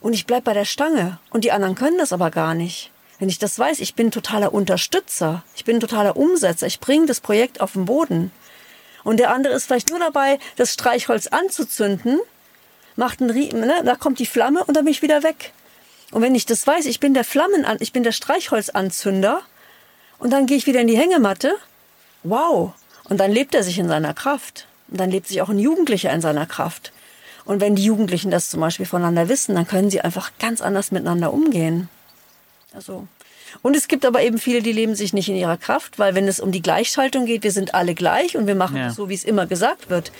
und 0.00 0.14
ich 0.14 0.26
bleib 0.26 0.44
bei 0.44 0.54
der 0.54 0.64
Stange. 0.64 1.18
Und 1.30 1.44
die 1.44 1.52
anderen 1.52 1.74
können 1.74 1.98
das 1.98 2.12
aber 2.12 2.30
gar 2.30 2.54
nicht. 2.54 2.90
Wenn 3.18 3.28
ich 3.28 3.38
das 3.38 3.58
weiß, 3.58 3.80
ich 3.80 3.94
bin 3.94 4.10
totaler 4.10 4.54
Unterstützer, 4.54 5.44
ich 5.54 5.66
bin 5.66 5.78
totaler 5.78 6.16
Umsetzer, 6.16 6.66
ich 6.66 6.80
bringe 6.80 7.04
das 7.04 7.20
Projekt 7.20 7.60
auf 7.60 7.72
den 7.72 7.84
Boden. 7.84 8.32
Und 9.04 9.18
der 9.18 9.30
andere 9.30 9.54
ist 9.54 9.66
vielleicht 9.66 9.90
nur 9.90 9.98
dabei, 9.98 10.38
das 10.56 10.72
Streichholz 10.72 11.28
anzuzünden, 11.28 12.20
macht 12.96 13.20
einen 13.20 13.30
Riemen, 13.30 13.66
ne? 13.66 13.82
da 13.84 13.94
kommt 13.94 14.18
die 14.18 14.26
Flamme 14.26 14.64
und 14.64 14.76
dann 14.76 14.84
bin 14.84 14.92
ich 14.92 15.02
wieder 15.02 15.22
weg. 15.22 15.52
Und 16.10 16.22
wenn 16.22 16.34
ich 16.34 16.46
das 16.46 16.66
weiß, 16.66 16.86
ich 16.86 17.00
bin 17.00 17.14
der 17.14 17.24
Flammen, 17.24 17.64
ich 17.78 17.92
bin 17.92 18.02
der 18.02 18.12
Streichholzanzünder 18.12 19.42
und 20.18 20.32
dann 20.32 20.46
gehe 20.46 20.56
ich 20.56 20.66
wieder 20.66 20.80
in 20.80 20.88
die 20.88 20.98
Hängematte, 20.98 21.54
wow. 22.22 22.72
Und 23.08 23.18
dann 23.18 23.30
lebt 23.32 23.54
er 23.54 23.62
sich 23.62 23.78
in 23.78 23.88
seiner 23.88 24.14
Kraft. 24.14 24.66
Und 24.88 25.00
dann 25.00 25.10
lebt 25.10 25.28
sich 25.28 25.40
auch 25.40 25.48
ein 25.48 25.58
Jugendlicher 25.58 26.12
in 26.12 26.20
seiner 26.20 26.46
Kraft. 26.46 26.92
Und 27.44 27.60
wenn 27.60 27.74
die 27.74 27.84
Jugendlichen 27.84 28.30
das 28.30 28.50
zum 28.50 28.60
Beispiel 28.60 28.86
voneinander 28.86 29.28
wissen, 29.28 29.54
dann 29.54 29.66
können 29.66 29.90
sie 29.90 30.00
einfach 30.00 30.32
ganz 30.38 30.60
anders 30.60 30.92
miteinander 30.92 31.32
umgehen. 31.32 31.88
Also 32.74 33.06
und 33.62 33.76
es 33.76 33.88
gibt 33.88 34.04
aber 34.04 34.22
eben 34.22 34.38
viele, 34.38 34.62
die 34.62 34.72
leben 34.72 34.94
sich 34.94 35.12
nicht 35.12 35.28
in 35.28 35.36
ihrer 35.36 35.56
Kraft, 35.56 35.98
weil 35.98 36.14
wenn 36.14 36.28
es 36.28 36.40
um 36.40 36.52
die 36.52 36.62
Gleichschaltung 36.62 37.26
geht, 37.26 37.42
wir 37.42 37.52
sind 37.52 37.74
alle 37.74 37.94
gleich 37.94 38.36
und 38.36 38.46
wir 38.46 38.54
machen 38.54 38.76
ja. 38.76 38.90
so, 38.90 39.08
wie 39.08 39.14
es 39.14 39.24
immer 39.24 39.46
gesagt 39.46 39.90
wird, 39.90 40.12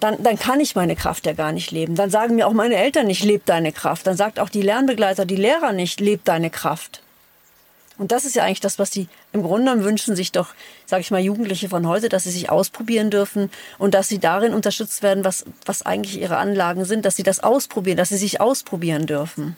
dann, 0.00 0.22
dann 0.22 0.38
kann 0.38 0.60
ich 0.60 0.74
meine 0.74 0.96
Kraft 0.96 1.26
ja 1.26 1.32
gar 1.32 1.52
nicht 1.52 1.70
leben. 1.70 1.94
Dann 1.94 2.10
sagen 2.10 2.34
mir 2.34 2.46
auch 2.46 2.52
meine 2.52 2.76
Eltern 2.76 3.06
nicht, 3.06 3.22
leb 3.22 3.46
deine 3.46 3.72
Kraft. 3.72 4.06
Dann 4.06 4.16
sagt 4.16 4.40
auch 4.40 4.48
die 4.48 4.62
Lernbegleiter, 4.62 5.24
die 5.24 5.36
Lehrer 5.36 5.72
nicht, 5.72 6.00
leb 6.00 6.24
deine 6.24 6.50
Kraft. 6.50 7.02
Und 7.98 8.10
das 8.10 8.24
ist 8.24 8.34
ja 8.34 8.42
eigentlich 8.42 8.60
das, 8.60 8.78
was 8.78 8.90
die 8.90 9.06
im 9.32 9.42
Grunde 9.42 9.66
genommen 9.66 9.84
wünschen 9.84 10.16
sich 10.16 10.32
doch, 10.32 10.54
sage 10.86 11.02
ich 11.02 11.10
mal, 11.10 11.20
Jugendliche 11.20 11.68
von 11.68 11.86
heute, 11.86 12.08
dass 12.08 12.24
sie 12.24 12.30
sich 12.30 12.50
ausprobieren 12.50 13.10
dürfen 13.10 13.50
und 13.78 13.94
dass 13.94 14.08
sie 14.08 14.18
darin 14.18 14.54
unterstützt 14.54 15.02
werden, 15.02 15.24
was, 15.24 15.44
was 15.66 15.86
eigentlich 15.86 16.20
ihre 16.20 16.38
Anlagen 16.38 16.84
sind, 16.84 17.04
dass 17.04 17.16
sie 17.16 17.22
das 17.22 17.40
ausprobieren, 17.40 17.96
dass 17.96 18.08
sie 18.08 18.16
sich 18.16 18.40
ausprobieren 18.40 19.06
dürfen. 19.06 19.56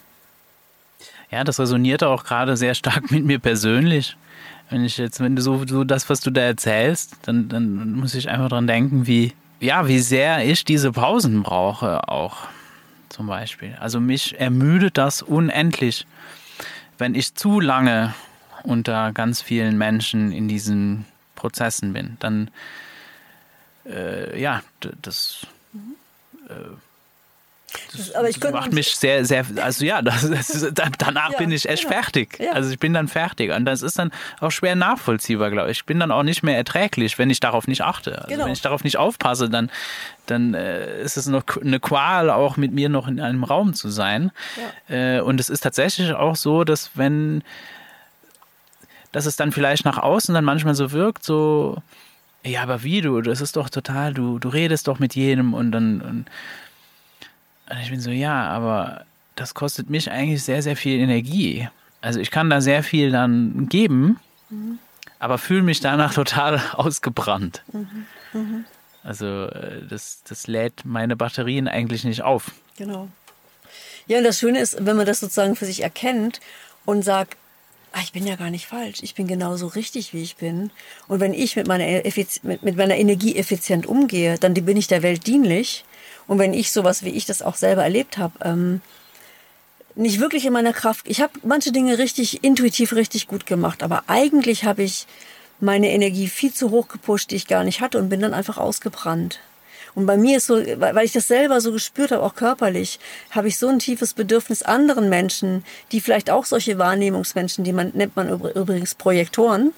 Ja, 1.35 1.43
das 1.43 1.59
resonierte 1.59 2.07
auch 2.07 2.23
gerade 2.23 2.57
sehr 2.57 2.77
stark 2.77 3.11
mit 3.11 3.25
mir 3.25 3.41
persönlich. 3.41 4.17
Wenn 4.71 4.85
ich 4.85 4.99
jetzt, 4.99 5.19
wenn 5.19 5.35
du 5.35 5.43
so, 5.43 5.67
so 5.67 5.83
das, 5.83 6.09
was 6.09 6.21
du 6.21 6.31
da 6.31 6.43
erzählst, 6.43 7.17
dann, 7.23 7.49
dann 7.49 7.95
muss 7.95 8.15
ich 8.15 8.29
einfach 8.29 8.49
dran 8.49 8.69
denken, 8.69 9.09
wie, 9.09 9.33
ja, 9.59 9.89
wie 9.89 9.99
sehr 9.99 10.49
ich 10.49 10.65
diese 10.65 10.93
Pausen 10.93 11.43
brauche 11.43 12.09
auch. 12.09 12.47
Zum 13.09 13.27
Beispiel. 13.27 13.77
Also 13.81 13.99
mich 13.99 14.39
ermüdet 14.39 14.97
das 14.97 15.23
unendlich, 15.23 16.07
wenn 16.99 17.17
ich 17.17 17.35
zu 17.35 17.59
lange 17.59 18.15
unter 18.63 19.11
ganz 19.11 19.43
vielen 19.43 19.77
Menschen 19.77 20.31
in 20.31 20.47
diesen 20.47 21.05
Prozessen 21.35 21.93
bin. 21.95 22.17
Dann, 22.21 22.49
äh, 23.87 24.41
ja, 24.41 24.63
das 25.03 25.49
äh, 26.49 26.53
das, 27.93 28.39
das 28.39 28.53
macht 28.53 28.73
mich 28.73 28.97
sehr, 28.97 29.25
sehr, 29.25 29.45
also 29.57 29.85
ja, 29.85 30.03
das, 30.03 30.29
das, 30.29 30.73
danach 30.99 31.33
ja, 31.33 31.39
bin 31.39 31.53
ich 31.53 31.69
echt 31.69 31.85
genau. 31.85 31.95
fertig. 31.95 32.39
Ja. 32.39 32.53
Also 32.53 32.71
ich 32.71 32.79
bin 32.79 32.95
dann 32.95 33.09
fertig. 33.09 33.53
Und 33.53 33.65
das 33.65 33.83
ist 33.83 33.99
dann 33.99 34.11
auch 34.41 34.51
schwer 34.51 34.75
nachvollziehbar, 34.75 35.51
glaube 35.51 35.71
ich. 35.71 35.79
Ich 35.79 35.85
bin 35.85 36.01
dann 36.01 36.11
auch 36.11 36.23
nicht 36.23 36.43
mehr 36.43 36.57
erträglich, 36.57 37.19
wenn 37.19 37.31
ich 37.31 37.41
darauf 37.41 37.67
nicht 37.67 37.83
achte. 37.83 38.17
Also 38.17 38.29
genau. 38.29 38.47
wenn 38.47 38.53
ich 38.53 38.63
darauf 38.63 38.85
nicht 38.85 38.97
aufpasse, 38.97 39.49
dann, 39.49 39.71
dann 40.27 40.55
äh, 40.55 41.03
ist 41.03 41.17
es 41.17 41.27
noch 41.27 41.45
eine 41.61 41.81
Qual, 41.81 42.31
auch 42.31 42.57
mit 42.57 42.73
mir 42.73 42.89
noch 42.89 43.09
in 43.09 43.21
einem 43.21 43.45
Raum 43.45 43.75
zu 43.75 43.89
sein. 43.89 44.31
Ja. 44.89 45.17
Äh, 45.17 45.21
und 45.21 45.41
es 45.41 45.49
ist 45.49 45.61
tatsächlich 45.61 46.13
auch 46.13 46.37
so, 46.37 46.65
dass 46.65 46.93
wenn, 46.95 47.43
dass 49.13 49.27
es 49.27 49.37
dann 49.37 49.53
vielleicht 49.53 49.85
nach 49.85 49.99
außen 49.99 50.35
dann 50.35 50.45
manchmal 50.45 50.75
so 50.75 50.93
wirkt, 50.93 51.25
so, 51.25 51.83
ja, 52.45 52.63
aber 52.63 52.83
wie 52.83 53.01
du, 53.01 53.23
das 53.23 53.41
ist 53.41 53.57
doch 53.57 53.71
total, 53.71 54.13
du, 54.13 54.39
du 54.39 54.49
redest 54.49 54.87
doch 54.89 54.99
mit 54.99 55.15
jedem 55.15 55.55
und 55.55 55.73
dann, 55.73 56.01
und, 56.03 56.27
und 57.71 57.79
ich 57.81 57.91
bin 57.91 58.01
so, 58.01 58.11
ja, 58.11 58.49
aber 58.49 59.05
das 59.37 59.55
kostet 59.55 59.91
mich 59.91 60.11
eigentlich 60.11 60.43
sehr, 60.43 60.63
sehr 60.63 60.77
viel 60.77 60.99
Energie. 61.01 61.69
Also 62.01 62.21
ich 62.21 62.31
kann 62.31 62.51
da 62.51 62.61
sehr 62.61 62.83
viel 62.83 63.11
dann 63.11 63.69
geben, 63.69 64.21
mhm. 64.51 64.79
aber 65.19 65.39
fühle 65.39 65.63
mich 65.63 65.81
danach 65.81 66.15
total 66.15 66.61
ausgebrannt. 66.75 67.63
Mhm. 67.73 68.07
Mhm. 68.33 68.65
Also 69.03 69.47
äh, 69.47 69.87
das, 69.89 70.23
das 70.29 70.47
lädt 70.47 70.85
meine 70.85 71.17
Batterien 71.17 71.69
eigentlich 71.69 72.05
nicht 72.05 72.23
auf. 72.23 72.53
Genau. 72.77 73.09
Ja, 74.07 74.19
und 74.19 74.25
das 74.25 74.39
Schöne 74.39 74.61
ist, 74.61 74.85
wenn 74.85 74.97
man 74.97 75.07
das 75.07 75.21
sozusagen 75.21 75.57
für 75.57 75.65
sich 75.65 75.83
erkennt 75.83 76.41
und 76.85 77.03
sagt, 77.03 77.37
ah, 77.93 78.01
ich 78.03 78.13
bin 78.13 78.27
ja 78.27 78.37
gar 78.37 78.51
nicht 78.51 78.67
falsch, 78.67 78.99
ich 79.03 79.15
bin 79.15 79.27
genauso 79.27 79.69
richtig, 79.69 80.13
wie 80.13 80.23
ich 80.23 80.37
bin. 80.37 80.71
Und 81.09 81.21
wenn 81.21 81.33
ich 81.33 81.57
mit 81.57 81.67
meiner, 81.67 82.03
mit, 82.43 82.63
mit 82.63 82.77
meiner 82.77 82.97
Energie 82.97 83.37
effizient 83.37 83.87
umgehe, 83.87 84.39
dann 84.39 84.53
bin 84.53 84.77
ich 84.77 84.89
der 84.89 85.03
Welt 85.03 85.27
dienlich 85.27 85.85
und 86.27 86.39
wenn 86.39 86.55
ich 86.55 86.73
sowas 86.73 87.05
wie 87.05 87.11
ich 87.11 87.27
das 87.27 87.43
auch 87.43 87.57
selber 87.57 87.83
erlebt 87.83 88.19
habe, 88.19 88.35
ähm, 88.43 88.81
nicht 89.97 90.21
wirklich 90.21 90.45
in 90.45 90.53
meiner 90.53 90.73
Kraft. 90.73 91.07
Ich 91.09 91.21
habe 91.21 91.33
manche 91.45 91.71
Dinge 91.71 91.99
richtig 91.99 92.43
intuitiv 92.43 92.95
richtig 92.95 93.29
gut 93.29 93.47
gemacht, 93.47 93.83
aber 93.83 94.05
eigentlich 94.09 94.65
habe 94.65 94.83
ich 94.83 95.07
meine 95.61 95.91
Energie 95.91 96.29
viel 96.29 96.53
zu 96.53 96.71
hoch 96.71 96.89
gepusht, 96.89 97.31
die 97.31 97.37
ich 97.37 97.47
gar 97.47 97.65
nicht 97.65 97.81
hatte 97.81 97.99
und 97.99 98.09
bin 98.09 98.21
dann 98.21 98.35
einfach 98.35 98.59
ausgebrannt. 98.59 99.41
Und 99.95 100.07
bei 100.07 100.17
mir 100.17 100.39
ist 100.39 100.47
so, 100.47 100.57
weil 100.57 101.05
ich 101.05 101.13
das 101.13 101.29
selber 101.29 101.61
so 101.61 101.73
gespürt 101.73 102.11
habe, 102.11 102.23
auch 102.23 102.35
körperlich, 102.35 102.99
habe 103.31 103.49
ich 103.49 103.59
so 103.59 103.69
ein 103.69 103.79
tiefes 103.79 104.15
Bedürfnis 104.15 104.63
anderen 104.63 105.09
Menschen, 105.09 105.65
die 105.93 106.01
vielleicht 106.01 106.31
auch 106.31 106.45
solche 106.45 106.79
Wahrnehmungsmenschen, 106.79 107.65
die 107.65 107.73
man 107.73 107.93
nennt 107.95 108.17
man 108.17 108.29
übrigens 108.29 108.95
Projektoren 108.95 109.73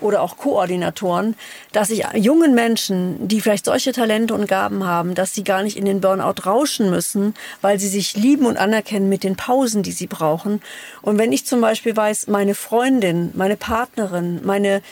oder 0.00 0.22
auch 0.22 0.36
Koordinatoren, 0.36 1.34
dass 1.72 1.90
ich 1.90 2.04
jungen 2.14 2.54
Menschen, 2.54 3.26
die 3.26 3.40
vielleicht 3.40 3.64
solche 3.64 3.92
Talente 3.92 4.34
und 4.34 4.46
Gaben 4.46 4.84
haben, 4.84 5.16
dass 5.16 5.34
sie 5.34 5.42
gar 5.42 5.62
nicht 5.62 5.76
in 5.76 5.84
den 5.84 6.00
Burnout 6.00 6.46
rauschen 6.46 6.88
müssen, 6.90 7.34
weil 7.60 7.80
sie 7.80 7.88
sich 7.88 8.16
lieben 8.16 8.46
und 8.46 8.58
anerkennen 8.58 9.08
mit 9.08 9.24
den 9.24 9.34
Pausen, 9.34 9.82
die 9.82 9.92
sie 9.92 10.06
brauchen. 10.06 10.62
Und 11.02 11.18
wenn 11.18 11.32
ich 11.32 11.46
zum 11.46 11.60
Beispiel 11.60 11.96
weiß, 11.96 12.28
meine 12.28 12.54
Freundin, 12.54 13.32
meine 13.34 13.56
Partnerin, 13.56 14.40
meine 14.44 14.82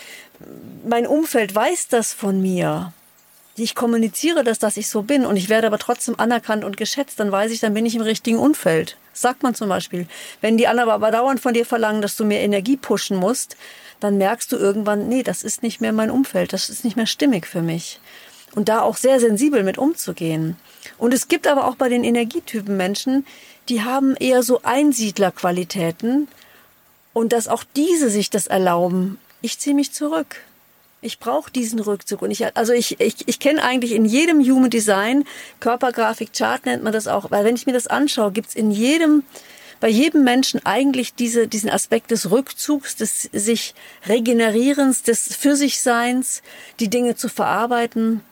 mein 0.87 1.07
Umfeld 1.07 1.55
weiß 1.55 1.89
das 1.89 2.13
von 2.13 2.43
mir. 2.43 2.93
Ich 3.57 3.77
kommuniziere 3.77 4.43
das, 4.43 4.59
dass 4.59 4.77
ich 4.77 4.89
so 4.89 5.03
bin 5.03 5.25
und 5.25 5.37
ich 5.37 5.49
werde 5.49 5.69
aber 5.69 5.79
trotzdem 5.79 6.19
anerkannt 6.19 6.65
und 6.65 6.77
geschätzt, 6.77 7.21
dann 7.21 7.31
weiß 7.31 7.53
ich, 7.53 7.61
dann 7.61 7.73
bin 7.75 7.87
ich 7.87 7.95
im 7.95 8.03
richtigen 8.03 8.39
Umfeld. 8.39 8.97
sagt 9.13 9.45
man 9.45 9.55
zum 9.55 9.69
Beispiel. 9.69 10.09
Wenn 10.41 10.59
die 10.59 10.67
anderen 10.67 10.91
aber 10.91 11.13
dauernd 11.13 11.39
von 11.39 11.55
dir 11.55 11.65
verlangen, 11.65 12.03
dass 12.03 12.17
du 12.17 12.25
mehr 12.25 12.41
Energie 12.41 12.77
pushen 12.77 13.17
musst, 13.17 13.57
dann 14.01 14.19
merkst 14.19 14.51
du 14.51 14.57
irgendwann, 14.57 15.09
nee, 15.09 15.23
das 15.23 15.45
ist 15.45 15.63
nicht 15.63 15.81
mehr 15.81 15.93
mein 15.93 16.11
Umfeld, 16.11 16.53
das 16.53 16.69
ist 16.69 16.85
nicht 16.85 16.97
mehr 16.97 17.07
stimmig 17.07 17.47
für 17.47 17.63
mich. 17.63 18.01
Und 18.57 18.69
da 18.69 18.83
auch 18.83 18.97
sehr 18.97 19.21
sensibel 19.21 19.63
mit 19.63 19.79
umzugehen. 19.79 20.57
Und 20.99 21.15
es 21.15 21.29
gibt 21.29 21.47
aber 21.47 21.69
auch 21.69 21.77
bei 21.77 21.89
den 21.89 22.03
Energietypen 22.03 22.77
Menschen, 22.77 23.25
die 23.69 23.83
haben 23.83 24.17
eher 24.17 24.43
so 24.43 24.63
Einsiedlerqualitäten 24.65 26.27
und 27.13 27.33
dass 27.33 27.47
auch 27.47 27.63
diese 27.77 28.11
sich 28.11 28.31
das 28.31 28.49
erlauben. 28.49 29.19
Ich 29.43 29.61
ziehe 29.61 29.77
mich 29.77 29.93
zurück. 29.93 30.41
Ich 31.05 31.19
brauche 31.19 31.51
diesen 31.51 31.81
Rückzug. 31.81 32.23
Und 32.23 32.31
ich, 32.31 32.57
also 32.57 32.73
ich, 32.73 32.99
ich, 32.99 33.29
ich 33.29 33.39
kenne 33.39 33.63
eigentlich 33.63 33.93
in 33.93 34.07
jedem 34.07 34.41
Human 34.41 34.71
Design, 34.71 35.25
Körpergrafik, 35.61 36.33
Chart 36.33 36.65
nennt 36.65 36.83
man 36.83 36.95
das 36.95 37.09
auch, 37.09 37.31
weil 37.31 37.45
wenn 37.45 37.57
ich 37.57 37.67
mir 37.67 37.75
das 37.75 37.87
anschaue, 37.87 38.33
gibt's 38.33 38.55
in 38.55 38.71
jedem, 38.71 39.23
bei 39.81 39.89
jedem 39.89 40.25
Menschen 40.25 40.65
eigentlich 40.65 41.15
diese, 41.15 41.47
diesen 41.47 41.69
Aspekt 41.69 42.11
des 42.11 42.31
Rückzugs, 42.31 42.97
des 42.97 43.29
sich 43.33 43.75
Regenerierens, 44.07 45.03
des 45.03 45.37
Für 45.37 45.57
sich 45.57 45.83
Seins, 45.83 46.43
die 46.81 46.89
Dinge 46.89 47.17
zu 47.17 47.29
verarbeiten. 47.29 48.23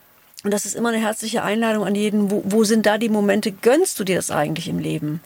Und 0.42 0.50
das 0.50 0.64
ist 0.64 0.74
immer 0.74 0.88
eine 0.88 0.98
herzliche 0.98 1.42
Einladung 1.42 1.84
an 1.84 1.94
jeden. 1.94 2.30
Wo, 2.30 2.42
wo 2.46 2.64
sind 2.64 2.86
da 2.86 2.96
die 2.96 3.10
Momente? 3.10 3.52
Gönnst 3.52 4.00
du 4.00 4.04
dir 4.04 4.16
das 4.16 4.30
eigentlich 4.30 4.68
im 4.68 4.78
Leben? 4.78 5.20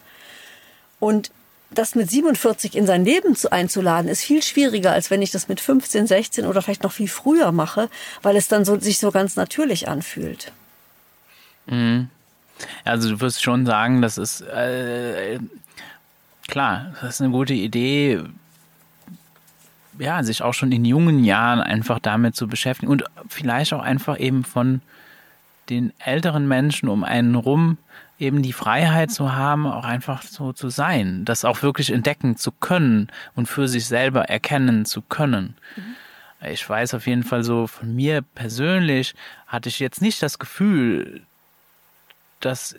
Und 0.98 1.30
das 1.70 1.94
mit 1.94 2.10
47 2.10 2.76
in 2.76 2.86
sein 2.86 3.04
Leben 3.04 3.34
zu, 3.34 3.50
einzuladen, 3.50 4.08
ist 4.08 4.22
viel 4.22 4.42
schwieriger, 4.42 4.92
als 4.92 5.10
wenn 5.10 5.22
ich 5.22 5.30
das 5.30 5.48
mit 5.48 5.60
15, 5.60 6.06
16 6.06 6.46
oder 6.46 6.62
vielleicht 6.62 6.82
noch 6.82 6.92
viel 6.92 7.08
früher 7.08 7.52
mache, 7.52 7.88
weil 8.22 8.36
es 8.36 8.48
dann 8.48 8.64
so, 8.64 8.78
sich 8.78 8.98
so 8.98 9.10
ganz 9.10 9.36
natürlich 9.36 9.88
anfühlt. 9.88 10.52
Mhm. 11.66 12.08
Also 12.84 13.10
du 13.10 13.20
wirst 13.20 13.42
schon 13.42 13.66
sagen, 13.66 14.00
das 14.00 14.16
ist 14.16 14.40
äh, 14.40 15.38
klar, 16.48 16.94
das 17.00 17.16
ist 17.16 17.20
eine 17.20 17.30
gute 17.30 17.52
Idee, 17.52 18.22
ja, 19.98 20.22
sich 20.22 20.42
auch 20.42 20.54
schon 20.54 20.72
in 20.72 20.84
jungen 20.84 21.24
Jahren 21.24 21.60
einfach 21.60 21.98
damit 21.98 22.36
zu 22.36 22.46
beschäftigen 22.46 22.90
und 22.90 23.04
vielleicht 23.28 23.72
auch 23.72 23.82
einfach 23.82 24.18
eben 24.18 24.44
von 24.44 24.80
den 25.68 25.92
älteren 25.98 26.46
Menschen 26.46 26.88
um 26.88 27.02
einen 27.02 27.34
rum 27.34 27.78
eben 28.18 28.42
die 28.42 28.52
Freiheit 28.52 29.10
zu 29.10 29.34
haben, 29.34 29.66
auch 29.66 29.84
einfach 29.84 30.22
so 30.22 30.52
zu 30.52 30.70
sein, 30.70 31.24
das 31.24 31.44
auch 31.44 31.62
wirklich 31.62 31.92
entdecken 31.92 32.36
zu 32.36 32.50
können 32.50 33.08
und 33.34 33.46
für 33.46 33.68
sich 33.68 33.86
selber 33.86 34.24
erkennen 34.28 34.86
zu 34.86 35.02
können. 35.02 35.56
Mhm. 35.76 35.96
Ich 36.48 36.68
weiß 36.68 36.94
auf 36.94 37.06
jeden 37.06 37.24
Fall 37.24 37.44
so, 37.44 37.66
von 37.66 37.94
mir 37.94 38.22
persönlich 38.22 39.14
hatte 39.46 39.68
ich 39.68 39.80
jetzt 39.80 40.00
nicht 40.00 40.22
das 40.22 40.38
Gefühl, 40.38 41.22
dass 42.40 42.76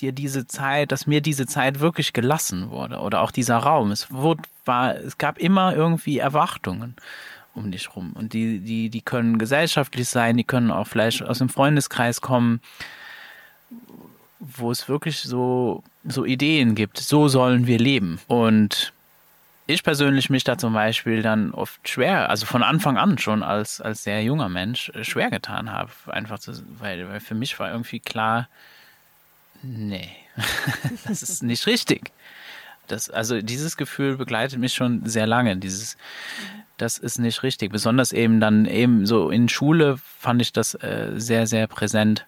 dir 0.00 0.12
diese 0.12 0.46
Zeit, 0.46 0.92
dass 0.92 1.06
mir 1.06 1.20
diese 1.20 1.46
Zeit 1.46 1.80
wirklich 1.80 2.12
gelassen 2.12 2.70
wurde 2.70 2.98
oder 2.98 3.20
auch 3.20 3.30
dieser 3.30 3.58
Raum. 3.58 3.90
Es 3.90 4.10
wurde, 4.10 4.42
war, 4.64 4.96
es 4.96 5.18
gab 5.18 5.38
immer 5.38 5.74
irgendwie 5.74 6.18
Erwartungen 6.18 6.96
um 7.54 7.70
dich 7.72 7.94
rum 7.96 8.12
und 8.14 8.32
die, 8.32 8.60
die, 8.60 8.88
die 8.90 9.02
können 9.02 9.38
gesellschaftlich 9.38 10.08
sein, 10.08 10.36
die 10.36 10.44
können 10.44 10.70
auch 10.70 10.86
vielleicht 10.86 11.22
aus 11.22 11.38
dem 11.38 11.48
Freundeskreis 11.48 12.20
kommen 12.20 12.60
wo 14.40 14.70
es 14.70 14.88
wirklich 14.88 15.20
so, 15.20 15.84
so 16.04 16.24
Ideen 16.24 16.74
gibt, 16.74 16.98
so 16.98 17.28
sollen 17.28 17.66
wir 17.66 17.78
leben. 17.78 18.18
Und 18.26 18.92
ich 19.66 19.84
persönlich 19.84 20.30
mich 20.30 20.42
da 20.42 20.58
zum 20.58 20.72
Beispiel 20.72 21.22
dann 21.22 21.52
oft 21.52 21.88
schwer, 21.88 22.28
also 22.28 22.46
von 22.46 22.62
Anfang 22.62 22.96
an 22.96 23.18
schon 23.18 23.42
als, 23.42 23.80
als 23.80 24.02
sehr 24.02 24.22
junger 24.22 24.48
Mensch, 24.48 24.88
äh, 24.90 25.04
schwer 25.04 25.30
getan 25.30 25.70
habe. 25.70 25.90
Einfach 26.06 26.38
zu, 26.38 26.52
weil, 26.78 27.08
weil 27.08 27.20
für 27.20 27.34
mich 27.34 27.58
war 27.60 27.70
irgendwie 27.70 28.00
klar, 28.00 28.48
nee, 29.62 30.10
das 31.06 31.22
ist 31.22 31.42
nicht 31.42 31.66
richtig. 31.66 32.10
Das, 32.88 33.10
also 33.10 33.40
dieses 33.40 33.76
Gefühl 33.76 34.16
begleitet 34.16 34.58
mich 34.58 34.74
schon 34.74 35.06
sehr 35.06 35.26
lange. 35.26 35.56
Dieses, 35.56 35.96
das 36.76 36.98
ist 36.98 37.18
nicht 37.18 37.42
richtig. 37.44 37.70
Besonders 37.70 38.10
eben 38.10 38.40
dann 38.40 38.64
eben 38.64 39.06
so 39.06 39.30
in 39.30 39.48
Schule 39.48 39.98
fand 40.18 40.42
ich 40.42 40.52
das 40.52 40.74
äh, 40.74 41.12
sehr, 41.14 41.46
sehr 41.46 41.68
präsent 41.68 42.26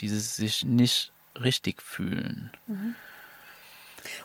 dieses 0.00 0.36
sich 0.36 0.64
nicht 0.64 1.12
richtig 1.36 1.82
fühlen. 1.82 2.50
Mhm. 2.66 2.94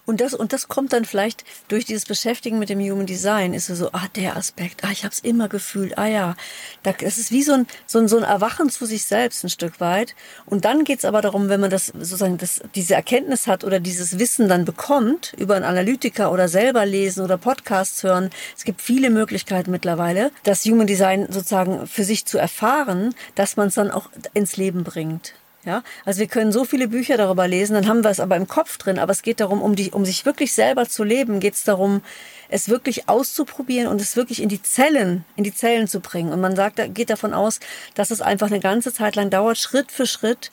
Und 0.05 0.21
das, 0.21 0.33
und 0.33 0.53
das 0.53 0.67
kommt 0.67 0.93
dann 0.93 1.05
vielleicht 1.05 1.43
durch 1.67 1.85
dieses 1.85 2.05
Beschäftigen 2.05 2.59
mit 2.59 2.69
dem 2.69 2.79
Human 2.79 3.05
Design, 3.05 3.53
ist 3.53 3.67
so, 3.67 3.91
ah, 3.91 4.07
der 4.15 4.37
Aspekt, 4.37 4.83
ah, 4.83 4.91
ich 4.91 5.03
habe 5.03 5.13
es 5.13 5.19
immer 5.19 5.47
gefühlt, 5.47 5.97
ah 5.97 6.07
ja, 6.07 6.35
das 6.83 7.17
ist 7.17 7.31
wie 7.31 7.43
so 7.43 7.53
ein, 7.53 7.67
so, 7.85 7.99
ein, 7.99 8.07
so 8.07 8.17
ein 8.17 8.23
Erwachen 8.23 8.69
zu 8.69 8.85
sich 8.85 9.05
selbst 9.05 9.43
ein 9.43 9.49
Stück 9.49 9.79
weit. 9.79 10.15
Und 10.45 10.65
dann 10.65 10.83
geht's 10.83 11.05
aber 11.05 11.21
darum, 11.21 11.49
wenn 11.49 11.59
man 11.59 11.69
das 11.69 11.87
sozusagen 11.87 12.37
das, 12.37 12.61
diese 12.75 12.95
Erkenntnis 12.95 13.47
hat 13.47 13.63
oder 13.63 13.79
dieses 13.79 14.19
Wissen 14.19 14.47
dann 14.47 14.65
bekommt, 14.65 15.33
über 15.37 15.55
einen 15.55 15.65
Analytiker 15.65 16.31
oder 16.31 16.47
selber 16.47 16.85
lesen 16.85 17.23
oder 17.23 17.37
Podcasts 17.37 18.03
hören, 18.03 18.29
es 18.55 18.63
gibt 18.63 18.81
viele 18.81 19.09
Möglichkeiten 19.09 19.71
mittlerweile, 19.71 20.31
das 20.43 20.65
Human 20.65 20.87
Design 20.87 21.27
sozusagen 21.29 21.87
für 21.87 22.03
sich 22.03 22.25
zu 22.25 22.37
erfahren, 22.37 23.13
dass 23.35 23.57
man 23.57 23.67
es 23.67 23.75
dann 23.75 23.91
auch 23.91 24.09
ins 24.33 24.57
Leben 24.57 24.83
bringt. 24.83 25.33
Ja, 25.65 25.81
also 26.05 26.19
wir 26.19 26.27
können 26.27 26.51
so 26.51 26.63
viele 26.63 26.87
Bücher 26.87 27.17
darüber 27.17 27.47
lesen, 27.47 27.73
dann 27.73 27.87
haben 27.87 28.03
wir 28.03 28.11
es 28.11 28.19
aber 28.19 28.35
im 28.35 28.47
Kopf 28.47 28.77
drin. 28.77 28.99
Aber 28.99 29.11
es 29.11 29.23
geht 29.23 29.39
darum, 29.39 29.63
um 29.63 29.75
die, 29.75 29.89
um 29.89 30.05
sich 30.05 30.23
wirklich 30.23 30.53
selber 30.53 30.87
zu 30.87 31.03
leben, 31.03 31.39
geht 31.39 31.55
es 31.55 31.63
darum, 31.63 32.01
es 32.49 32.69
wirklich 32.69 33.09
auszuprobieren 33.09 33.87
und 33.87 33.99
es 33.99 34.15
wirklich 34.15 34.43
in 34.43 34.49
die 34.49 34.61
Zellen, 34.61 35.25
in 35.35 35.43
die 35.43 35.53
Zellen 35.53 35.87
zu 35.87 36.01
bringen. 36.01 36.31
Und 36.31 36.39
man 36.39 36.55
sagt, 36.55 36.79
geht 36.93 37.09
davon 37.09 37.33
aus, 37.33 37.59
dass 37.95 38.11
es 38.11 38.21
einfach 38.21 38.47
eine 38.47 38.59
ganze 38.59 38.93
Zeit 38.93 39.15
lang 39.15 39.31
dauert, 39.31 39.57
Schritt 39.57 39.91
für 39.91 40.05
Schritt, 40.05 40.51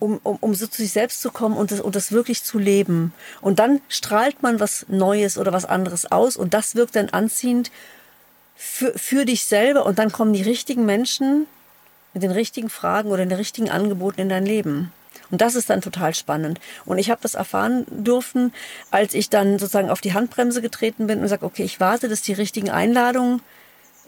um, 0.00 0.18
um, 0.24 0.38
um 0.40 0.54
so 0.54 0.66
zu 0.66 0.82
sich 0.82 0.90
selbst 0.90 1.22
zu 1.22 1.30
kommen 1.30 1.56
und 1.56 1.70
das, 1.70 1.80
und 1.80 1.94
das 1.94 2.10
wirklich 2.10 2.42
zu 2.42 2.58
leben. 2.58 3.12
Und 3.40 3.60
dann 3.60 3.80
strahlt 3.88 4.42
man 4.42 4.58
was 4.58 4.84
Neues 4.88 5.38
oder 5.38 5.52
was 5.52 5.64
anderes 5.64 6.10
aus 6.10 6.36
und 6.36 6.54
das 6.54 6.74
wirkt 6.74 6.96
dann 6.96 7.10
anziehend 7.10 7.70
für, 8.56 8.98
für 8.98 9.24
dich 9.24 9.44
selber 9.44 9.86
und 9.86 10.00
dann 10.00 10.10
kommen 10.10 10.32
die 10.32 10.42
richtigen 10.42 10.86
Menschen 10.86 11.46
mit 12.12 12.22
den 12.22 12.30
richtigen 12.30 12.70
Fragen 12.70 13.10
oder 13.10 13.24
den 13.24 13.36
richtigen 13.36 13.70
Angeboten 13.70 14.20
in 14.20 14.28
dein 14.28 14.46
Leben. 14.46 14.92
Und 15.30 15.40
das 15.40 15.54
ist 15.54 15.70
dann 15.70 15.80
total 15.80 16.14
spannend. 16.14 16.60
Und 16.84 16.98
ich 16.98 17.10
habe 17.10 17.20
das 17.22 17.34
erfahren 17.34 17.86
dürfen, 17.88 18.52
als 18.90 19.14
ich 19.14 19.30
dann 19.30 19.58
sozusagen 19.58 19.90
auf 19.90 20.00
die 20.00 20.12
Handbremse 20.12 20.60
getreten 20.60 21.06
bin 21.06 21.20
und 21.20 21.28
sage, 21.28 21.46
okay, 21.46 21.62
ich 21.62 21.78
warte, 21.78 22.08
dass 22.08 22.22
die 22.22 22.32
richtigen 22.32 22.70
Einladungen 22.70 23.40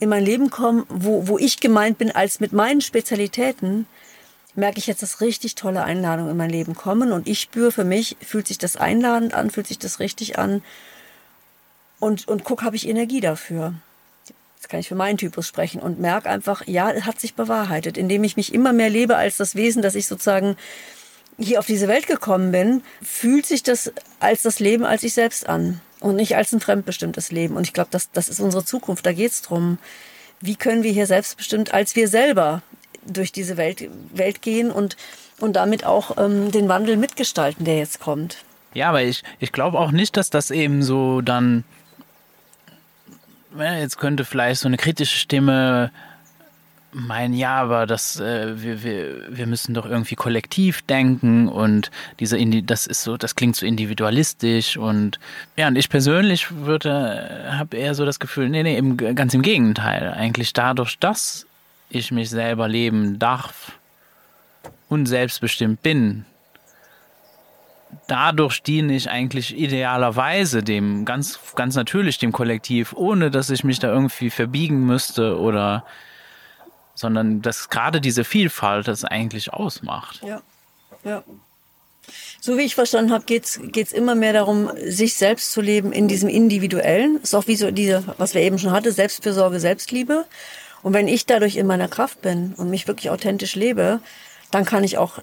in 0.01 0.09
mein 0.09 0.25
Leben 0.25 0.51
kommen, 0.51 0.85
wo, 0.88 1.29
wo 1.29 1.38
ich 1.38 1.61
gemeint 1.61 1.99
bin 1.99 2.11
als 2.11 2.41
mit 2.41 2.53
meinen 2.53 2.81
Spezialitäten, 2.81 3.87
merke 4.55 4.79
ich 4.79 4.88
jetzt, 4.88 5.03
dass 5.03 5.21
richtig 5.21 5.55
tolle 5.55 5.85
Einladungen 5.85 6.33
in 6.33 6.37
mein 6.37 6.51
Leben 6.51 6.75
kommen. 6.75 7.12
Und 7.12 7.29
ich 7.29 7.41
spüre 7.41 7.71
für 7.71 7.85
mich, 7.85 8.17
fühlt 8.21 8.49
sich 8.49 8.59
das 8.59 8.77
einladend 8.77 9.33
an, 9.33 9.51
fühlt 9.51 9.69
sich 9.69 9.79
das 9.79 10.01
richtig 10.01 10.38
an. 10.38 10.62
Und, 12.01 12.27
und 12.27 12.43
guck, 12.43 12.65
habe 12.65 12.75
ich 12.75 12.88
Energie 12.88 13.21
dafür 13.21 13.75
jetzt 14.62 14.68
kann 14.68 14.79
ich 14.79 14.88
für 14.88 14.94
meinen 14.94 15.18
Typus 15.18 15.48
sprechen 15.48 15.81
und 15.81 15.98
merke 15.98 16.31
einfach, 16.31 16.64
ja, 16.68 16.88
es 16.92 17.05
hat 17.05 17.20
sich 17.20 17.35
bewahrheitet, 17.35 17.98
indem 17.98 18.22
ich 18.22 18.37
mich 18.37 18.55
immer 18.55 18.72
mehr 18.72 18.90
lebe 18.90 19.16
als 19.16 19.37
das 19.37 19.57
Wesen, 19.57 19.83
dass 19.83 19.96
ich 19.96 20.07
sozusagen 20.07 20.57
hier 21.37 21.59
auf 21.59 21.66
diese 21.66 21.88
Welt 21.88 22.07
gekommen 22.07 22.53
bin, 22.53 22.85
fühlt 23.03 23.44
sich 23.44 23.64
das 23.64 23.92
als 24.20 24.42
das 24.42 24.61
Leben 24.61 24.85
als 24.85 25.03
ich 25.03 25.14
selbst 25.14 25.48
an 25.48 25.81
und 25.98 26.14
nicht 26.14 26.37
als 26.37 26.53
ein 26.53 26.61
fremdbestimmtes 26.61 27.33
Leben. 27.33 27.57
Und 27.57 27.66
ich 27.66 27.72
glaube, 27.72 27.88
das, 27.90 28.12
das 28.12 28.29
ist 28.29 28.38
unsere 28.38 28.64
Zukunft. 28.64 29.05
Da 29.05 29.12
geht 29.12 29.33
es 29.33 29.42
darum, 29.42 29.79
wie 30.40 30.55
können 30.55 30.85
wir 30.85 30.92
hier 30.92 31.07
selbstbestimmt 31.07 31.75
als 31.75 31.96
wir 31.96 32.07
selber 32.07 32.62
durch 33.05 33.33
diese 33.33 33.57
Welt, 33.57 33.88
Welt 34.14 34.42
gehen 34.42 34.70
und, 34.70 34.96
und 35.40 35.55
damit 35.55 35.85
auch 35.85 36.18
ähm, 36.18 36.53
den 36.53 36.68
Wandel 36.68 36.96
mitgestalten, 36.96 37.64
der 37.64 37.79
jetzt 37.79 37.98
kommt. 37.98 38.44
Ja, 38.75 38.90
aber 38.90 39.03
ich, 39.03 39.25
ich 39.40 39.51
glaube 39.51 39.81
auch 39.81 39.90
nicht, 39.90 40.16
dass 40.16 40.31
das 40.31 40.53
eben 40.53 40.85
so 40.85 41.20
dann 41.20 41.64
jetzt 43.59 43.99
könnte 43.99 44.25
vielleicht 44.25 44.61
so 44.61 44.69
eine 44.69 44.77
kritische 44.77 45.17
Stimme 45.17 45.91
meinen, 46.93 47.35
ja, 47.35 47.57
aber 47.57 47.87
das, 47.87 48.21
äh, 48.21 48.62
wir, 48.62 48.83
wir, 48.83 49.37
wir 49.37 49.47
müssen 49.47 49.75
doch 49.75 49.87
irgendwie 49.87 50.15
kollektiv 50.15 50.83
denken 50.83 51.49
und 51.49 51.91
diese, 52.21 52.38
das 52.62 52.87
ist 52.87 53.03
so, 53.03 53.17
das 53.17 53.35
klingt 53.35 53.57
so 53.57 53.65
individualistisch 53.65 54.77
und 54.77 55.19
ja, 55.57 55.69
und 55.69 55.77
ich 55.77 55.88
persönlich 55.88 56.55
würde, 56.55 57.49
habe 57.51 57.77
eher 57.77 57.95
so 57.95 58.05
das 58.05 58.21
Gefühl, 58.21 58.48
nee, 58.48 58.63
nee, 58.63 58.77
im, 58.77 58.96
ganz 58.96 59.33
im 59.33 59.42
Gegenteil, 59.42 60.13
eigentlich 60.13 60.53
dadurch, 60.53 60.98
dass 60.98 61.46
ich 61.88 62.11
mich 62.11 62.31
selber 62.31 62.69
leben 62.69 63.19
darf 63.19 63.73
und 64.88 65.07
selbstbestimmt 65.07 65.83
bin, 65.83 66.27
dadurch 68.07 68.63
diene 68.63 68.95
ich 68.95 69.11
eigentlich 69.11 69.57
idealerweise 69.57 70.63
dem, 70.63 71.05
ganz, 71.05 71.38
ganz 71.55 71.75
natürlich 71.75 72.19
dem 72.19 72.33
Kollektiv, 72.33 72.93
ohne 72.95 73.31
dass 73.31 73.51
ich 73.51 73.65
mich 73.65 73.79
da 73.79 73.88
irgendwie 73.88 74.31
verbiegen 74.31 74.85
müsste 74.87 75.38
oder, 75.38 75.85
sondern 76.95 77.43
dass 77.43 77.69
gerade 77.69 78.01
diese 78.01 78.25
Vielfalt 78.25 78.88
das 78.88 79.05
eigentlich 79.05 79.53
ausmacht. 79.53 80.23
Ja, 80.23 80.43
ja. 81.05 81.23
So 82.40 82.59
wie 82.59 82.63
ich 82.63 82.75
verstanden 82.75 83.13
habe, 83.13 83.25
geht's 83.25 83.61
geht's 83.63 83.93
immer 83.93 84.17
mehr 84.17 84.33
darum, 84.33 84.71
sich 84.85 85.15
selbst 85.15 85.53
zu 85.53 85.61
leben 85.61 85.93
in 85.93 86.09
diesem 86.09 86.29
Individuellen. 86.29 87.21
Ist 87.23 87.35
auch 87.35 87.47
wie 87.47 87.55
so 87.55 87.71
diese, 87.71 88.03
was 88.19 88.35
wir 88.35 88.43
eben 88.43 88.59
schon 88.59 88.73
hatten, 88.73 88.90
Selbstfürsorge, 88.90 89.61
Selbstliebe. 89.61 90.27
Und 90.83 90.93
wenn 90.93 91.07
ich 91.07 91.27
dadurch 91.27 91.57
in 91.57 91.67
meiner 91.69 91.87
Kraft 91.87 92.21
bin 92.23 92.55
und 92.57 92.71
mich 92.71 92.88
wirklich 92.88 93.11
authentisch 93.11 93.55
lebe, 93.55 94.01
dann 94.51 94.65
kann 94.65 94.83
ich 94.83 94.99
auch 94.99 95.21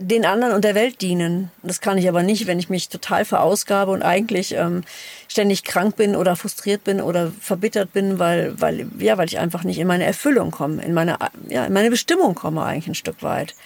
den 0.00 0.24
anderen 0.24 0.54
und 0.54 0.64
der 0.64 0.76
Welt 0.76 1.00
dienen. 1.00 1.50
Das 1.62 1.80
kann 1.80 1.98
ich 1.98 2.08
aber 2.08 2.22
nicht, 2.22 2.46
wenn 2.46 2.60
ich 2.60 2.70
mich 2.70 2.88
total 2.88 3.24
verausgabe 3.24 3.90
und 3.90 4.02
eigentlich 4.02 4.54
ähm, 4.54 4.84
ständig 5.26 5.64
krank 5.64 5.96
bin 5.96 6.14
oder 6.14 6.36
frustriert 6.36 6.84
bin 6.84 7.00
oder 7.00 7.32
verbittert 7.40 7.92
bin, 7.92 8.20
weil, 8.20 8.58
weil, 8.60 8.86
ja, 8.98 9.18
weil 9.18 9.26
ich 9.26 9.40
einfach 9.40 9.64
nicht 9.64 9.78
in 9.78 9.88
meine 9.88 10.04
Erfüllung 10.04 10.52
komme, 10.52 10.82
in 10.84 10.94
meine, 10.94 11.18
ja, 11.48 11.66
in 11.66 11.72
meine 11.72 11.90
Bestimmung 11.90 12.36
komme 12.36 12.62
eigentlich 12.62 12.86
ein 12.86 12.94
Stück 12.94 13.22
weit. 13.24 13.56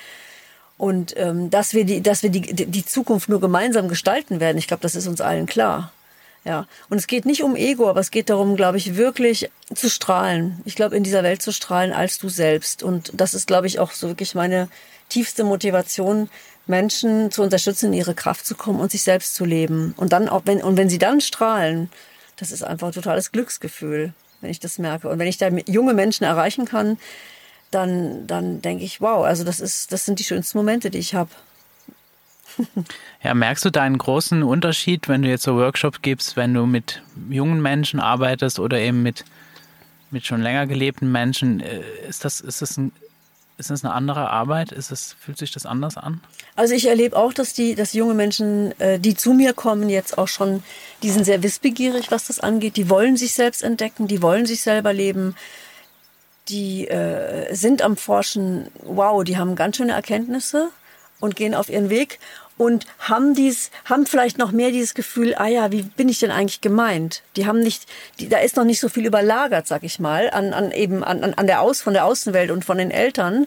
Und 0.78 1.14
ähm, 1.18 1.50
dass 1.50 1.74
wir, 1.74 1.84
die, 1.84 2.00
dass 2.00 2.22
wir 2.22 2.30
die, 2.30 2.40
die 2.40 2.84
Zukunft 2.84 3.28
nur 3.28 3.40
gemeinsam 3.40 3.88
gestalten 3.88 4.40
werden, 4.40 4.56
ich 4.56 4.66
glaube, 4.66 4.82
das 4.82 4.94
ist 4.94 5.06
uns 5.06 5.20
allen 5.20 5.46
klar. 5.46 5.92
Ja, 6.44 6.66
und 6.88 6.98
es 6.98 7.06
geht 7.06 7.24
nicht 7.24 7.44
um 7.44 7.54
Ego, 7.54 7.88
aber 7.88 8.00
es 8.00 8.10
geht 8.10 8.28
darum, 8.28 8.56
glaube 8.56 8.76
ich, 8.76 8.96
wirklich 8.96 9.48
zu 9.72 9.88
strahlen. 9.88 10.60
Ich 10.64 10.74
glaube, 10.74 10.96
in 10.96 11.04
dieser 11.04 11.22
Welt 11.22 11.40
zu 11.40 11.52
strahlen 11.52 11.92
als 11.92 12.18
du 12.18 12.28
selbst. 12.28 12.82
Und 12.82 13.12
das 13.14 13.34
ist, 13.34 13.46
glaube 13.46 13.68
ich, 13.68 13.78
auch 13.78 13.92
so 13.92 14.08
wirklich 14.08 14.34
meine 14.34 14.68
tiefste 15.12 15.44
Motivation, 15.44 16.30
Menschen 16.66 17.30
zu 17.30 17.42
unterstützen, 17.42 17.86
in 17.86 17.92
ihre 17.92 18.14
Kraft 18.14 18.46
zu 18.46 18.54
kommen 18.54 18.80
und 18.80 18.90
sich 18.90 19.02
selbst 19.02 19.34
zu 19.34 19.44
leben. 19.44 19.94
Und 19.96 20.12
dann 20.12 20.28
auch, 20.28 20.42
wenn, 20.46 20.62
und 20.62 20.76
wenn 20.76 20.88
sie 20.88 20.98
dann 20.98 21.20
strahlen, 21.20 21.90
das 22.36 22.50
ist 22.50 22.62
einfach 22.62 22.88
ein 22.88 22.92
totales 22.92 23.30
Glücksgefühl, 23.30 24.14
wenn 24.40 24.50
ich 24.50 24.60
das 24.60 24.78
merke. 24.78 25.08
Und 25.08 25.18
wenn 25.18 25.28
ich 25.28 25.38
da 25.38 25.48
junge 25.66 25.92
Menschen 25.92 26.24
erreichen 26.24 26.64
kann, 26.64 26.98
dann, 27.70 28.26
dann 28.26 28.62
denke 28.62 28.84
ich, 28.84 29.00
wow, 29.00 29.24
also 29.24 29.44
das 29.44 29.60
ist, 29.60 29.92
das 29.92 30.04
sind 30.04 30.18
die 30.18 30.24
schönsten 30.24 30.58
Momente, 30.58 30.90
die 30.90 30.98
ich 30.98 31.14
habe. 31.14 31.30
Ja, 33.24 33.34
merkst 33.34 33.64
du 33.64 33.70
da 33.70 33.82
einen 33.82 33.98
großen 33.98 34.42
Unterschied, 34.42 35.08
wenn 35.08 35.22
du 35.22 35.28
jetzt 35.28 35.44
so 35.44 35.54
Workshops 35.54 36.02
gibst, 36.02 36.36
wenn 36.36 36.52
du 36.52 36.66
mit 36.66 37.00
jungen 37.30 37.62
Menschen 37.62 38.00
arbeitest 38.00 38.58
oder 38.58 38.80
eben 38.80 39.04
mit, 39.04 39.24
mit 40.10 40.26
schon 40.26 40.42
länger 40.42 40.66
gelebten 40.66 41.12
Menschen? 41.12 41.60
Äh, 41.60 41.82
ist 42.08 42.24
das, 42.24 42.40
ist 42.40 42.62
das 42.62 42.76
ein 42.76 42.90
ist 43.58 43.70
das 43.70 43.84
eine 43.84 43.94
andere 43.94 44.30
Arbeit? 44.30 44.72
Ist 44.72 44.90
es, 44.90 45.14
fühlt 45.18 45.38
sich 45.38 45.52
das 45.52 45.66
anders 45.66 45.96
an? 45.96 46.20
Also 46.56 46.74
ich 46.74 46.88
erlebe 46.88 47.16
auch, 47.16 47.32
dass 47.32 47.52
die, 47.52 47.74
dass 47.74 47.92
junge 47.92 48.14
Menschen, 48.14 48.78
äh, 48.80 48.98
die 48.98 49.14
zu 49.14 49.32
mir 49.32 49.52
kommen, 49.52 49.88
jetzt 49.88 50.18
auch 50.18 50.28
schon, 50.28 50.62
die 51.02 51.10
sind 51.10 51.24
sehr 51.24 51.42
wissbegierig, 51.42 52.10
was 52.10 52.26
das 52.26 52.40
angeht. 52.40 52.76
Die 52.76 52.90
wollen 52.90 53.16
sich 53.16 53.34
selbst 53.34 53.62
entdecken, 53.62 54.08
die 54.08 54.22
wollen 54.22 54.46
sich 54.46 54.62
selber 54.62 54.92
leben. 54.92 55.36
Die 56.48 56.88
äh, 56.88 57.54
sind 57.54 57.82
am 57.82 57.96
Forschen, 57.96 58.68
wow, 58.82 59.22
die 59.22 59.36
haben 59.36 59.54
ganz 59.54 59.76
schöne 59.76 59.92
Erkenntnisse 59.92 60.70
und 61.20 61.36
gehen 61.36 61.54
auf 61.54 61.68
ihren 61.68 61.88
Weg 61.88 62.18
und 62.58 62.86
haben 62.98 63.34
dies, 63.34 63.70
haben 63.84 64.06
vielleicht 64.06 64.38
noch 64.38 64.52
mehr 64.52 64.70
dieses 64.70 64.94
Gefühl, 64.94 65.34
ah 65.34 65.48
ja, 65.48 65.72
wie 65.72 65.82
bin 65.82 66.08
ich 66.08 66.20
denn 66.20 66.30
eigentlich 66.30 66.60
gemeint? 66.60 67.22
Die 67.36 67.46
haben 67.46 67.60
nicht, 67.60 67.86
die, 68.20 68.28
da 68.28 68.38
ist 68.38 68.56
noch 68.56 68.64
nicht 68.64 68.80
so 68.80 68.88
viel 68.88 69.06
überlagert, 69.06 69.66
sag 69.66 69.82
ich 69.82 69.98
mal, 69.98 70.30
an, 70.30 70.52
an 70.52 70.70
eben 70.72 71.02
an, 71.02 71.22
an 71.22 71.46
der 71.46 71.60
Aus, 71.60 71.80
von 71.80 71.94
der 71.94 72.04
Außenwelt 72.04 72.50
und 72.50 72.64
von 72.64 72.78
den 72.78 72.90
Eltern. 72.90 73.46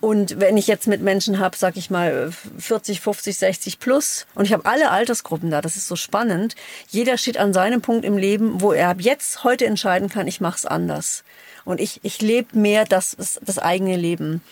Und 0.00 0.38
wenn 0.38 0.58
ich 0.58 0.66
jetzt 0.66 0.86
mit 0.86 1.00
Menschen 1.00 1.38
habe, 1.38 1.56
sag 1.56 1.78
ich 1.78 1.88
mal 1.88 2.30
40, 2.58 3.00
50, 3.00 3.38
60 3.38 3.78
plus, 3.78 4.26
und 4.34 4.44
ich 4.44 4.52
habe 4.52 4.66
alle 4.66 4.90
Altersgruppen 4.90 5.50
da, 5.50 5.62
das 5.62 5.76
ist 5.76 5.86
so 5.86 5.96
spannend. 5.96 6.56
Jeder 6.90 7.16
steht 7.16 7.38
an 7.38 7.54
seinem 7.54 7.80
Punkt 7.80 8.04
im 8.04 8.18
Leben, 8.18 8.60
wo 8.60 8.72
er 8.72 8.94
jetzt 8.98 9.44
heute 9.44 9.64
entscheiden 9.64 10.10
kann, 10.10 10.26
ich 10.26 10.42
mache 10.42 10.58
es 10.58 10.66
anders. 10.66 11.24
Und 11.64 11.80
ich, 11.80 12.00
ich 12.02 12.20
lebe 12.20 12.58
mehr 12.58 12.84
das, 12.84 13.16
das 13.40 13.58
eigene 13.58 13.96
Leben. 13.96 14.42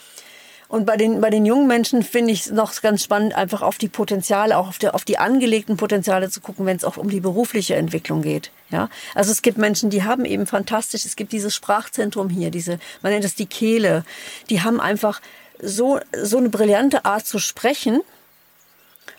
Und 0.73 0.87
bei 0.87 0.97
den, 0.97 1.21
bei 1.21 1.29
den 1.29 1.45
jungen 1.45 1.67
Menschen 1.67 2.03
finde 2.03 2.33
ich 2.33 2.47
es 2.47 2.51
noch 2.51 2.81
ganz 2.81 3.05
spannend, 3.05 3.35
einfach 3.35 3.61
auf 3.61 3.77
die 3.77 3.91
Potenziale, 3.91 4.57
auch 4.57 4.69
auf, 4.69 4.79
der, 4.79 4.95
auf 4.95 5.05
die 5.05 5.19
angelegten 5.19 5.77
Potenziale 5.77 6.31
zu 6.31 6.41
gucken, 6.41 6.65
wenn 6.65 6.79
es 6.79 6.85
auch 6.85 6.97
um 6.97 7.11
die 7.11 7.21
berufliche 7.21 7.75
Entwicklung 7.75 8.23
geht. 8.23 8.51
Ja, 8.71 8.89
also 9.15 9.33
es 9.33 9.43
gibt 9.43 9.59
Menschen, 9.59 9.91
die 9.91 10.03
haben 10.03 10.25
eben 10.25 10.47
fantastisch, 10.47 11.05
es 11.05 11.15
gibt 11.15 11.33
dieses 11.33 11.55
Sprachzentrum 11.55 12.31
hier, 12.31 12.51
diese, 12.51 12.79
man 13.03 13.13
nennt 13.13 13.27
es 13.27 13.35
die 13.35 13.45
Kehle, 13.45 14.07
die 14.49 14.63
haben 14.63 14.81
einfach 14.81 15.21
so, 15.61 16.01
so 16.23 16.39
eine 16.39 16.49
brillante 16.49 17.05
Art 17.05 17.27
zu 17.27 17.39
sprechen, 17.39 18.01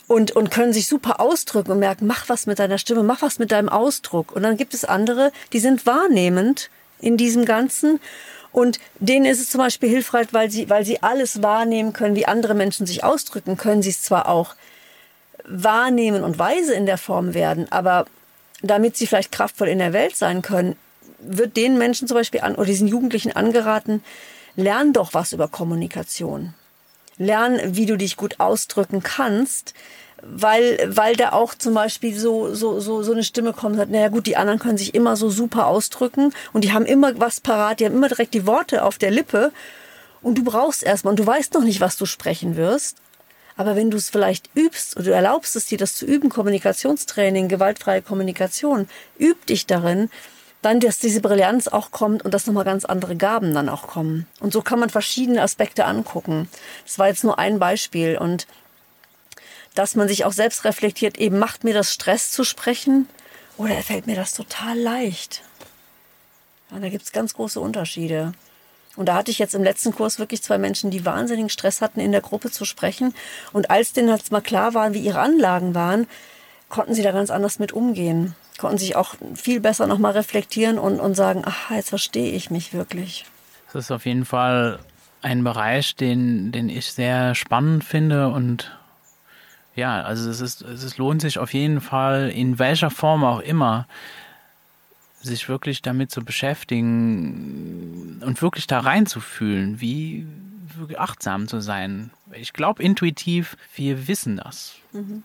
und, 0.07 0.31
und 0.31 0.51
können 0.51 0.73
sich 0.73 0.87
super 0.87 1.19
ausdrücken 1.19 1.71
und 1.71 1.79
merken, 1.79 2.07
mach 2.07 2.27
was 2.29 2.45
mit 2.45 2.59
deiner 2.59 2.77
Stimme, 2.77 3.03
mach 3.03 3.21
was 3.21 3.39
mit 3.39 3.51
deinem 3.51 3.69
Ausdruck. 3.69 4.35
Und 4.35 4.43
dann 4.43 4.57
gibt 4.57 4.73
es 4.73 4.85
andere, 4.85 5.31
die 5.53 5.59
sind 5.59 5.85
wahrnehmend 5.85 6.69
in 6.99 7.15
diesem 7.15 7.45
Ganzen 7.45 7.99
und 8.53 8.79
denen 8.99 9.25
ist 9.25 9.41
es 9.41 9.49
zum 9.49 9.59
Beispiel 9.59 9.89
hilfreich, 9.89 10.27
weil 10.31 10.49
sie, 10.49 10.69
weil 10.69 10.85
sie 10.85 11.03
alles 11.03 11.41
wahrnehmen 11.41 11.91
können, 11.91 12.15
wie 12.15 12.27
andere 12.27 12.53
Menschen 12.53 12.85
sich 12.85 13.03
ausdrücken, 13.03 13.57
können 13.57 13.81
sie 13.81 13.89
es 13.89 14.03
zwar 14.03 14.29
auch 14.29 14.55
wahrnehmen 15.45 16.23
und 16.23 16.39
weise 16.39 16.73
in 16.73 16.85
der 16.85 16.99
Form 16.99 17.33
werden, 17.33 17.69
aber 17.71 18.05
damit 18.61 18.95
sie 18.95 19.07
vielleicht 19.07 19.31
kraftvoll 19.31 19.67
in 19.67 19.79
der 19.79 19.91
Welt 19.91 20.15
sein 20.15 20.41
können, 20.41 20.77
wird 21.19 21.57
den 21.57 21.77
Menschen 21.77 22.07
zum 22.07 22.15
Beispiel 22.15 22.41
an, 22.41 22.55
oder 22.55 22.65
diesen 22.65 22.87
Jugendlichen 22.87 23.35
angeraten, 23.35 24.03
lern 24.55 24.93
doch 24.93 25.13
was 25.13 25.33
über 25.33 25.47
Kommunikation. 25.47 26.53
Lern, 27.17 27.59
wie 27.63 27.85
du 27.85 27.97
dich 27.97 28.17
gut 28.17 28.39
ausdrücken 28.39 29.01
kannst, 29.03 29.73
weil, 30.25 30.77
weil 30.95 31.15
da 31.15 31.33
auch 31.33 31.53
zum 31.53 31.73
Beispiel 31.73 32.17
so, 32.17 32.53
so, 32.53 32.79
so, 32.79 33.03
so 33.03 33.11
eine 33.11 33.23
Stimme 33.23 33.53
kommt, 33.53 33.75
sagt, 33.75 33.91
naja 33.91 34.07
gut, 34.07 34.25
die 34.25 34.37
anderen 34.37 34.59
können 34.59 34.77
sich 34.77 34.95
immer 34.95 35.15
so 35.15 35.29
super 35.29 35.67
ausdrücken 35.67 36.33
und 36.53 36.63
die 36.63 36.71
haben 36.71 36.85
immer 36.85 37.19
was 37.19 37.41
parat, 37.41 37.79
die 37.79 37.85
haben 37.85 37.95
immer 37.95 38.07
direkt 38.07 38.33
die 38.33 38.47
Worte 38.47 38.83
auf 38.83 38.97
der 38.97 39.11
Lippe 39.11 39.51
und 40.21 40.37
du 40.37 40.43
brauchst 40.43 40.83
erstmal 40.83 41.11
und 41.11 41.19
du 41.19 41.27
weißt 41.27 41.53
noch 41.53 41.63
nicht, 41.63 41.81
was 41.81 41.97
du 41.97 42.05
sprechen 42.05 42.55
wirst. 42.55 42.97
Aber 43.55 43.75
wenn 43.75 43.91
du 43.91 43.97
es 43.97 44.09
vielleicht 44.09 44.49
übst 44.55 44.95
oder 44.95 45.05
du 45.05 45.11
erlaubst 45.11 45.55
es 45.55 45.67
dir, 45.67 45.77
das 45.77 45.95
zu 45.95 46.05
üben, 46.05 46.29
Kommunikationstraining, 46.29 47.49
gewaltfreie 47.49 48.01
Kommunikation, 48.01 48.87
üb 49.19 49.45
dich 49.45 49.67
darin, 49.67 50.09
dann, 50.63 50.79
dass 50.79 50.97
diese 50.97 51.21
Brillanz 51.21 51.67
auch 51.67 51.91
kommt 51.91 52.23
und 52.23 52.33
dass 52.33 52.47
nochmal 52.47 52.63
ganz 52.63 52.85
andere 52.85 53.15
Gaben 53.15 53.53
dann 53.53 53.69
auch 53.69 53.85
kommen. 53.85 54.25
Und 54.39 54.53
so 54.53 54.61
kann 54.61 54.79
man 54.79 54.89
verschiedene 54.89 55.41
Aspekte 55.41 55.85
angucken. 55.85 56.49
Das 56.85 56.97
war 56.97 57.09
jetzt 57.09 57.23
nur 57.23 57.37
ein 57.37 57.59
Beispiel 57.59 58.17
und 58.17 58.47
dass 59.75 59.95
man 59.95 60.07
sich 60.07 60.25
auch 60.25 60.33
selbst 60.33 60.65
reflektiert, 60.65 61.17
eben 61.17 61.39
macht 61.39 61.63
mir 61.63 61.73
das 61.73 61.93
Stress 61.93 62.31
zu 62.31 62.43
sprechen 62.43 63.07
oder 63.57 63.75
fällt 63.77 64.07
mir 64.07 64.15
das 64.15 64.33
total 64.33 64.77
leicht? 64.77 65.41
Ja, 66.71 66.79
da 66.79 66.89
gibt's 66.89 67.11
ganz 67.11 67.33
große 67.33 67.59
Unterschiede. 67.59 68.33
Und 68.95 69.07
da 69.07 69.15
hatte 69.15 69.31
ich 69.31 69.39
jetzt 69.39 69.55
im 69.55 69.63
letzten 69.63 69.93
Kurs 69.93 70.19
wirklich 70.19 70.43
zwei 70.43 70.57
Menschen, 70.57 70.91
die 70.91 71.05
wahnsinnigen 71.05 71.49
Stress 71.49 71.81
hatten, 71.81 71.99
in 71.99 72.11
der 72.11 72.21
Gruppe 72.21 72.51
zu 72.51 72.63
sprechen. 72.63 73.15
Und 73.51 73.71
als 73.71 73.93
denen 73.93 74.09
jetzt 74.09 74.31
mal 74.31 74.41
klar 74.41 74.73
war, 74.73 74.93
wie 74.93 74.99
ihre 74.99 75.19
Anlagen 75.19 75.73
waren, 75.73 76.07
konnten 76.69 76.93
sie 76.93 77.01
da 77.01 77.11
ganz 77.11 77.31
anders 77.31 77.57
mit 77.59 77.71
umgehen. 77.71 78.35
Konnten 78.59 78.77
sich 78.77 78.95
auch 78.95 79.15
viel 79.35 79.59
besser 79.59 79.87
nochmal 79.87 80.11
reflektieren 80.11 80.77
und, 80.77 80.99
und 80.99 81.15
sagen, 81.15 81.41
ach, 81.45 81.71
jetzt 81.71 81.89
verstehe 81.89 82.31
ich 82.31 82.51
mich 82.51 82.73
wirklich. 82.73 83.25
Das 83.71 83.85
ist 83.85 83.91
auf 83.91 84.05
jeden 84.05 84.25
Fall 84.25 84.79
ein 85.23 85.43
Bereich, 85.43 85.95
den, 85.95 86.51
den 86.51 86.69
ich 86.69 86.91
sehr 86.91 87.33
spannend 87.33 87.83
finde 87.83 88.29
und 88.29 88.71
ja, 89.75 90.03
also 90.03 90.29
es 90.29 90.39
ist, 90.41 90.61
es 90.61 90.97
lohnt 90.97 91.21
sich 91.21 91.39
auf 91.39 91.53
jeden 91.53 91.81
Fall, 91.81 92.29
in 92.29 92.59
welcher 92.59 92.89
Form 92.89 93.23
auch 93.23 93.39
immer, 93.39 93.87
sich 95.21 95.49
wirklich 95.49 95.81
damit 95.81 96.11
zu 96.11 96.23
beschäftigen 96.23 98.21
und 98.23 98.41
wirklich 98.41 98.67
da 98.67 98.79
reinzufühlen, 98.79 99.79
wie 99.81 100.27
achtsam 100.97 101.47
zu 101.47 101.59
sein. 101.61 102.11
Ich 102.33 102.53
glaube 102.53 102.83
intuitiv, 102.83 103.57
wir 103.75 104.07
wissen 104.07 104.37
das. 104.37 104.75
Mhm. 104.91 105.23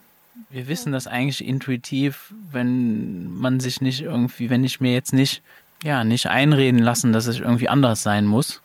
Wir 0.50 0.68
wissen 0.68 0.92
das 0.92 1.08
eigentlich 1.08 1.44
intuitiv, 1.44 2.32
wenn 2.52 3.32
man 3.34 3.58
sich 3.58 3.80
nicht 3.80 4.02
irgendwie, 4.02 4.50
wenn 4.50 4.62
ich 4.62 4.80
mir 4.80 4.92
jetzt 4.92 5.12
nicht, 5.12 5.42
ja, 5.82 6.04
nicht 6.04 6.26
einreden 6.26 6.78
lassen, 6.78 7.12
dass 7.12 7.26
ich 7.26 7.40
irgendwie 7.40 7.68
anders 7.68 8.04
sein 8.04 8.24
muss, 8.24 8.62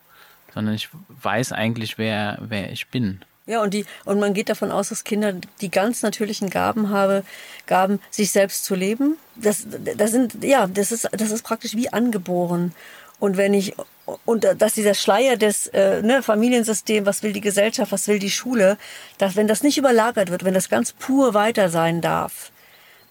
sondern 0.54 0.76
ich 0.76 0.90
weiß 1.10 1.52
eigentlich, 1.52 1.98
wer, 1.98 2.38
wer 2.42 2.72
ich 2.72 2.90
bin. 2.90 3.22
Ja, 3.46 3.62
und 3.62 3.74
die, 3.74 3.86
und 4.06 4.20
man 4.20 4.34
geht 4.34 4.50
davon 4.50 4.72
aus, 4.72 4.90
dass 4.90 5.04
Kinder 5.04 5.34
die 5.60 5.70
ganz 5.70 6.02
natürlichen 6.02 6.50
Gaben 6.50 6.90
habe, 6.90 7.24
Gaben, 7.66 8.00
sich 8.10 8.32
selbst 8.32 8.64
zu 8.64 8.74
leben. 8.74 9.18
Das, 9.36 9.68
das 9.98 10.12
sind, 10.12 10.44
ja, 10.44 10.68
das 10.68 10.94
ist, 10.94 11.10
das 11.12 11.32
ist 11.32 11.44
praktisch 11.44 11.76
wie 11.76 11.92
angeboren. 11.92 12.74
Und 13.20 13.36
wenn 13.36 13.54
ich, 13.54 13.76
und 14.26 14.46
dass 14.58 14.74
dieser 14.74 14.94
Schleier 14.94 15.36
des 15.36 15.68
äh, 15.68 16.02
ne, 16.02 16.24
Familiensystem, 16.24 17.06
was 17.06 17.22
will 17.22 17.34
die 17.34 17.42
Gesellschaft, 17.42 17.92
was 17.92 18.08
will 18.08 18.20
die 18.20 18.32
Schule, 18.32 18.78
dass 19.18 19.36
wenn 19.36 19.48
das 19.48 19.62
nicht 19.62 19.78
überlagert 19.78 20.30
wird, 20.30 20.46
wenn 20.46 20.54
das 20.54 20.70
ganz 20.70 20.94
pur 20.94 21.34
weiter 21.34 21.70
sein 21.70 22.00
darf, 22.00 22.52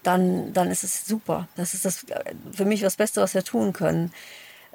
dann, 0.01 0.51
dann 0.53 0.71
ist 0.71 0.83
es 0.83 1.05
super. 1.05 1.47
Das 1.55 1.73
ist 1.73 1.85
das 1.85 2.05
für 2.51 2.65
mich 2.65 2.81
das 2.81 2.95
Beste, 2.95 3.21
was 3.21 3.35
wir 3.35 3.43
tun 3.43 3.71
können. 3.71 4.11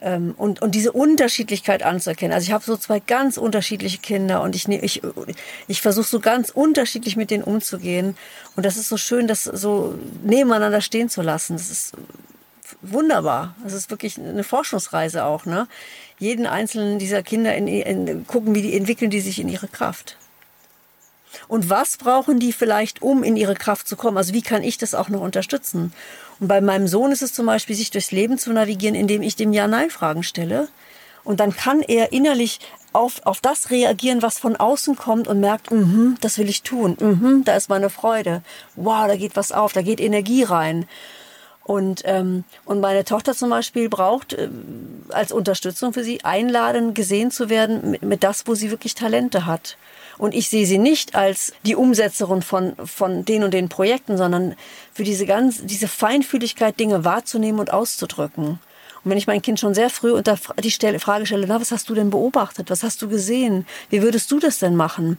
Ähm, 0.01 0.35
und, 0.37 0.63
und 0.63 0.75
diese 0.75 0.93
Unterschiedlichkeit 0.93 1.83
anzuerkennen. 1.83 2.33
Also 2.33 2.47
ich 2.47 2.53
habe 2.53 2.65
so 2.65 2.77
zwei 2.77 3.01
ganz 3.01 3.37
unterschiedliche 3.37 3.99
Kinder 3.99 4.43
und 4.43 4.55
ich, 4.55 4.69
ich, 4.69 5.03
ich 5.67 5.81
versuche 5.81 6.07
so 6.07 6.21
ganz 6.21 6.51
unterschiedlich 6.51 7.17
mit 7.17 7.31
denen 7.31 7.43
umzugehen. 7.43 8.17
Und 8.55 8.65
das 8.65 8.77
ist 8.77 8.89
so 8.89 8.97
schön, 8.97 9.27
das 9.27 9.43
so 9.45 9.99
nebeneinander 10.23 10.81
stehen 10.81 11.09
zu 11.09 11.23
lassen. 11.23 11.55
Das 11.55 11.71
ist 11.71 11.93
wunderbar. 12.81 13.57
Das 13.65 13.73
ist 13.73 13.91
wirklich 13.91 14.19
eine 14.19 14.45
Forschungsreise 14.45 15.25
auch. 15.25 15.47
Ne? 15.47 15.67
Jeden 16.19 16.47
einzelnen 16.47 16.99
dieser 16.99 17.23
Kinder 17.25 17.55
in, 17.57 17.67
in, 17.67 18.27
gucken, 18.27 18.55
wie 18.55 18.63
die 18.63 18.77
entwickeln 18.77 19.11
die 19.11 19.21
sich 19.21 19.41
in 19.41 19.49
ihre 19.49 19.69
Kraft. 19.69 20.17
Und 21.47 21.71
was 21.71 21.97
brauchen 21.97 22.41
die 22.41 22.53
vielleicht, 22.53 23.03
um 23.03 23.23
in 23.23 23.37
ihre 23.37 23.55
Kraft 23.55 23.87
zu 23.87 23.97
kommen? 23.97 24.17
Also 24.17 24.35
wie 24.35 24.43
kann 24.43 24.63
ich 24.63 24.79
das 24.79 24.95
auch 24.95 25.09
noch 25.09 25.21
unterstützen? 25.21 25.93
Und 26.41 26.49
bei 26.49 26.61
meinem 26.61 26.89
Sohn 26.89 27.13
ist 27.13 27.23
es 27.23 27.33
zum 27.33 27.47
Beispiel, 27.47 27.77
sich 27.77 27.91
durchs 27.91 28.11
Leben 28.11 28.39
zu 28.39 28.53
navigieren, 28.53 28.95
indem 28.95 29.23
ich 29.23 29.37
dem 29.37 29.53
Ja-Nein-Fragen 29.53 30.23
stelle. 30.23 30.69
Und 31.25 31.41
dann 31.41 31.55
kann 31.55 31.83
er 31.83 32.13
innerlich 32.13 32.61
auf, 32.93 33.21
auf 33.27 33.41
das 33.41 33.71
reagieren, 33.71 34.23
was 34.23 34.39
von 34.39 34.57
außen 34.57 34.97
kommt 34.97 35.29
und 35.29 35.41
merkt, 35.41 35.71
mhm, 35.71 36.17
das 36.21 36.39
will 36.39 36.49
ich 36.49 36.63
tun, 36.63 36.97
mhm, 36.99 37.43
da 37.45 37.55
ist 37.55 37.69
meine 37.69 37.91
Freude, 37.91 38.43
wow, 38.77 39.07
da 39.07 39.17
geht 39.17 39.37
was 39.37 39.53
auf, 39.53 39.73
da 39.73 39.83
geht 39.83 40.01
Energie 40.01 40.43
rein. 40.43 40.87
Und, 41.65 42.01
ähm, 42.07 42.45
und 42.65 42.81
meine 42.81 43.05
Tochter 43.05 43.35
zum 43.35 43.51
Beispiel 43.51 43.91
braucht 43.91 44.33
äh, 44.33 44.49
als 45.11 45.33
Unterstützung 45.33 45.93
für 45.93 46.03
sie 46.03 46.25
einladen, 46.25 46.95
gesehen 46.95 47.31
zu 47.31 47.51
werden 47.51 47.91
mit, 47.91 48.03
mit 48.03 48.25
das, 48.25 48.47
wo 48.47 48.55
sie 48.55 48.71
wirklich 48.71 48.95
Talente 48.95 49.45
hat. 49.45 49.77
Und 50.19 50.35
ich 50.35 50.49
sehe 50.49 50.67
sie 50.67 50.79
nicht 50.79 51.15
als 51.15 51.53
die 51.65 51.77
Umsetzerin 51.77 52.43
von, 52.43 52.75
von 52.85 53.25
den 53.25 53.45
und 53.45 53.55
den 53.55 53.69
Projekten, 53.69 54.17
sondern 54.17 54.57
für 54.93 55.05
diese 55.05 55.27
ganz, 55.27 55.65
diese 55.65 55.89
Feinfühligkeit, 55.89 56.79
Dinge 56.79 57.05
wahrzunehmen 57.05 57.61
und 57.61 57.73
auszudrücken. 57.73 58.59
Und 59.05 59.11
wenn 59.11 59.19
ich 59.19 59.29
mein 59.29 59.43
Kind 59.43 59.61
schon 59.61 59.75
sehr 59.75 59.91
früh 59.91 60.11
unter 60.11 60.37
die 60.63 60.99
Frage 60.99 61.25
stelle, 61.25 61.47
na, 61.47 61.61
was 61.61 61.71
hast 61.71 61.89
du 61.89 61.95
denn 61.95 62.11
beobachtet? 62.11 62.69
Was 62.69 62.83
hast 62.83 63.01
du 63.01 63.09
gesehen? 63.09 63.67
Wie 63.91 64.03
würdest 64.03 64.31
du 64.33 64.41
das 64.41 64.59
denn 64.59 64.75
machen? 64.75 65.19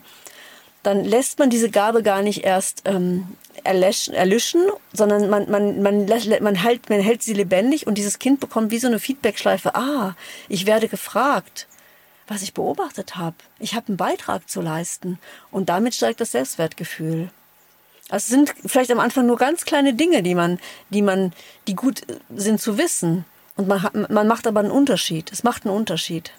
Dann 0.84 1.04
lässt 1.06 1.39
man 1.39 1.50
diese 1.50 1.70
Gabe 1.70 2.04
gar 2.04 2.22
nicht 2.22 2.43
erst 2.43 2.84
ähm, 2.86 3.28
erlöschen, 3.64 4.14
erlöschen, 4.14 4.62
sondern 4.93 5.30
man, 5.30 5.50
man, 5.50 5.82
man, 5.82 6.06
man, 6.06 6.56
hält, 6.56 6.89
man 6.89 7.00
hält 7.00 7.24
sie 7.24 7.34
lebendig 7.34 7.88
und 7.88 7.97
dieses 7.97 8.20
Kind 8.20 8.39
bekommt 8.39 8.72
wie 8.72 8.80
so 8.80 8.88
eine 8.88 9.00
Feedbackschleife. 9.00 9.76
Ah, 9.76 10.16
ich 10.47 10.66
werde 10.66 10.88
gefragt, 10.88 11.68
was 12.30 12.41
ich 12.41 12.53
beobachtet 12.53 13.15
habe. 13.15 13.36
Ich 13.59 13.75
habe 13.75 13.88
einen 13.88 13.97
Beitrag 13.97 14.49
zu 14.49 14.61
leisten 14.61 15.19
und 15.51 15.69
damit 15.69 15.95
steigt 15.95 16.21
das 16.21 16.32
Selbstwertgefühl. 16.32 17.32
Also 18.09 18.23
es 18.23 18.27
sind 18.27 18.53
vielleicht 18.65 18.91
am 18.91 18.99
Anfang 18.99 19.27
nur 19.27 19.38
ganz 19.38 19.65
kleine 19.65 19.93
Dinge, 19.93 20.23
die 20.23 20.36
man, 20.36 20.59
die 20.89 21.01
man, 21.01 21.34
die 21.67 21.75
gut 21.75 22.01
sind 22.36 22.59
zu 22.59 22.77
wissen. 22.77 23.25
Und 23.55 23.67
man, 23.67 24.07
man 24.09 24.27
macht 24.27 24.47
aber 24.47 24.61
einen 24.61 24.71
Unterschied. 24.71 25.32
Es 25.32 25.43
macht 25.43 25.65
einen 25.65 25.75
Unterschied. 25.75 26.32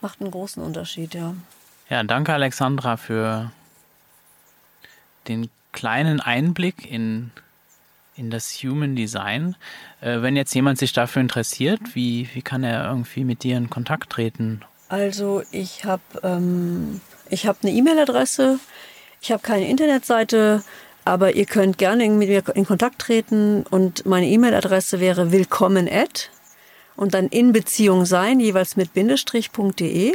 Macht 0.00 0.20
einen 0.20 0.30
großen 0.30 0.62
Unterschied, 0.62 1.14
ja. 1.14 1.34
Ja, 1.90 2.02
danke 2.02 2.32
Alexandra 2.32 2.96
für 2.96 3.50
den 5.28 5.50
kleinen 5.72 6.20
Einblick 6.20 6.90
in, 6.90 7.32
in 8.16 8.30
das 8.30 8.52
Human 8.62 8.96
Design. 8.96 9.56
Äh, 10.00 10.22
wenn 10.22 10.36
jetzt 10.36 10.54
jemand 10.54 10.78
sich 10.78 10.92
dafür 10.92 11.22
interessiert, 11.22 11.80
wie, 11.94 12.28
wie 12.34 12.42
kann 12.42 12.64
er 12.64 12.88
irgendwie 12.88 13.24
mit 13.24 13.42
dir 13.42 13.56
in 13.56 13.70
Kontakt 13.70 14.10
treten? 14.10 14.62
Also 14.88 15.42
ich 15.50 15.84
habe 15.84 16.02
ähm, 16.22 17.00
hab 17.30 17.56
eine 17.62 17.72
E-Mail-Adresse, 17.72 18.58
ich 19.20 19.32
habe 19.32 19.42
keine 19.42 19.68
Internetseite, 19.68 20.62
aber 21.04 21.34
ihr 21.34 21.46
könnt 21.46 21.78
gerne 21.78 22.08
mit 22.08 22.28
mir 22.28 22.42
in 22.54 22.66
Kontakt 22.66 23.00
treten 23.00 23.64
und 23.70 24.06
meine 24.06 24.26
E-Mail-Adresse 24.26 25.00
wäre 25.00 25.32
willkommen 25.32 25.88
at 25.90 26.30
und 26.96 27.14
dann 27.14 27.28
in 27.28 27.52
Beziehung 27.52 28.04
sein, 28.04 28.40
jeweils 28.40 28.76
mit 28.76 28.92
bindestrich.de. 28.92 30.14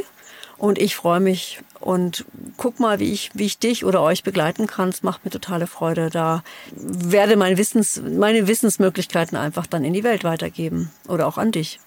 Und 0.60 0.78
ich 0.78 0.94
freue 0.94 1.20
mich 1.20 1.60
und 1.80 2.26
guck 2.58 2.80
mal, 2.80 2.98
wie 2.98 3.10
ich, 3.10 3.30
wie 3.32 3.46
ich 3.46 3.58
dich 3.58 3.82
oder 3.82 4.02
euch 4.02 4.22
begleiten 4.24 4.66
kann. 4.66 4.90
Es 4.90 5.02
macht 5.02 5.24
mir 5.24 5.30
totale 5.30 5.66
Freude. 5.66 6.10
Da 6.10 6.42
werde 6.76 7.36
mein 7.36 7.56
Wissens, 7.56 8.02
meine 8.02 8.46
Wissensmöglichkeiten 8.46 9.38
einfach 9.38 9.66
dann 9.66 9.86
in 9.86 9.94
die 9.94 10.04
Welt 10.04 10.22
weitergeben 10.22 10.90
oder 11.08 11.26
auch 11.26 11.38
an 11.38 11.50
dich. 11.50 11.80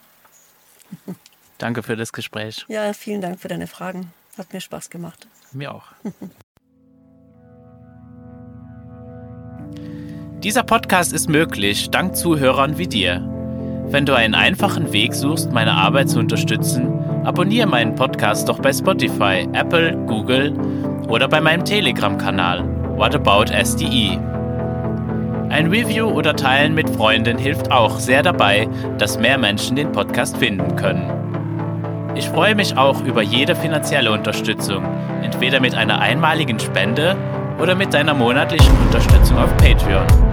Danke 1.60 1.84
für 1.84 1.96
das 1.96 2.14
Gespräch. 2.14 2.66
Ja, 2.68 2.94
vielen 2.94 3.22
Dank 3.22 3.40
für 3.40 3.48
deine 3.48 3.68
Fragen. 3.68 4.12
Hat 4.40 4.52
mir 4.52 4.60
Spaß 4.60 4.90
gemacht. 4.90 5.28
Mir 5.52 5.72
auch. 5.72 5.86
Dieser 10.40 10.64
Podcast 10.64 11.14
ist 11.14 11.30
möglich 11.30 11.92
dank 11.92 12.16
Zuhörern 12.16 12.80
wie 12.80 12.88
dir. 12.88 13.22
Wenn 13.86 14.08
du 14.08 14.16
einen 14.16 14.34
einfachen 14.34 14.92
Weg 14.92 15.14
suchst, 15.14 15.52
meine 15.52 15.74
Arbeit 15.74 16.10
zu 16.10 16.18
unterstützen, 16.18 17.13
abonniere 17.24 17.68
meinen 17.68 17.96
Podcast 17.96 18.50
doch 18.50 18.60
bei 18.60 18.74
Spotify, 18.74 19.48
Apple, 19.54 19.96
Google 20.08 20.54
oder 21.08 21.28
bei 21.28 21.42
meinem 21.42 21.64
Telegram-Kanal 21.66 22.64
What 22.96 23.16
About 23.16 23.46
SDE. 23.52 24.20
Ein 25.50 25.68
Review 25.68 26.08
oder 26.08 26.36
Teilen 26.36 26.74
mit 26.74 26.90
Freunden 26.90 27.38
hilft 27.38 27.72
auch 27.72 28.00
sehr 28.00 28.24
dabei, 28.24 28.68
dass 28.98 29.20
mehr 29.20 29.38
Menschen 29.38 29.76
den 29.76 29.92
Podcast 29.92 30.38
finden 30.38 30.76
können. 30.76 31.10
Ich 32.16 32.28
freue 32.28 32.56
mich 32.56 32.78
auch 32.78 33.04
über 33.04 33.22
jede 33.22 33.56
finanzielle 33.56 34.12
Unterstützung, 34.12 34.84
entweder 35.24 35.60
mit 35.60 35.76
einer 35.76 36.00
einmaligen 36.00 36.60
Spende 36.60 37.16
oder 37.60 37.76
mit 37.76 37.94
deiner 37.94 38.14
monatlichen 38.14 38.76
Unterstützung 38.88 39.38
auf 39.38 39.56
Patreon. 39.58 40.33